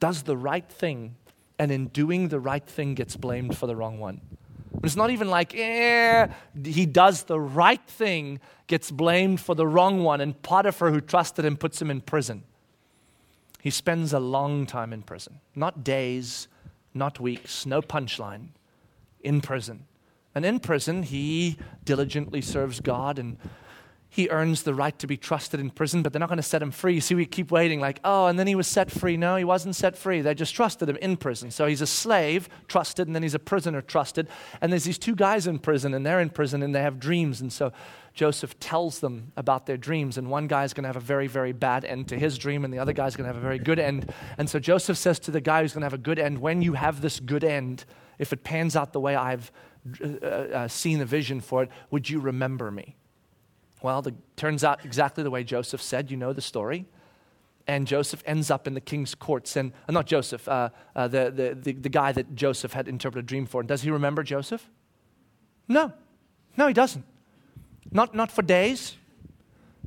Does 0.00 0.24
the 0.24 0.36
right 0.36 0.68
thing, 0.68 1.14
and 1.60 1.70
in 1.70 1.86
doing 1.86 2.28
the 2.28 2.40
right 2.40 2.66
thing, 2.66 2.94
gets 2.94 3.16
blamed 3.16 3.56
for 3.56 3.68
the 3.68 3.76
wrong 3.76 4.00
one. 4.00 4.20
It's 4.82 4.96
not 4.96 5.10
even 5.10 5.28
like, 5.28 5.54
eh, 5.54 6.28
he 6.64 6.86
does 6.86 7.24
the 7.24 7.40
right 7.40 7.84
thing, 7.86 8.40
gets 8.66 8.90
blamed 8.90 9.40
for 9.40 9.54
the 9.54 9.66
wrong 9.66 10.04
one, 10.04 10.20
and 10.20 10.40
Potiphar, 10.42 10.90
who 10.90 11.00
trusted 11.00 11.44
him, 11.44 11.56
puts 11.56 11.80
him 11.82 11.90
in 11.90 12.00
prison. 12.00 12.44
He 13.60 13.70
spends 13.70 14.12
a 14.12 14.20
long 14.20 14.66
time 14.66 14.92
in 14.92 15.02
prison. 15.02 15.40
Not 15.54 15.82
days, 15.82 16.48
not 16.94 17.18
weeks, 17.18 17.66
no 17.66 17.82
punchline. 17.82 18.48
In 19.20 19.40
prison. 19.40 19.86
And 20.34 20.44
in 20.44 20.60
prison, 20.60 21.02
he 21.02 21.58
diligently 21.84 22.40
serves 22.40 22.80
God 22.80 23.18
and 23.18 23.36
he 24.10 24.28
earns 24.30 24.62
the 24.62 24.74
right 24.74 24.98
to 24.98 25.06
be 25.06 25.18
trusted 25.18 25.60
in 25.60 25.68
prison, 25.68 26.02
but 26.02 26.12
they're 26.12 26.20
not 26.20 26.30
going 26.30 26.38
to 26.38 26.42
set 26.42 26.62
him 26.62 26.70
free. 26.70 26.98
See, 26.98 27.14
we 27.14 27.26
keep 27.26 27.50
waiting, 27.50 27.78
like, 27.78 28.00
oh, 28.04 28.26
and 28.26 28.38
then 28.38 28.46
he 28.46 28.54
was 28.54 28.66
set 28.66 28.90
free. 28.90 29.18
No, 29.18 29.36
he 29.36 29.44
wasn't 29.44 29.76
set 29.76 29.98
free. 29.98 30.22
They 30.22 30.34
just 30.34 30.54
trusted 30.54 30.88
him 30.88 30.96
in 30.96 31.18
prison. 31.18 31.50
So 31.50 31.66
he's 31.66 31.82
a 31.82 31.86
slave, 31.86 32.48
trusted, 32.68 33.06
and 33.06 33.14
then 33.14 33.22
he's 33.22 33.34
a 33.34 33.38
prisoner, 33.38 33.82
trusted. 33.82 34.28
And 34.62 34.72
there's 34.72 34.84
these 34.84 34.98
two 34.98 35.14
guys 35.14 35.46
in 35.46 35.58
prison, 35.58 35.92
and 35.92 36.06
they're 36.06 36.20
in 36.20 36.30
prison, 36.30 36.62
and 36.62 36.74
they 36.74 36.80
have 36.80 36.98
dreams. 36.98 37.42
And 37.42 37.52
so 37.52 37.70
Joseph 38.14 38.58
tells 38.58 39.00
them 39.00 39.32
about 39.36 39.66
their 39.66 39.76
dreams, 39.76 40.16
and 40.16 40.30
one 40.30 40.46
guy's 40.46 40.72
going 40.72 40.84
to 40.84 40.88
have 40.88 40.96
a 40.96 41.00
very, 41.00 41.26
very 41.26 41.52
bad 41.52 41.84
end 41.84 42.08
to 42.08 42.18
his 42.18 42.38
dream, 42.38 42.64
and 42.64 42.72
the 42.72 42.78
other 42.78 42.94
guy's 42.94 43.14
going 43.14 43.28
to 43.28 43.32
have 43.32 43.40
a 43.40 43.46
very 43.46 43.58
good 43.58 43.78
end. 43.78 44.12
And 44.38 44.48
so 44.48 44.58
Joseph 44.58 44.96
says 44.96 45.18
to 45.20 45.30
the 45.30 45.40
guy 45.40 45.62
who's 45.62 45.74
going 45.74 45.82
to 45.82 45.86
have 45.86 45.92
a 45.92 45.98
good 45.98 46.18
end, 46.18 46.38
when 46.38 46.62
you 46.62 46.72
have 46.72 47.02
this 47.02 47.20
good 47.20 47.44
end, 47.44 47.84
if 48.18 48.32
it 48.32 48.42
pans 48.42 48.74
out 48.74 48.92
the 48.92 49.00
way 49.00 49.14
I've 49.14 49.52
uh, 50.02 50.06
uh, 50.06 50.68
seen 50.68 50.98
the 50.98 51.06
vision 51.06 51.40
for 51.40 51.62
it, 51.62 51.68
would 51.90 52.10
you 52.10 52.20
remember 52.20 52.70
me? 52.70 52.96
Well, 53.82 54.00
it 54.06 54.14
turns 54.36 54.64
out 54.64 54.84
exactly 54.84 55.22
the 55.22 55.30
way 55.30 55.44
Joseph 55.44 55.80
said. 55.80 56.10
You 56.10 56.16
know 56.16 56.32
the 56.32 56.40
story. 56.40 56.86
And 57.66 57.86
Joseph 57.86 58.22
ends 58.26 58.50
up 58.50 58.66
in 58.66 58.74
the 58.74 58.80
king's 58.80 59.14
courts. 59.14 59.56
And 59.56 59.72
uh, 59.88 59.92
not 59.92 60.06
Joseph, 60.06 60.48
uh, 60.48 60.70
uh, 60.96 61.06
the, 61.08 61.30
the, 61.30 61.58
the, 61.60 61.72
the 61.72 61.88
guy 61.88 62.12
that 62.12 62.34
Joseph 62.34 62.72
had 62.72 62.88
interpreted 62.88 63.24
a 63.24 63.28
dream 63.28 63.46
for. 63.46 63.60
And 63.60 63.68
does 63.68 63.82
he 63.82 63.90
remember 63.90 64.22
Joseph? 64.22 64.68
No. 65.68 65.92
No, 66.56 66.66
he 66.66 66.74
doesn't. 66.74 67.04
Not, 67.90 68.14
not 68.14 68.30
for 68.30 68.42
days, 68.42 68.96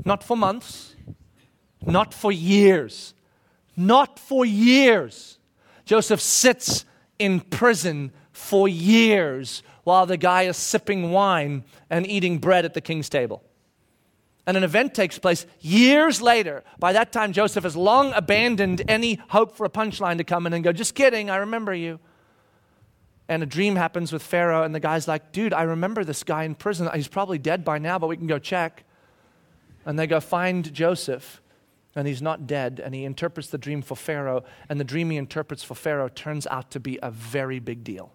not 0.06 0.24
for 0.24 0.38
months, 0.38 0.96
not 1.86 2.14
for 2.14 2.32
years. 2.32 3.14
Not 3.76 4.20
for 4.20 4.46
years. 4.46 5.40
Joseph 5.86 6.22
sits 6.22 6.86
in 7.20 7.40
prison 7.42 8.12
for 8.32 8.68
years 8.68 9.64
while 9.84 10.06
the 10.06 10.18
guy 10.18 10.44
is 10.44 10.58
sipping 10.58 11.12
wine 11.12 11.64
and 11.90 12.08
eating 12.08 12.38
bread 12.38 12.64
at 12.66 12.74
the 12.74 12.82
king's 12.82 13.10
table 13.10 13.44
and 14.48 14.58
an 14.58 14.64
event 14.64 14.94
takes 14.94 15.20
place 15.20 15.46
years 15.60 16.22
later. 16.22 16.64
By 16.80 16.94
that 16.94 17.12
time, 17.12 17.32
Joseph 17.32 17.64
has 17.64 17.76
long 17.76 18.12
abandoned 18.14 18.82
any 18.88 19.20
hope 19.30 19.56
for 19.56 19.66
a 19.66 19.70
punchline 19.70 20.18
to 20.18 20.24
come 20.24 20.48
in 20.48 20.54
and 20.54 20.64
go, 20.64 20.72
Just 20.72 20.96
kidding, 20.96 21.30
I 21.30 21.38
remember 21.38 21.74
you. 21.74 22.00
And 23.28 23.44
a 23.44 23.46
dream 23.46 23.76
happens 23.76 24.12
with 24.12 24.24
Pharaoh, 24.24 24.64
and 24.64 24.74
the 24.74 24.80
guy's 24.80 25.08
like, 25.08 25.32
Dude, 25.32 25.54
I 25.54 25.64
remember 25.64 26.04
this 26.04 26.24
guy 26.24 26.44
in 26.44 26.56
prison. 26.56 26.90
He's 26.94 27.08
probably 27.08 27.38
dead 27.38 27.64
by 27.64 27.78
now, 27.78 28.00
but 28.00 28.08
we 28.08 28.18
can 28.18 28.28
go 28.28 28.40
check. 28.40 28.84
And 29.86 29.98
they 29.98 30.08
go 30.08 30.20
find 30.20 30.74
Joseph, 30.74 31.42
and 31.96 32.08
he's 32.08 32.22
not 32.22 32.48
dead, 32.48 32.82
and 32.84 32.96
he 32.96 33.06
interprets 33.06 33.50
the 33.50 33.58
dream 33.58 33.82
for 33.82 33.96
Pharaoh, 33.96 34.44
and 34.70 34.80
the 34.80 34.84
dream 34.84 35.12
he 35.12 35.18
interprets 35.18 35.64
for 35.64 35.76
Pharaoh 35.76 36.10
turns 36.10 36.48
out 36.48 36.72
to 36.72 36.80
be 36.80 36.98
a 37.02 37.12
very 37.12 37.60
big 37.60 37.84
deal 37.84 38.12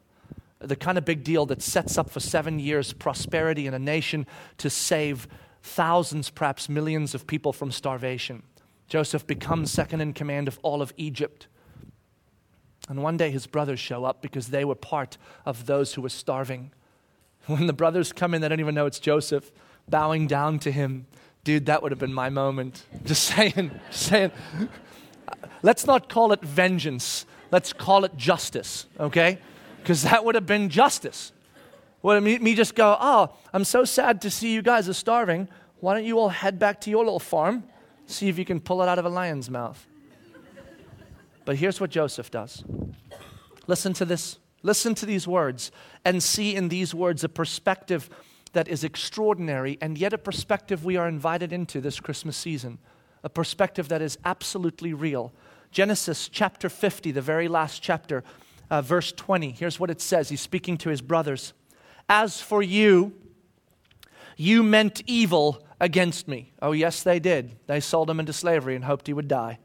the 0.58 0.76
kind 0.76 0.96
of 0.96 1.04
big 1.04 1.22
deal 1.22 1.44
that 1.46 1.60
sets 1.60 1.98
up 1.98 2.08
for 2.08 2.18
seven 2.18 2.58
years 2.58 2.92
prosperity 2.94 3.66
in 3.66 3.74
a 3.74 3.78
nation 3.78 4.26
to 4.56 4.70
save 4.70 5.28
thousands, 5.66 6.31
perhaps 6.31 6.68
millions 6.68 7.14
of 7.14 7.26
people 7.26 7.52
from 7.52 7.70
starvation. 7.70 8.42
Joseph 8.88 9.26
becomes 9.26 9.70
second 9.70 10.00
in 10.00 10.12
command 10.12 10.48
of 10.48 10.59
all 10.62 10.81
of 10.81 10.92
Egypt. 10.96 11.48
And 12.88 13.02
one 13.02 13.16
day 13.16 13.31
his 13.31 13.46
brothers 13.46 13.81
show 13.81 14.05
up 14.05 14.22
because 14.22 14.48
they 14.48 14.64
were 14.64 14.76
part 14.76 15.18
of 15.45 15.66
those 15.66 15.95
who 15.95 16.03
were 16.03 16.09
starving. 16.09 16.72
When 17.47 17.66
the 17.66 17.72
brothers 17.72 18.12
come 18.12 18.34
in, 18.34 18.40
they 18.40 18.49
don't 18.49 18.59
even 18.59 18.74
know 18.74 18.86
it's 18.86 18.99
Joseph, 18.99 19.53
bowing 19.88 20.26
down 20.26 20.59
to 20.61 20.72
him. 20.72 21.07
Dude, 21.45 21.66
that 21.66 21.80
would 21.80 21.93
have 21.93 21.99
been 21.99 22.12
my 22.12 22.28
moment. 22.28 22.84
Just 23.05 23.22
saying, 23.24 23.70
just 23.88 24.03
saying. 24.03 24.32
Let's 25.62 25.86
not 25.86 26.09
call 26.09 26.32
it 26.32 26.40
vengeance. 26.40 27.24
Let's 27.53 27.72
call 27.72 28.05
it 28.05 28.16
justice, 28.16 28.86
okay? 28.99 29.38
Because 29.78 30.03
that 30.03 30.24
would 30.24 30.34
have 30.34 30.47
been 30.47 30.68
justice. 30.68 31.32
Well, 32.03 32.20
me, 32.20 32.38
me 32.38 32.55
just 32.55 32.74
go, 32.74 32.97
oh, 33.01 33.34
I'm 33.53 33.64
so 33.64 33.84
sad 33.84 34.20
to 34.22 34.30
see 34.30 34.53
you 34.53 34.62
guys 34.62 34.88
are 34.88 34.95
starving. 34.95 35.49
Why 35.81 35.95
don't 35.95 36.05
you 36.05 36.18
all 36.18 36.31
head 36.31 36.59
back 36.59 36.81
to 36.83 36.91
your 36.91 37.05
little 37.05 37.20
farm, 37.20 37.64
see 38.07 38.29
if 38.29 38.39
you 38.39 38.45
can 38.45 38.61
pull 38.61 38.83
it 38.83 38.89
out 38.89 38.99
of 38.99 39.05
a 39.05 39.09
lion's 39.09 39.51
mouth? 39.51 39.87
But 41.45 41.57
here's 41.57 41.81
what 41.81 41.91
Joseph 41.91 42.31
does. 42.31 42.64
Listen 43.66 43.93
to 43.95 44.05
this. 44.05 44.39
Listen 44.62 44.95
to 44.97 45.07
these 45.07 45.29
words 45.29 45.70
and 46.05 46.20
see 46.20 46.57
in 46.57 46.68
these 46.68 46.93
words 46.93 47.22
a 47.22 47.29
perspective 47.29 48.11
that 48.53 48.66
is 48.66 48.83
extraordinary 48.83 49.79
and 49.81 49.97
yet 49.97 50.12
a 50.12 50.18
perspective 50.18 50.85
we 50.85 50.97
are 50.97 51.07
invited 51.07 51.53
into 51.53 51.81
this 51.81 52.01
Christmas 52.01 52.37
season. 52.37 52.79
A 53.22 53.29
perspective 53.29 53.89
that 53.89 54.03
is 54.03 54.18
absolutely 54.24 54.93
real. 54.93 55.33
Genesis 55.70 56.29
chapter 56.29 56.68
50, 56.68 57.12
the 57.12 57.20
very 57.20 57.49
last 57.49 57.81
chapter, 57.81 58.24
uh, 58.70 58.83
verse 58.83 59.12
20. 59.12 59.51
Here's 59.53 59.79
what 59.79 59.91
it 59.91 60.01
says. 60.01 60.31
He's 60.31 60.41
speaking 60.41 60.79
to 60.79 60.89
his 60.89 61.03
brothers. 61.03 61.53
As 62.09 62.41
for 62.41 62.62
you, 62.62 63.12
you 64.37 64.62
meant 64.62 65.03
evil 65.07 65.64
against 65.80 66.28
me. 66.28 66.53
Oh, 66.61 66.72
yes, 66.72 67.03
they 67.03 67.18
did. 67.18 67.57
They 67.66 67.80
sold 67.80 68.09
him 68.09 68.20
into 68.20 68.32
slavery 68.32 68.76
and 68.76 68.84
hoped 68.84 69.07
he 69.07 69.12
would 69.12 69.28
die. 69.28 69.59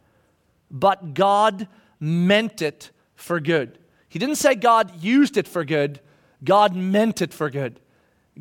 But 0.70 1.14
God 1.14 1.68
meant 2.00 2.62
it 2.62 2.92
for 3.16 3.40
good. 3.40 3.78
He 4.08 4.20
didn't 4.20 4.36
say 4.36 4.56
God 4.56 5.02
used 5.02 5.38
it 5.38 5.48
for 5.48 5.64
good, 5.64 6.00
God 6.44 6.76
meant 6.76 7.22
it 7.22 7.34
for 7.34 7.50
good. 7.50 7.80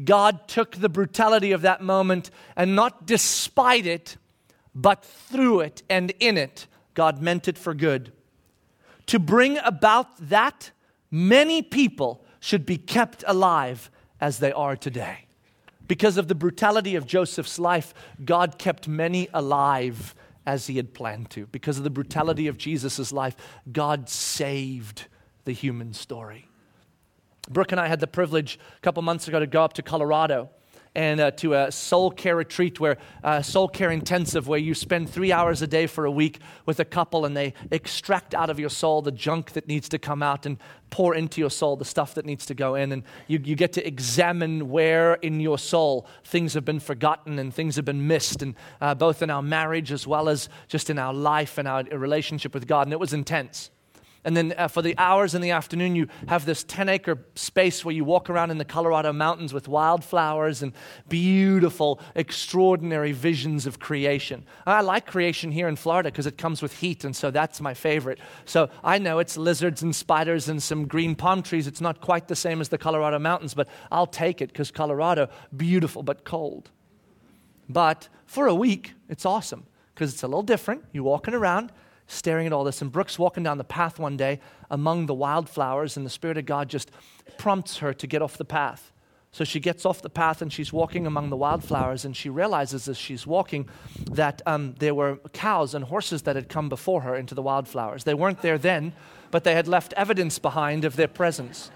God 0.04 0.48
took 0.48 0.76
the 0.76 0.88
brutality 0.88 1.52
of 1.52 1.62
that 1.62 1.82
moment 1.82 2.30
and 2.56 2.74
not 2.76 3.06
despite 3.06 3.86
it, 3.86 4.16
but 4.74 5.04
through 5.04 5.60
it 5.60 5.82
and 5.90 6.12
in 6.20 6.38
it, 6.38 6.66
God 6.94 7.20
meant 7.20 7.48
it 7.48 7.58
for 7.58 7.74
good. 7.74 8.12
To 9.06 9.18
bring 9.18 9.58
about 9.58 10.28
that, 10.28 10.70
many 11.10 11.60
people 11.62 12.24
should 12.38 12.64
be 12.64 12.78
kept 12.78 13.24
alive 13.26 13.90
as 14.20 14.38
they 14.38 14.52
are 14.52 14.76
today. 14.76 15.26
Because 15.90 16.18
of 16.18 16.28
the 16.28 16.36
brutality 16.36 16.94
of 16.94 17.04
Joseph's 17.04 17.58
life, 17.58 17.92
God 18.24 18.58
kept 18.58 18.86
many 18.86 19.28
alive 19.34 20.14
as 20.46 20.68
he 20.68 20.76
had 20.76 20.94
planned 20.94 21.30
to. 21.30 21.46
Because 21.46 21.78
of 21.78 21.82
the 21.82 21.90
brutality 21.90 22.46
of 22.46 22.56
Jesus' 22.56 23.12
life, 23.12 23.34
God 23.72 24.08
saved 24.08 25.06
the 25.46 25.50
human 25.50 25.92
story. 25.92 26.46
Brooke 27.48 27.72
and 27.72 27.80
I 27.80 27.88
had 27.88 27.98
the 27.98 28.06
privilege 28.06 28.56
a 28.76 28.80
couple 28.82 29.02
months 29.02 29.26
ago 29.26 29.40
to 29.40 29.48
go 29.48 29.64
up 29.64 29.72
to 29.72 29.82
Colorado 29.82 30.50
and 30.94 31.20
uh, 31.20 31.30
to 31.30 31.54
a 31.54 31.70
soul 31.70 32.10
care 32.10 32.36
retreat 32.36 32.80
where 32.80 32.96
uh, 33.22 33.40
soul 33.42 33.68
care 33.68 33.90
intensive 33.90 34.48
where 34.48 34.58
you 34.58 34.74
spend 34.74 35.08
three 35.08 35.32
hours 35.32 35.62
a 35.62 35.66
day 35.66 35.86
for 35.86 36.04
a 36.04 36.10
week 36.10 36.40
with 36.66 36.80
a 36.80 36.84
couple 36.84 37.24
and 37.24 37.36
they 37.36 37.54
extract 37.70 38.34
out 38.34 38.50
of 38.50 38.58
your 38.58 38.70
soul 38.70 39.00
the 39.00 39.12
junk 39.12 39.52
that 39.52 39.68
needs 39.68 39.88
to 39.88 39.98
come 39.98 40.22
out 40.22 40.46
and 40.46 40.58
pour 40.90 41.14
into 41.14 41.40
your 41.40 41.50
soul 41.50 41.76
the 41.76 41.84
stuff 41.84 42.14
that 42.14 42.26
needs 42.26 42.44
to 42.46 42.54
go 42.54 42.74
in. 42.74 42.90
And 42.90 43.04
you, 43.28 43.40
you 43.44 43.54
get 43.54 43.72
to 43.74 43.86
examine 43.86 44.70
where 44.70 45.14
in 45.14 45.38
your 45.38 45.58
soul 45.58 46.06
things 46.24 46.54
have 46.54 46.64
been 46.64 46.80
forgotten 46.80 47.38
and 47.38 47.54
things 47.54 47.76
have 47.76 47.84
been 47.84 48.08
missed 48.08 48.42
and 48.42 48.56
uh, 48.80 48.94
both 48.94 49.22
in 49.22 49.30
our 49.30 49.42
marriage 49.42 49.92
as 49.92 50.06
well 50.06 50.28
as 50.28 50.48
just 50.66 50.90
in 50.90 50.98
our 50.98 51.14
life 51.14 51.58
and 51.58 51.68
our 51.68 51.84
relationship 51.84 52.52
with 52.52 52.66
god. 52.66 52.86
And 52.86 52.92
it 52.92 53.00
was 53.00 53.12
intense 53.12 53.70
and 54.24 54.36
then 54.36 54.52
uh, 54.56 54.68
for 54.68 54.82
the 54.82 54.94
hours 54.98 55.34
in 55.34 55.40
the 55.40 55.50
afternoon, 55.50 55.96
you 55.96 56.06
have 56.28 56.44
this 56.44 56.62
10 56.64 56.90
acre 56.90 57.24
space 57.34 57.84
where 57.84 57.94
you 57.94 58.04
walk 58.04 58.28
around 58.28 58.50
in 58.50 58.58
the 58.58 58.64
Colorado 58.66 59.12
mountains 59.12 59.54
with 59.54 59.66
wildflowers 59.66 60.62
and 60.62 60.72
beautiful, 61.08 62.00
extraordinary 62.14 63.12
visions 63.12 63.66
of 63.66 63.78
creation. 63.78 64.44
I 64.66 64.82
like 64.82 65.06
creation 65.06 65.50
here 65.50 65.68
in 65.68 65.76
Florida 65.76 66.10
because 66.10 66.26
it 66.26 66.36
comes 66.36 66.60
with 66.60 66.78
heat, 66.80 67.04
and 67.04 67.16
so 67.16 67.30
that's 67.30 67.62
my 67.62 67.72
favorite. 67.72 68.18
So 68.44 68.68
I 68.84 68.98
know 68.98 69.20
it's 69.20 69.38
lizards 69.38 69.82
and 69.82 69.96
spiders 69.96 70.50
and 70.50 70.62
some 70.62 70.86
green 70.86 71.14
palm 71.14 71.42
trees. 71.42 71.66
It's 71.66 71.80
not 71.80 72.02
quite 72.02 72.28
the 72.28 72.36
same 72.36 72.60
as 72.60 72.68
the 72.68 72.78
Colorado 72.78 73.18
mountains, 73.18 73.54
but 73.54 73.68
I'll 73.90 74.06
take 74.06 74.42
it 74.42 74.48
because 74.48 74.70
Colorado, 74.70 75.30
beautiful 75.56 76.02
but 76.02 76.24
cold. 76.24 76.70
But 77.70 78.08
for 78.26 78.48
a 78.48 78.54
week, 78.54 78.92
it's 79.08 79.24
awesome 79.24 79.64
because 79.94 80.12
it's 80.12 80.22
a 80.22 80.28
little 80.28 80.42
different. 80.42 80.84
You're 80.92 81.04
walking 81.04 81.32
around 81.32 81.72
staring 82.10 82.46
at 82.46 82.52
all 82.52 82.64
this. 82.64 82.82
And 82.82 82.90
Brooke's 82.90 83.18
walking 83.18 83.42
down 83.42 83.58
the 83.58 83.64
path 83.64 83.98
one 83.98 84.16
day 84.16 84.40
among 84.70 85.06
the 85.06 85.14
wildflowers, 85.14 85.96
and 85.96 86.04
the 86.04 86.10
Spirit 86.10 86.38
of 86.38 86.46
God 86.46 86.68
just 86.68 86.90
prompts 87.38 87.78
her 87.78 87.92
to 87.94 88.06
get 88.06 88.22
off 88.22 88.36
the 88.36 88.44
path. 88.44 88.92
So 89.32 89.44
she 89.44 89.60
gets 89.60 89.86
off 89.86 90.02
the 90.02 90.10
path 90.10 90.42
and 90.42 90.52
she's 90.52 90.72
walking 90.72 91.06
among 91.06 91.30
the 91.30 91.36
wildflowers, 91.36 92.04
and 92.04 92.16
she 92.16 92.28
realizes 92.28 92.88
as 92.88 92.98
she's 92.98 93.26
walking 93.26 93.68
that 94.10 94.42
um, 94.44 94.74
there 94.80 94.94
were 94.94 95.18
cows 95.32 95.74
and 95.74 95.84
horses 95.84 96.22
that 96.22 96.34
had 96.34 96.48
come 96.48 96.68
before 96.68 97.02
her 97.02 97.14
into 97.14 97.34
the 97.34 97.42
wildflowers. 97.42 98.02
They 98.04 98.14
weren't 98.14 98.42
there 98.42 98.58
then, 98.58 98.92
but 99.30 99.44
they 99.44 99.54
had 99.54 99.68
left 99.68 99.92
evidence 99.92 100.38
behind 100.40 100.84
of 100.84 100.96
their 100.96 101.08
presence. 101.08 101.70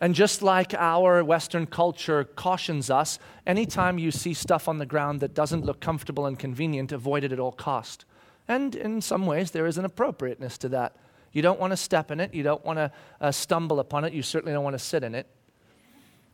And 0.00 0.14
just 0.14 0.42
like 0.42 0.74
our 0.74 1.24
Western 1.24 1.66
culture 1.66 2.24
cautions 2.24 2.90
us, 2.90 3.18
anytime 3.46 3.98
you 3.98 4.10
see 4.10 4.34
stuff 4.34 4.68
on 4.68 4.76
the 4.76 4.84
ground 4.84 5.20
that 5.20 5.32
doesn't 5.32 5.64
look 5.64 5.80
comfortable 5.80 6.26
and 6.26 6.38
convenient, 6.38 6.92
avoid 6.92 7.24
it 7.24 7.32
at 7.32 7.40
all 7.40 7.52
cost. 7.52 8.04
And 8.48 8.74
in 8.74 9.00
some 9.00 9.26
ways, 9.26 9.50
there 9.52 9.66
is 9.66 9.78
an 9.78 9.84
appropriateness 9.84 10.58
to 10.58 10.68
that. 10.70 10.96
You 11.32 11.42
don't 11.42 11.58
want 11.58 11.72
to 11.72 11.76
step 11.76 12.10
in 12.10 12.20
it, 12.20 12.32
you 12.32 12.42
don't 12.42 12.64
want 12.64 12.78
to 12.78 12.92
uh, 13.20 13.32
stumble 13.32 13.80
upon 13.80 14.04
it, 14.04 14.12
you 14.12 14.22
certainly 14.22 14.52
don't 14.52 14.64
want 14.64 14.74
to 14.74 14.84
sit 14.84 15.02
in 15.02 15.14
it. 15.14 15.26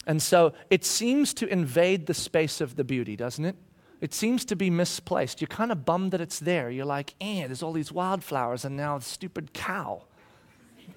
And 0.06 0.20
so 0.20 0.52
it 0.68 0.84
seems 0.84 1.32
to 1.34 1.46
invade 1.46 2.06
the 2.06 2.14
space 2.14 2.61
of 2.61 2.76
the 2.76 2.84
beauty, 2.84 3.16
doesn't 3.16 3.44
it? 3.44 3.56
It 4.00 4.14
seems 4.14 4.44
to 4.46 4.56
be 4.56 4.70
misplaced. 4.70 5.40
You're 5.40 5.48
kind 5.48 5.70
of 5.70 5.84
bummed 5.84 6.12
that 6.12 6.20
it's 6.20 6.38
there. 6.38 6.70
You're 6.70 6.86
like, 6.86 7.14
eh, 7.20 7.46
there's 7.46 7.62
all 7.62 7.72
these 7.72 7.92
wildflowers, 7.92 8.64
and 8.64 8.76
now 8.76 8.98
the 8.98 9.04
stupid 9.04 9.52
cow 9.52 10.04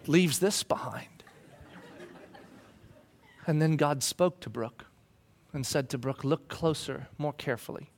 leaves 0.07 0.39
this 0.39 0.63
behind. 0.63 1.07
And 3.45 3.61
then 3.61 3.75
God 3.75 4.03
spoke 4.03 4.39
to 4.41 4.49
Brooke 4.49 4.85
and 5.51 5.65
said 5.65 5.89
to 5.89 5.97
Brooke, 5.97 6.23
Look 6.23 6.47
closer, 6.47 7.07
more 7.17 7.33
carefully. 7.33 7.91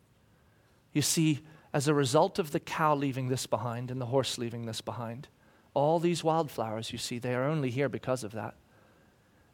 You 0.91 1.03
see, 1.03 1.41
as 1.75 1.89
a 1.89 1.93
result 1.93 2.39
of 2.39 2.51
the 2.51 2.59
cow 2.61 2.95
leaving 2.95 3.27
this 3.27 3.45
behind 3.45 3.91
and 3.91 3.99
the 3.99 4.05
horse 4.05 4.37
leaving 4.37 4.65
this 4.65 4.79
behind. 4.79 5.27
All 5.73 5.99
these 5.99 6.23
wildflowers, 6.23 6.93
you 6.93 6.97
see, 6.97 7.19
they 7.19 7.35
are 7.35 7.43
only 7.43 7.69
here 7.69 7.89
because 7.89 8.23
of 8.23 8.31
that. 8.31 8.55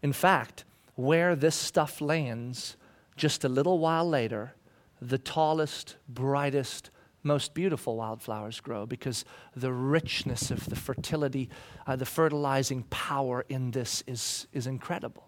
In 0.03 0.13
fact, 0.13 0.63
where 0.93 1.35
this 1.35 1.55
stuff 1.55 1.99
lands, 1.99 2.77
just 3.15 3.43
a 3.43 3.49
little 3.49 3.79
while 3.79 4.07
later, 4.07 4.53
the 5.01 5.17
tallest, 5.17 5.95
brightest, 6.07 6.91
most 7.23 7.55
beautiful 7.55 7.97
wildflowers 7.97 8.59
grow 8.59 8.85
because 8.85 9.25
the 9.55 9.73
richness 9.73 10.51
of 10.51 10.69
the 10.69 10.75
fertility, 10.75 11.49
uh, 11.87 11.95
the 11.95 12.05
fertilizing 12.05 12.83
power 12.91 13.45
in 13.49 13.71
this 13.71 14.03
is, 14.05 14.45
is 14.53 14.67
incredible. 14.67 15.27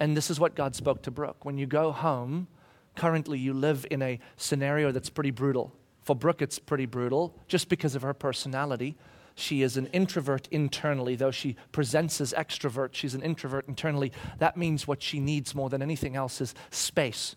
And 0.00 0.16
this 0.16 0.30
is 0.30 0.40
what 0.40 0.56
God 0.56 0.74
spoke 0.74 1.00
to 1.02 1.12
Brooke. 1.12 1.44
When 1.44 1.58
you 1.58 1.66
go 1.66 1.92
home, 1.92 2.48
currently 2.96 3.38
you 3.38 3.54
live 3.54 3.86
in 3.88 4.02
a 4.02 4.18
scenario 4.36 4.90
that's 4.90 5.10
pretty 5.10 5.30
brutal. 5.30 5.72
For 6.08 6.16
Brooke, 6.16 6.40
it's 6.40 6.58
pretty 6.58 6.86
brutal 6.86 7.34
just 7.48 7.68
because 7.68 7.94
of 7.94 8.00
her 8.00 8.14
personality. 8.14 8.96
She 9.34 9.60
is 9.60 9.76
an 9.76 9.88
introvert 9.88 10.48
internally, 10.50 11.16
though 11.16 11.30
she 11.30 11.56
presents 11.70 12.18
as 12.22 12.32
extrovert. 12.32 12.94
She's 12.94 13.12
an 13.12 13.20
introvert 13.20 13.68
internally. 13.68 14.12
That 14.38 14.56
means 14.56 14.88
what 14.88 15.02
she 15.02 15.20
needs 15.20 15.54
more 15.54 15.68
than 15.68 15.82
anything 15.82 16.16
else 16.16 16.40
is 16.40 16.54
space, 16.70 17.36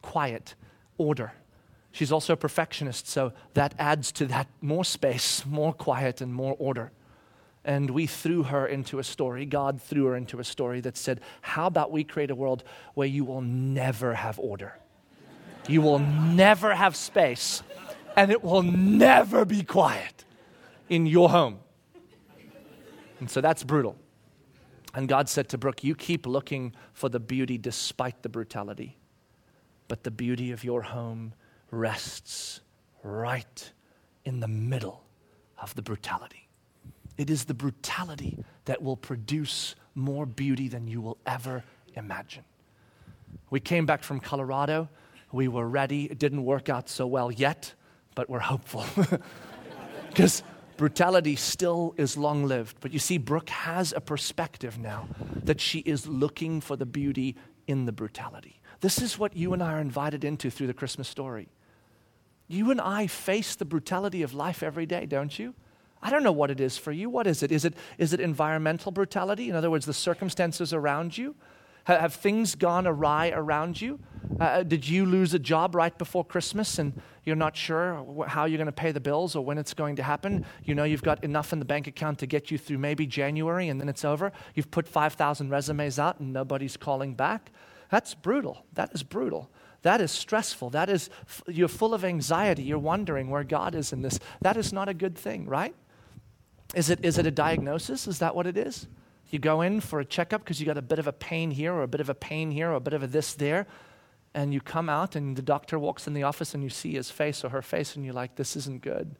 quiet, 0.00 0.54
order. 0.96 1.34
She's 1.92 2.10
also 2.10 2.32
a 2.32 2.38
perfectionist, 2.38 3.06
so 3.06 3.34
that 3.52 3.74
adds 3.78 4.10
to 4.12 4.24
that 4.28 4.48
more 4.62 4.86
space, 4.86 5.44
more 5.44 5.74
quiet, 5.74 6.22
and 6.22 6.32
more 6.32 6.56
order. 6.58 6.92
And 7.66 7.90
we 7.90 8.06
threw 8.06 8.44
her 8.44 8.66
into 8.66 8.98
a 8.98 9.04
story. 9.04 9.44
God 9.44 9.82
threw 9.82 10.06
her 10.06 10.16
into 10.16 10.40
a 10.40 10.44
story 10.44 10.80
that 10.80 10.96
said, 10.96 11.20
How 11.42 11.66
about 11.66 11.92
we 11.92 12.02
create 12.02 12.30
a 12.30 12.34
world 12.34 12.64
where 12.94 13.08
you 13.08 13.26
will 13.26 13.42
never 13.42 14.14
have 14.14 14.38
order? 14.38 14.78
You 15.68 15.82
will 15.82 15.98
never 15.98 16.74
have 16.74 16.96
space 16.96 17.62
and 18.16 18.30
it 18.30 18.42
will 18.42 18.62
never 18.62 19.44
be 19.44 19.62
quiet 19.62 20.24
in 20.88 21.06
your 21.06 21.28
home. 21.28 21.60
And 23.20 23.30
so 23.30 23.40
that's 23.40 23.62
brutal. 23.62 23.96
And 24.94 25.08
God 25.08 25.28
said 25.28 25.50
to 25.50 25.58
Brooke, 25.58 25.84
You 25.84 25.94
keep 25.94 26.26
looking 26.26 26.74
for 26.94 27.10
the 27.10 27.20
beauty 27.20 27.58
despite 27.58 28.22
the 28.22 28.30
brutality, 28.30 28.96
but 29.88 30.02
the 30.02 30.10
beauty 30.10 30.52
of 30.52 30.64
your 30.64 30.82
home 30.82 31.34
rests 31.70 32.60
right 33.02 33.72
in 34.24 34.40
the 34.40 34.48
middle 34.48 35.04
of 35.60 35.74
the 35.74 35.82
brutality. 35.82 36.48
It 37.18 37.30
is 37.30 37.44
the 37.44 37.54
brutality 37.54 38.42
that 38.64 38.82
will 38.82 38.96
produce 38.96 39.74
more 39.94 40.26
beauty 40.26 40.68
than 40.68 40.88
you 40.88 41.00
will 41.00 41.18
ever 41.26 41.64
imagine. 41.94 42.44
We 43.50 43.60
came 43.60 43.86
back 43.86 44.02
from 44.02 44.20
Colorado. 44.20 44.88
We 45.32 45.48
were 45.48 45.68
ready. 45.68 46.04
It 46.04 46.18
didn't 46.18 46.44
work 46.44 46.68
out 46.68 46.88
so 46.88 47.06
well 47.06 47.30
yet 47.30 47.74
but 48.16 48.28
we're 48.28 48.40
hopeful. 48.40 48.84
Because 50.08 50.42
brutality 50.78 51.36
still 51.36 51.94
is 51.98 52.16
long 52.16 52.46
lived. 52.46 52.78
But 52.80 52.90
you 52.90 52.98
see, 52.98 53.18
Brooke 53.18 53.50
has 53.50 53.92
a 53.92 54.00
perspective 54.00 54.78
now 54.78 55.08
that 55.44 55.60
she 55.60 55.80
is 55.80 56.06
looking 56.06 56.62
for 56.62 56.74
the 56.74 56.86
beauty 56.86 57.36
in 57.66 57.84
the 57.84 57.92
brutality. 57.92 58.62
This 58.80 59.02
is 59.02 59.18
what 59.18 59.36
you 59.36 59.52
and 59.52 59.62
I 59.62 59.74
are 59.74 59.78
invited 59.78 60.24
into 60.24 60.48
through 60.48 60.68
the 60.68 60.72
Christmas 60.72 61.06
story. 61.06 61.50
You 62.48 62.70
and 62.70 62.80
I 62.80 63.08
face 63.08 63.56
the 63.56 63.66
brutality 63.66 64.22
of 64.22 64.32
life 64.32 64.62
every 64.62 64.86
day, 64.86 65.04
don't 65.04 65.38
you? 65.38 65.54
I 66.00 66.08
don't 66.08 66.22
know 66.22 66.32
what 66.32 66.50
it 66.50 66.60
is 66.60 66.78
for 66.78 66.92
you. 66.92 67.10
What 67.10 67.26
is 67.26 67.42
it? 67.42 67.52
Is 67.52 67.66
it, 67.66 67.74
is 67.98 68.14
it 68.14 68.20
environmental 68.20 68.92
brutality? 68.92 69.50
In 69.50 69.54
other 69.54 69.70
words, 69.70 69.84
the 69.84 69.92
circumstances 69.92 70.72
around 70.72 71.18
you? 71.18 71.34
Have, 71.84 72.00
have 72.00 72.14
things 72.14 72.54
gone 72.54 72.86
awry 72.86 73.32
around 73.34 73.80
you? 73.80 74.00
Uh, 74.40 74.44
uh, 74.44 74.62
did 74.62 74.88
you 74.88 75.06
lose 75.06 75.34
a 75.34 75.38
job 75.38 75.74
right 75.74 75.96
before 75.96 76.24
Christmas 76.24 76.78
and 76.78 77.00
you're 77.26 77.36
not 77.36 77.56
sure 77.56 78.24
how 78.26 78.46
you're 78.46 78.56
going 78.56 78.66
to 78.66 78.72
pay 78.72 78.92
the 78.92 79.00
bills 79.00 79.36
or 79.36 79.44
when 79.44 79.58
it's 79.58 79.74
going 79.74 79.96
to 79.96 80.02
happen? 80.02 80.46
You 80.64 80.74
know 80.74 80.84
you've 80.84 81.02
got 81.02 81.22
enough 81.22 81.52
in 81.52 81.58
the 81.58 81.64
bank 81.64 81.86
account 81.86 82.20
to 82.20 82.26
get 82.26 82.50
you 82.50 82.56
through 82.56 82.78
maybe 82.78 83.06
January 83.06 83.68
and 83.68 83.80
then 83.80 83.88
it's 83.88 84.04
over. 84.04 84.32
You've 84.54 84.70
put 84.70 84.88
5,000 84.88 85.50
resumes 85.50 85.98
out 85.98 86.20
and 86.20 86.32
nobody's 86.32 86.76
calling 86.76 87.14
back. 87.14 87.50
That's 87.90 88.14
brutal. 88.14 88.64
That 88.74 88.92
is 88.94 89.02
brutal. 89.02 89.50
That 89.82 90.00
is 90.00 90.10
stressful. 90.10 90.70
That 90.70 90.88
is, 90.88 91.10
you're 91.46 91.68
full 91.68 91.94
of 91.94 92.04
anxiety. 92.04 92.62
You're 92.62 92.78
wondering 92.78 93.28
where 93.28 93.44
God 93.44 93.74
is 93.74 93.92
in 93.92 94.02
this. 94.02 94.18
That 94.40 94.56
is 94.56 94.72
not 94.72 94.88
a 94.88 94.94
good 94.94 95.18
thing, 95.18 95.46
right? 95.46 95.74
Is 96.74 96.90
it, 96.90 97.04
is 97.04 97.18
it 97.18 97.26
a 97.26 97.30
diagnosis? 97.30 98.06
Is 98.08 98.18
that 98.20 98.34
what 98.34 98.46
it 98.46 98.56
is? 98.56 98.88
You 99.30 99.38
go 99.38 99.60
in 99.60 99.80
for 99.80 100.00
a 100.00 100.04
checkup 100.04 100.42
because 100.42 100.60
you 100.60 100.66
got 100.66 100.78
a 100.78 100.82
bit 100.82 100.98
of 100.98 101.06
a 101.06 101.12
pain 101.12 101.50
here 101.50 101.72
or 101.72 101.82
a 101.82 101.88
bit 101.88 102.00
of 102.00 102.08
a 102.08 102.14
pain 102.14 102.50
here 102.50 102.70
or 102.70 102.74
a 102.74 102.80
bit 102.80 102.92
of 102.92 103.02
a 103.02 103.06
this 103.06 103.34
there. 103.34 103.66
And 104.36 104.52
you 104.52 104.60
come 104.60 104.90
out 104.90 105.16
and 105.16 105.34
the 105.34 105.40
doctor 105.40 105.78
walks 105.78 106.06
in 106.06 106.12
the 106.12 106.24
office 106.24 106.52
and 106.52 106.62
you 106.62 106.68
see 106.68 106.92
his 106.92 107.10
face 107.10 107.42
or 107.42 107.48
her 107.48 107.62
face 107.62 107.96
and 107.96 108.04
you're 108.04 108.12
like, 108.12 108.36
this 108.36 108.54
isn't 108.54 108.82
good. 108.82 109.16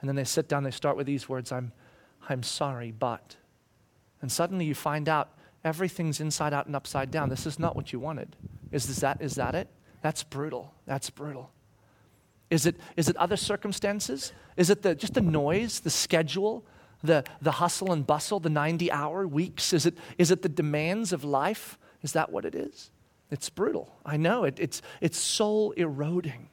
And 0.00 0.08
then 0.08 0.14
they 0.14 0.22
sit 0.22 0.48
down, 0.48 0.62
they 0.62 0.70
start 0.70 0.96
with 0.96 1.04
these 1.04 1.28
words, 1.28 1.50
I'm, 1.50 1.72
I'm 2.28 2.44
sorry, 2.44 2.92
but. 2.92 3.34
And 4.20 4.30
suddenly 4.30 4.64
you 4.64 4.76
find 4.76 5.08
out 5.08 5.30
everything's 5.64 6.20
inside 6.20 6.52
out 6.52 6.66
and 6.66 6.76
upside 6.76 7.10
down. 7.10 7.28
This 7.28 7.44
is 7.44 7.58
not 7.58 7.74
what 7.74 7.92
you 7.92 7.98
wanted. 7.98 8.36
Is, 8.70 8.88
is, 8.88 8.98
that, 8.98 9.20
is 9.20 9.34
that 9.34 9.56
it? 9.56 9.66
That's 10.00 10.22
brutal. 10.22 10.72
That's 10.86 11.10
brutal. 11.10 11.50
Is 12.48 12.64
it, 12.64 12.76
is 12.96 13.08
it 13.08 13.16
other 13.16 13.36
circumstances? 13.36 14.32
Is 14.56 14.70
it 14.70 14.82
the, 14.82 14.94
just 14.94 15.14
the 15.14 15.20
noise, 15.20 15.80
the 15.80 15.90
schedule, 15.90 16.64
the, 17.02 17.24
the 17.40 17.50
hustle 17.50 17.90
and 17.90 18.06
bustle, 18.06 18.38
the 18.38 18.48
90 18.48 18.92
hour 18.92 19.26
weeks? 19.26 19.72
Is 19.72 19.86
it, 19.86 19.98
is 20.18 20.30
it 20.30 20.42
the 20.42 20.48
demands 20.48 21.12
of 21.12 21.24
life? 21.24 21.78
Is 22.02 22.12
that 22.12 22.30
what 22.30 22.44
it 22.44 22.54
is? 22.54 22.92
It's 23.32 23.48
brutal. 23.48 23.88
I 24.04 24.18
know 24.18 24.44
it, 24.44 24.60
it's, 24.60 24.82
it's 25.00 25.18
soul 25.18 25.72
eroding. 25.72 26.50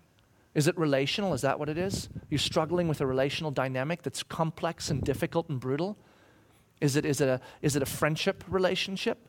Is 0.56 0.68
it 0.68 0.78
relational? 0.78 1.34
Is 1.34 1.42
that 1.42 1.60
what 1.60 1.68
it 1.68 1.78
is? 1.78 2.08
You're 2.30 2.40
struggling 2.40 2.88
with 2.88 3.02
a 3.02 3.06
relational 3.06 3.52
dynamic 3.52 4.02
that's 4.02 4.24
complex 4.24 4.90
and 4.90 5.04
difficult 5.04 5.50
and 5.50 5.60
brutal? 5.60 5.98
Is 6.80 6.96
it, 6.96 7.06
is 7.06 7.20
it, 7.20 7.28
a, 7.28 7.42
is 7.62 7.76
it 7.76 7.84
a 7.84 7.86
friendship 7.86 8.46
relationship? 8.48 9.28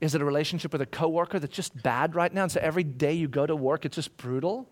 Is 0.00 0.16
it 0.16 0.20
a 0.20 0.24
relationship 0.24 0.72
with 0.72 0.82
a 0.82 0.86
coworker 0.86 1.38
that's 1.38 1.54
just 1.54 1.80
bad 1.84 2.16
right 2.16 2.34
now? 2.34 2.42
And 2.42 2.52
so 2.52 2.60
every 2.60 2.82
day 2.82 3.12
you 3.12 3.28
go 3.28 3.46
to 3.46 3.54
work, 3.54 3.84
it's 3.84 3.94
just 3.94 4.16
brutal? 4.16 4.68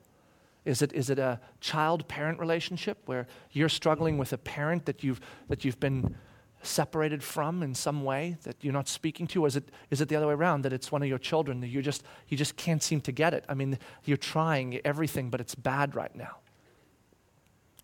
Is 0.64 0.82
it, 0.82 0.92
is 0.92 1.10
it 1.10 1.20
a 1.20 1.40
child 1.60 2.08
parent 2.08 2.40
relationship 2.40 2.98
where 3.06 3.28
you're 3.52 3.68
struggling 3.68 4.18
with 4.18 4.32
a 4.32 4.38
parent 4.38 4.84
that 4.86 5.04
you've, 5.04 5.20
that 5.48 5.64
you've 5.64 5.78
been 5.78 6.16
separated 6.62 7.22
from 7.22 7.62
in 7.62 7.74
some 7.74 8.04
way 8.04 8.36
that 8.42 8.56
you're 8.60 8.72
not 8.72 8.88
speaking 8.88 9.26
to? 9.28 9.44
Or 9.44 9.46
is 9.46 9.56
it, 9.56 9.68
is 9.90 10.00
it 10.00 10.08
the 10.08 10.16
other 10.16 10.26
way 10.26 10.34
around 10.34 10.62
that 10.62 10.72
it's 10.72 10.92
one 10.92 11.02
of 11.02 11.08
your 11.08 11.18
children 11.18 11.60
that 11.60 11.68
you 11.68 11.82
just, 11.82 12.02
you 12.28 12.36
just 12.36 12.56
can't 12.56 12.82
seem 12.82 13.00
to 13.02 13.12
get 13.12 13.34
it? 13.34 13.44
I 13.48 13.54
mean, 13.54 13.78
you're 14.04 14.16
trying 14.16 14.80
everything, 14.84 15.30
but 15.30 15.40
it's 15.40 15.54
bad 15.54 15.94
right 15.94 16.14
now. 16.14 16.38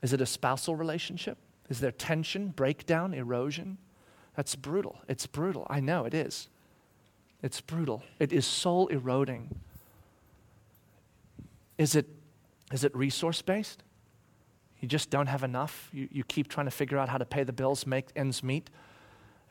Is 0.02 0.12
it 0.12 0.20
a 0.20 0.26
spousal 0.26 0.76
relationship? 0.76 1.38
Is 1.68 1.80
there 1.80 1.90
tension, 1.90 2.48
breakdown, 2.48 3.14
erosion? 3.14 3.78
That's 4.36 4.54
brutal. 4.54 4.98
It's 5.08 5.26
brutal. 5.26 5.66
I 5.70 5.80
know 5.80 6.04
it 6.04 6.14
is. 6.14 6.48
It's 7.42 7.60
brutal. 7.60 8.02
It 8.18 8.32
is 8.32 8.46
soul 8.46 8.88
eroding. 8.88 9.60
Is 11.78 11.94
it 11.94 12.06
is 12.72 12.84
it 12.84 12.94
resource 12.96 13.42
based? 13.42 13.82
You 14.86 14.88
just 14.88 15.10
don't 15.10 15.26
have 15.26 15.42
enough. 15.42 15.90
You, 15.92 16.06
you 16.12 16.22
keep 16.22 16.46
trying 16.46 16.66
to 16.68 16.70
figure 16.70 16.96
out 16.96 17.08
how 17.08 17.18
to 17.18 17.24
pay 17.24 17.42
the 17.42 17.52
bills, 17.52 17.88
make 17.88 18.06
ends 18.14 18.44
meet. 18.44 18.70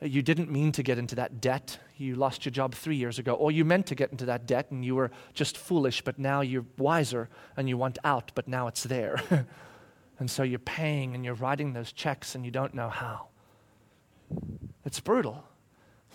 You 0.00 0.22
didn't 0.22 0.50
mean 0.50 0.72
to 0.72 0.82
get 0.82 0.96
into 0.96 1.14
that 1.16 1.42
debt. 1.42 1.78
You 1.98 2.14
lost 2.14 2.46
your 2.46 2.52
job 2.52 2.74
three 2.74 2.96
years 2.96 3.18
ago. 3.18 3.34
Or 3.34 3.50
you 3.50 3.62
meant 3.62 3.84
to 3.88 3.94
get 3.94 4.10
into 4.10 4.24
that 4.24 4.46
debt 4.46 4.70
and 4.70 4.82
you 4.82 4.94
were 4.94 5.10
just 5.34 5.58
foolish, 5.58 6.00
but 6.00 6.18
now 6.18 6.40
you're 6.40 6.64
wiser 6.78 7.28
and 7.54 7.68
you 7.68 7.76
want 7.76 7.98
out, 8.02 8.32
but 8.34 8.48
now 8.48 8.66
it's 8.66 8.84
there. 8.84 9.20
and 10.18 10.30
so 10.30 10.42
you're 10.42 10.58
paying 10.58 11.14
and 11.14 11.22
you're 11.22 11.34
writing 11.34 11.74
those 11.74 11.92
checks 11.92 12.34
and 12.34 12.42
you 12.46 12.50
don't 12.50 12.72
know 12.72 12.88
how. 12.88 13.26
It's 14.86 15.00
brutal. 15.00 15.44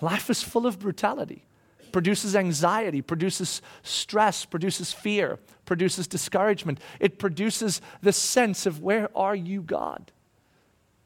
Life 0.01 0.31
is 0.31 0.41
full 0.41 0.65
of 0.65 0.79
brutality 0.79 1.45
produces 1.91 2.35
anxiety, 2.35 3.01
produces 3.01 3.61
stress, 3.83 4.45
produces 4.45 4.93
fear, 4.93 5.39
produces 5.65 6.07
discouragement. 6.07 6.79
It 6.99 7.19
produces 7.19 7.81
the 8.01 8.13
sense 8.13 8.65
of 8.65 8.81
where 8.81 9.09
are 9.15 9.35
you, 9.35 9.61
God? 9.61 10.11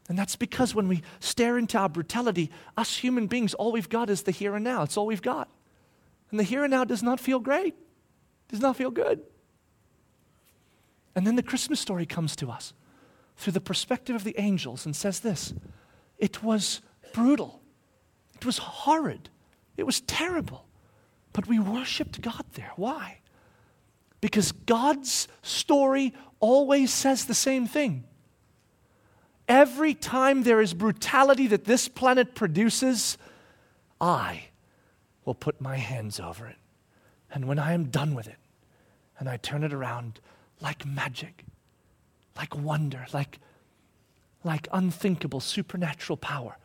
And 0.08 0.18
that's 0.18 0.36
because 0.36 0.76
when 0.76 0.88
we 0.88 1.02
stare 1.20 1.58
into 1.58 1.78
our 1.78 1.90
brutality, 1.90 2.52
us 2.78 2.98
human 2.98 3.28
beings, 3.28 3.54
all 3.54 3.72
we've 3.72 3.90
got 3.90 4.10
is 4.10 4.24
the 4.24 4.32
here 4.32 4.56
and 4.56 4.64
now. 4.64 4.84
It's 4.84 4.98
all 4.98 5.08
we've 5.08 5.22
got. 5.22 5.50
And 6.30 6.40
the 6.40 6.44
here 6.44 6.64
and 6.64 6.72
now 6.72 6.84
does 6.84 7.02
not 7.02 7.20
feel 7.20 7.40
great, 7.40 7.76
does 8.50 8.60
not 8.60 8.76
feel 8.76 8.92
good. 8.92 9.22
And 11.16 11.26
then 11.26 11.36
the 11.36 11.44
Christmas 11.44 11.80
story 11.80 12.06
comes 12.06 12.36
to 12.38 12.52
us 12.52 12.74
through 13.38 13.54
the 13.54 13.62
perspective 13.62 14.16
of 14.16 14.24
the 14.24 14.40
angels 14.40 14.86
and 14.86 14.96
says 14.96 15.22
this 15.22 15.54
it 16.18 16.44
was 16.44 16.82
brutal, 17.14 17.62
it 18.36 18.46
was 18.46 18.58
horrid, 18.60 19.30
it 19.78 19.84
was 19.84 20.02
terrible. 20.02 20.66
But 21.36 21.48
we 21.48 21.60
worshiped 21.60 22.22
God 22.22 22.46
there. 22.54 22.72
Why? 22.78 23.20
Because 24.22 24.54
God's 24.54 25.28
story 25.42 26.14
always 26.40 26.94
says 26.94 27.26
the 27.26 27.34
same 27.34 27.68
thing. 27.68 28.06
Every 29.46 29.94
time 29.94 30.44
there 30.44 30.62
is 30.62 30.74
brutality 30.74 31.48
that 31.48 31.66
this 31.66 31.90
planet 31.90 32.36
produces, 32.36 33.18
I 34.00 34.46
will 35.26 35.36
put 35.36 35.60
my 35.60 35.76
hands 35.76 36.22
over 36.22 36.48
it. 36.48 36.56
And 37.30 37.50
when 37.50 37.60
I 37.60 37.74
am 37.74 37.90
done 37.90 38.16
with 38.16 38.28
it, 38.28 38.40
and 39.20 39.28
I 39.28 39.36
turn 39.36 39.66
it 39.66 39.74
around 39.74 40.22
like 40.62 40.86
magic, 40.86 41.44
like 42.38 42.56
wonder, 42.56 43.08
like, 43.14 43.40
like 44.46 44.70
unthinkable 44.72 45.42
supernatural 45.42 46.16
power, 46.16 46.58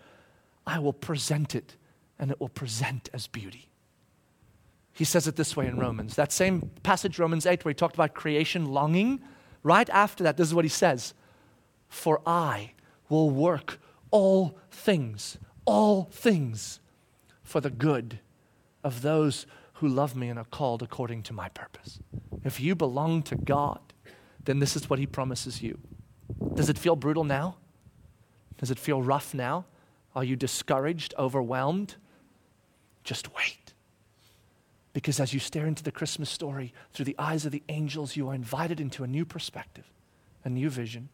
I 0.64 0.78
will 0.78 0.92
present 0.92 1.56
it, 1.56 1.74
and 2.20 2.30
it 2.30 2.38
will 2.38 2.48
present 2.48 3.10
as 3.12 3.26
beauty. 3.26 3.69
He 4.92 5.04
says 5.04 5.26
it 5.26 5.36
this 5.36 5.56
way 5.56 5.66
in 5.66 5.78
Romans. 5.78 6.16
That 6.16 6.32
same 6.32 6.70
passage, 6.82 7.18
Romans 7.18 7.46
8, 7.46 7.64
where 7.64 7.70
he 7.70 7.74
talked 7.74 7.94
about 7.94 8.14
creation 8.14 8.66
longing, 8.66 9.20
right 9.62 9.88
after 9.90 10.24
that, 10.24 10.36
this 10.36 10.48
is 10.48 10.54
what 10.54 10.64
he 10.64 10.70
says 10.70 11.14
For 11.88 12.20
I 12.26 12.72
will 13.08 13.30
work 13.30 13.78
all 14.10 14.58
things, 14.70 15.38
all 15.64 16.04
things 16.12 16.80
for 17.42 17.60
the 17.60 17.70
good 17.70 18.20
of 18.82 19.02
those 19.02 19.46
who 19.74 19.88
love 19.88 20.14
me 20.14 20.28
and 20.28 20.38
are 20.38 20.44
called 20.44 20.82
according 20.82 21.22
to 21.24 21.32
my 21.32 21.48
purpose. 21.48 22.00
If 22.44 22.60
you 22.60 22.74
belong 22.74 23.22
to 23.24 23.36
God, 23.36 23.80
then 24.44 24.58
this 24.58 24.76
is 24.76 24.90
what 24.90 24.98
he 24.98 25.06
promises 25.06 25.62
you. 25.62 25.78
Does 26.54 26.68
it 26.68 26.78
feel 26.78 26.96
brutal 26.96 27.24
now? 27.24 27.56
Does 28.58 28.70
it 28.70 28.78
feel 28.78 29.02
rough 29.02 29.32
now? 29.34 29.66
Are 30.14 30.24
you 30.24 30.36
discouraged, 30.36 31.14
overwhelmed? 31.18 31.96
Just 33.04 33.34
wait. 33.34 33.59
Because 34.92 35.20
as 35.20 35.32
you 35.32 35.40
stare 35.40 35.66
into 35.66 35.84
the 35.84 35.92
Christmas 35.92 36.28
story 36.30 36.72
through 36.92 37.04
the 37.04 37.16
eyes 37.18 37.46
of 37.46 37.52
the 37.52 37.62
angels, 37.68 38.16
you 38.16 38.28
are 38.28 38.34
invited 38.34 38.80
into 38.80 39.04
a 39.04 39.06
new 39.06 39.24
perspective, 39.24 39.84
a 40.44 40.50
new 40.50 40.68
vision, 40.68 41.08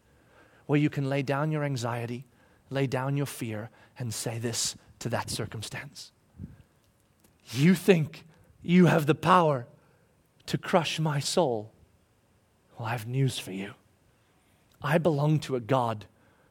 where 0.65 0.79
you 0.79 0.89
can 0.89 1.09
lay 1.09 1.21
down 1.21 1.51
your 1.51 1.63
anxiety, 1.63 2.25
lay 2.69 2.87
down 2.87 3.17
your 3.17 3.25
fear, 3.25 3.69
and 3.99 4.13
say 4.13 4.39
this 4.39 4.75
to 4.99 5.09
that 5.09 5.29
circumstance. 5.29 6.11
You 7.51 7.75
think 7.75 8.25
you 8.61 8.87
have 8.87 9.05
the 9.05 9.15
power 9.15 9.67
to 10.47 10.57
crush 10.57 10.99
my 10.99 11.19
soul. 11.19 11.71
Well, 12.77 12.87
I 12.87 12.91
have 12.91 13.07
news 13.07 13.37
for 13.37 13.51
you. 13.51 13.73
I 14.81 14.97
belong 14.97 15.39
to 15.41 15.55
a 15.55 15.59
God 15.59 16.05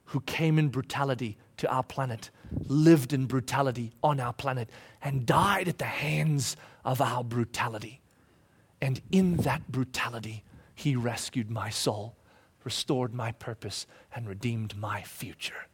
who 0.07 0.21
came 0.21 0.59
in 0.59 0.69
brutality 0.69 1.37
to 1.59 1.71
our 1.71 1.83
planet, 1.83 2.31
lived 2.67 3.13
in 3.13 3.27
brutality 3.27 3.93
on 4.03 4.21
our 4.21 4.33
planet, 4.33 4.69
and 5.03 5.27
died 5.27 5.69
at 5.69 5.79
the 5.79 5.85
hands 5.85 6.57
of 6.85 7.01
our 7.01 7.25
brutality. 7.25 8.01
And 8.81 9.01
in 9.11 9.39
that 9.39 9.71
brutality, 9.71 10.45
he 10.75 10.95
rescued 10.95 11.51
my 11.51 11.71
soul, 11.71 12.17
restored 12.65 13.15
my 13.15 13.33
purpose, 13.33 13.87
and 14.15 14.29
redeemed 14.29 14.77
my 14.77 15.03
future. 15.03 15.67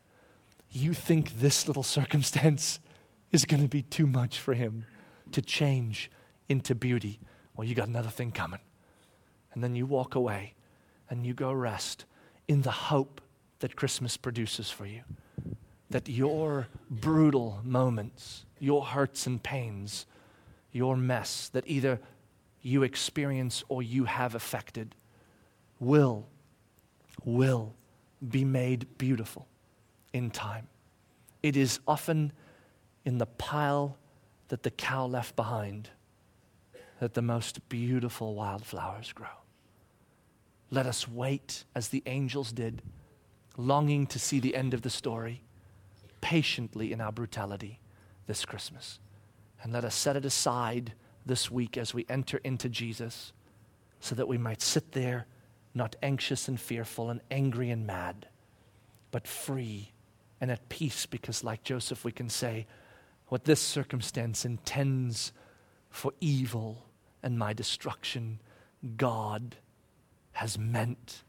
You 0.71 0.95
think 0.95 1.39
this 1.39 1.67
little 1.67 1.83
circumstance 1.83 2.81
is 3.31 3.45
going 3.45 3.63
to 3.63 3.69
be 3.69 3.83
too 3.83 4.07
much 4.07 4.39
for 4.39 4.55
him 4.55 4.87
to 5.33 5.43
change 5.43 6.11
into 6.49 6.75
beauty? 6.75 7.19
Well, 7.57 7.67
you 7.67 7.75
got 7.75 7.89
another 7.89 8.11
thing 8.11 8.31
coming. 8.31 8.61
And 9.53 9.63
then 9.63 9.75
you 9.75 9.87
walk 9.87 10.15
away 10.15 10.55
and 11.11 11.27
you 11.27 11.35
go 11.35 11.53
rest 11.53 12.05
in 12.49 12.63
the 12.63 12.71
hope 12.71 13.21
that 13.59 13.77
Christmas 13.77 14.17
produces 14.17 14.71
for 14.71 14.87
you. 14.87 15.03
That 15.93 16.09
your 16.09 16.69
brutal 16.91 17.61
moments, 17.65 18.45
your 18.59 18.85
hurts 18.85 19.27
and 19.27 19.43
pains, 19.43 20.07
your 20.73 20.97
mess 20.97 21.49
that 21.51 21.65
either 21.67 22.01
you 22.63 22.83
experience 22.83 23.63
or 23.69 23.83
you 23.83 24.05
have 24.05 24.35
affected 24.35 24.95
will, 25.81 26.27
will 27.25 27.75
be 28.27 28.45
made 28.45 28.87
beautiful 28.99 29.47
in 30.13 30.31
time. 30.31 30.69
It 31.43 31.57
is 31.57 31.81
often 31.87 32.33
in 33.05 33.19
the 33.19 33.27
pile 33.27 33.97
that 34.49 34.63
the 34.63 34.71
cow 34.71 35.07
left 35.07 35.35
behind 35.35 35.91
that 37.01 37.15
the 37.15 37.23
most 37.23 37.69
beautiful 37.69 38.35
wildflowers 38.35 39.13
grow. 39.13 39.27
Let 40.71 40.87
us 40.87 41.09
wait 41.09 41.65
as 41.75 41.89
the 41.89 42.03
angels 42.07 42.53
did, 42.53 42.81
longing 43.57 44.07
to 44.07 44.19
see 44.19 44.39
the 44.39 44.55
end 44.55 44.73
of 44.73 44.83
the 44.83 44.91
story, 44.91 45.43
patiently 46.23 46.93
in 46.93 47.03
our 47.03 47.13
brutality 47.13 47.79
this 48.27 48.47
Christmas. 48.47 48.99
And 49.63 49.73
let 49.73 49.85
us 49.85 49.95
set 49.95 50.17
it 50.17 50.25
aside 50.25 50.95
this 51.27 51.51
week 51.51 51.77
as 51.77 51.93
we 51.93 52.07
enter 52.09 52.39
into 52.39 52.71
Jesus 52.71 53.35
so 54.01 54.15
that 54.15 54.27
we 54.27 54.39
might 54.39 54.63
sit 54.63 54.93
there 54.93 55.27
not 55.75 55.97
anxious 56.03 56.49
and 56.49 56.59
fearful 56.59 57.11
and 57.11 57.21
angry 57.31 57.71
and 57.71 57.87
mad, 57.87 58.27
but 59.11 59.29
free 59.29 59.93
and 60.41 60.51
at 60.51 60.69
peace 60.69 61.07
because, 61.07 61.45
like 61.45 61.63
Joseph, 61.63 62.05
we 62.05 62.13
can 62.13 62.29
say, 62.29 62.67
what 63.29 63.45
this 63.45 63.61
circumstance 63.61 64.45
intends 64.45 65.33
for 65.89 66.13
evil 66.21 66.87
and 67.23 67.39
my 67.39 67.53
destruction, 67.53 68.41
God 68.97 69.57
has 70.33 70.59
meant 70.59 71.23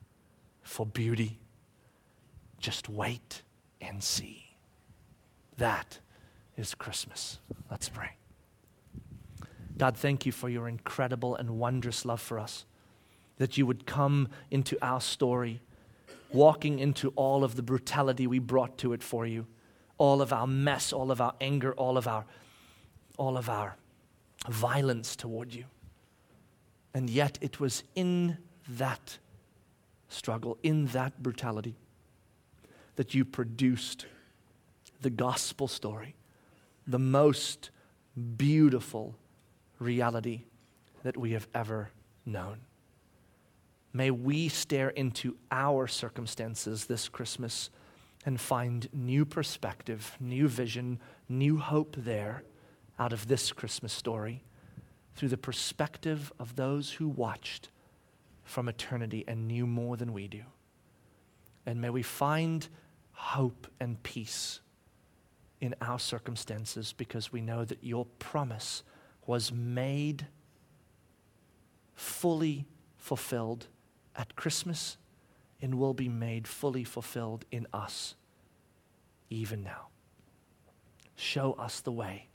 for 0.63 0.85
beauty. 0.85 1.39
Just 2.59 2.89
wait 2.89 3.43
and 3.79 4.03
see. 4.03 4.52
That 5.57 5.99
is 6.57 6.75
Christmas. 6.75 7.39
Let's 7.69 7.89
pray. 7.89 8.11
God, 9.77 9.97
thank 9.97 10.25
you 10.25 10.31
for 10.31 10.49
your 10.49 10.67
incredible 10.67 11.35
and 11.35 11.57
wondrous 11.57 12.05
love 12.05 12.21
for 12.21 12.39
us 12.39 12.65
that 13.37 13.57
you 13.57 13.65
would 13.65 13.85
come 13.85 14.29
into 14.51 14.77
our 14.81 15.01
story, 15.01 15.61
walking 16.31 16.79
into 16.79 17.09
all 17.15 17.43
of 17.43 17.55
the 17.55 17.63
brutality 17.63 18.27
we 18.27 18.39
brought 18.39 18.77
to 18.77 18.93
it 18.93 19.01
for 19.01 19.25
you, 19.25 19.47
all 19.97 20.21
of 20.21 20.31
our 20.31 20.47
mess, 20.47 20.93
all 20.93 21.11
of 21.11 21.19
our 21.19 21.33
anger, 21.41 21.73
all 21.73 21.97
of 21.97 22.07
our, 22.07 22.25
all 23.17 23.37
of 23.37 23.49
our 23.49 23.75
violence 24.47 25.15
toward 25.15 25.53
you. 25.53 25.65
And 26.93 27.09
yet 27.09 27.39
it 27.41 27.59
was 27.59 27.83
in 27.95 28.37
that 28.69 29.17
struggle, 30.09 30.57
in 30.61 30.85
that 30.87 31.21
brutality, 31.23 31.75
that 32.95 33.15
you 33.15 33.25
produced 33.25 34.05
the 35.03 35.09
gospel 35.09 35.67
story, 35.67 36.15
the 36.87 36.99
most 36.99 37.69
beautiful 38.37 39.15
reality 39.79 40.43
that 41.03 41.17
we 41.17 41.31
have 41.31 41.47
ever 41.53 41.91
known. 42.25 42.61
May 43.91 44.09
we 44.09 44.47
stare 44.49 44.89
into 44.89 45.37
our 45.51 45.87
circumstances 45.87 46.85
this 46.85 47.09
Christmas 47.09 47.69
and 48.25 48.39
find 48.39 48.87
new 48.93 49.25
perspective, 49.25 50.17
new 50.19 50.47
vision, 50.47 50.99
new 51.29 51.57
hope 51.57 51.95
there 51.97 52.43
out 52.97 53.13
of 53.13 53.27
this 53.27 53.51
Christmas 53.51 53.93
story 53.93 54.43
through 55.15 55.29
the 55.29 55.37
perspective 55.37 56.31
of 56.39 56.55
those 56.55 56.93
who 56.93 57.07
watched 57.07 57.69
from 58.43 58.67
eternity 58.67 59.23
and 59.27 59.47
knew 59.47 59.67
more 59.67 59.97
than 59.97 60.13
we 60.13 60.27
do. 60.27 60.43
And 61.65 61.79
may 61.81 61.89
we 61.89 62.01
find 62.01 62.67
hope 63.11 63.67
and 63.79 64.01
peace 64.01 64.61
in 65.63 65.73
our 65.79 65.97
circumstances 65.97 66.91
because 66.91 67.31
we 67.31 67.39
know 67.39 67.63
that 67.63 67.81
your 67.81 68.05
promise 68.19 68.83
was 69.25 69.49
made 69.49 70.27
fully 71.95 72.65
fulfilled 72.97 73.67
at 74.13 74.35
Christmas 74.35 74.97
and 75.61 75.75
will 75.75 75.93
be 75.93 76.09
made 76.09 76.49
fully 76.49 76.83
fulfilled 76.83 77.45
in 77.49 77.65
us 77.71 78.15
even 79.29 79.63
now. 79.63 79.87
Show 81.15 81.53
us 81.53 81.79
the 81.79 81.93
way 81.93 82.27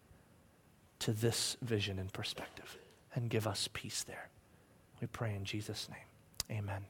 to 1.01 1.13
this 1.13 1.59
vision 1.61 1.99
and 1.99 2.11
perspective 2.11 2.79
and 3.15 3.29
give 3.29 3.47
us 3.47 3.69
peace 3.75 4.05
there. 4.05 4.31
We 5.03 5.07
pray 5.07 5.35
in 5.35 5.45
Jesus' 5.45 5.87
name. 5.91 6.59
Amen. 6.59 6.87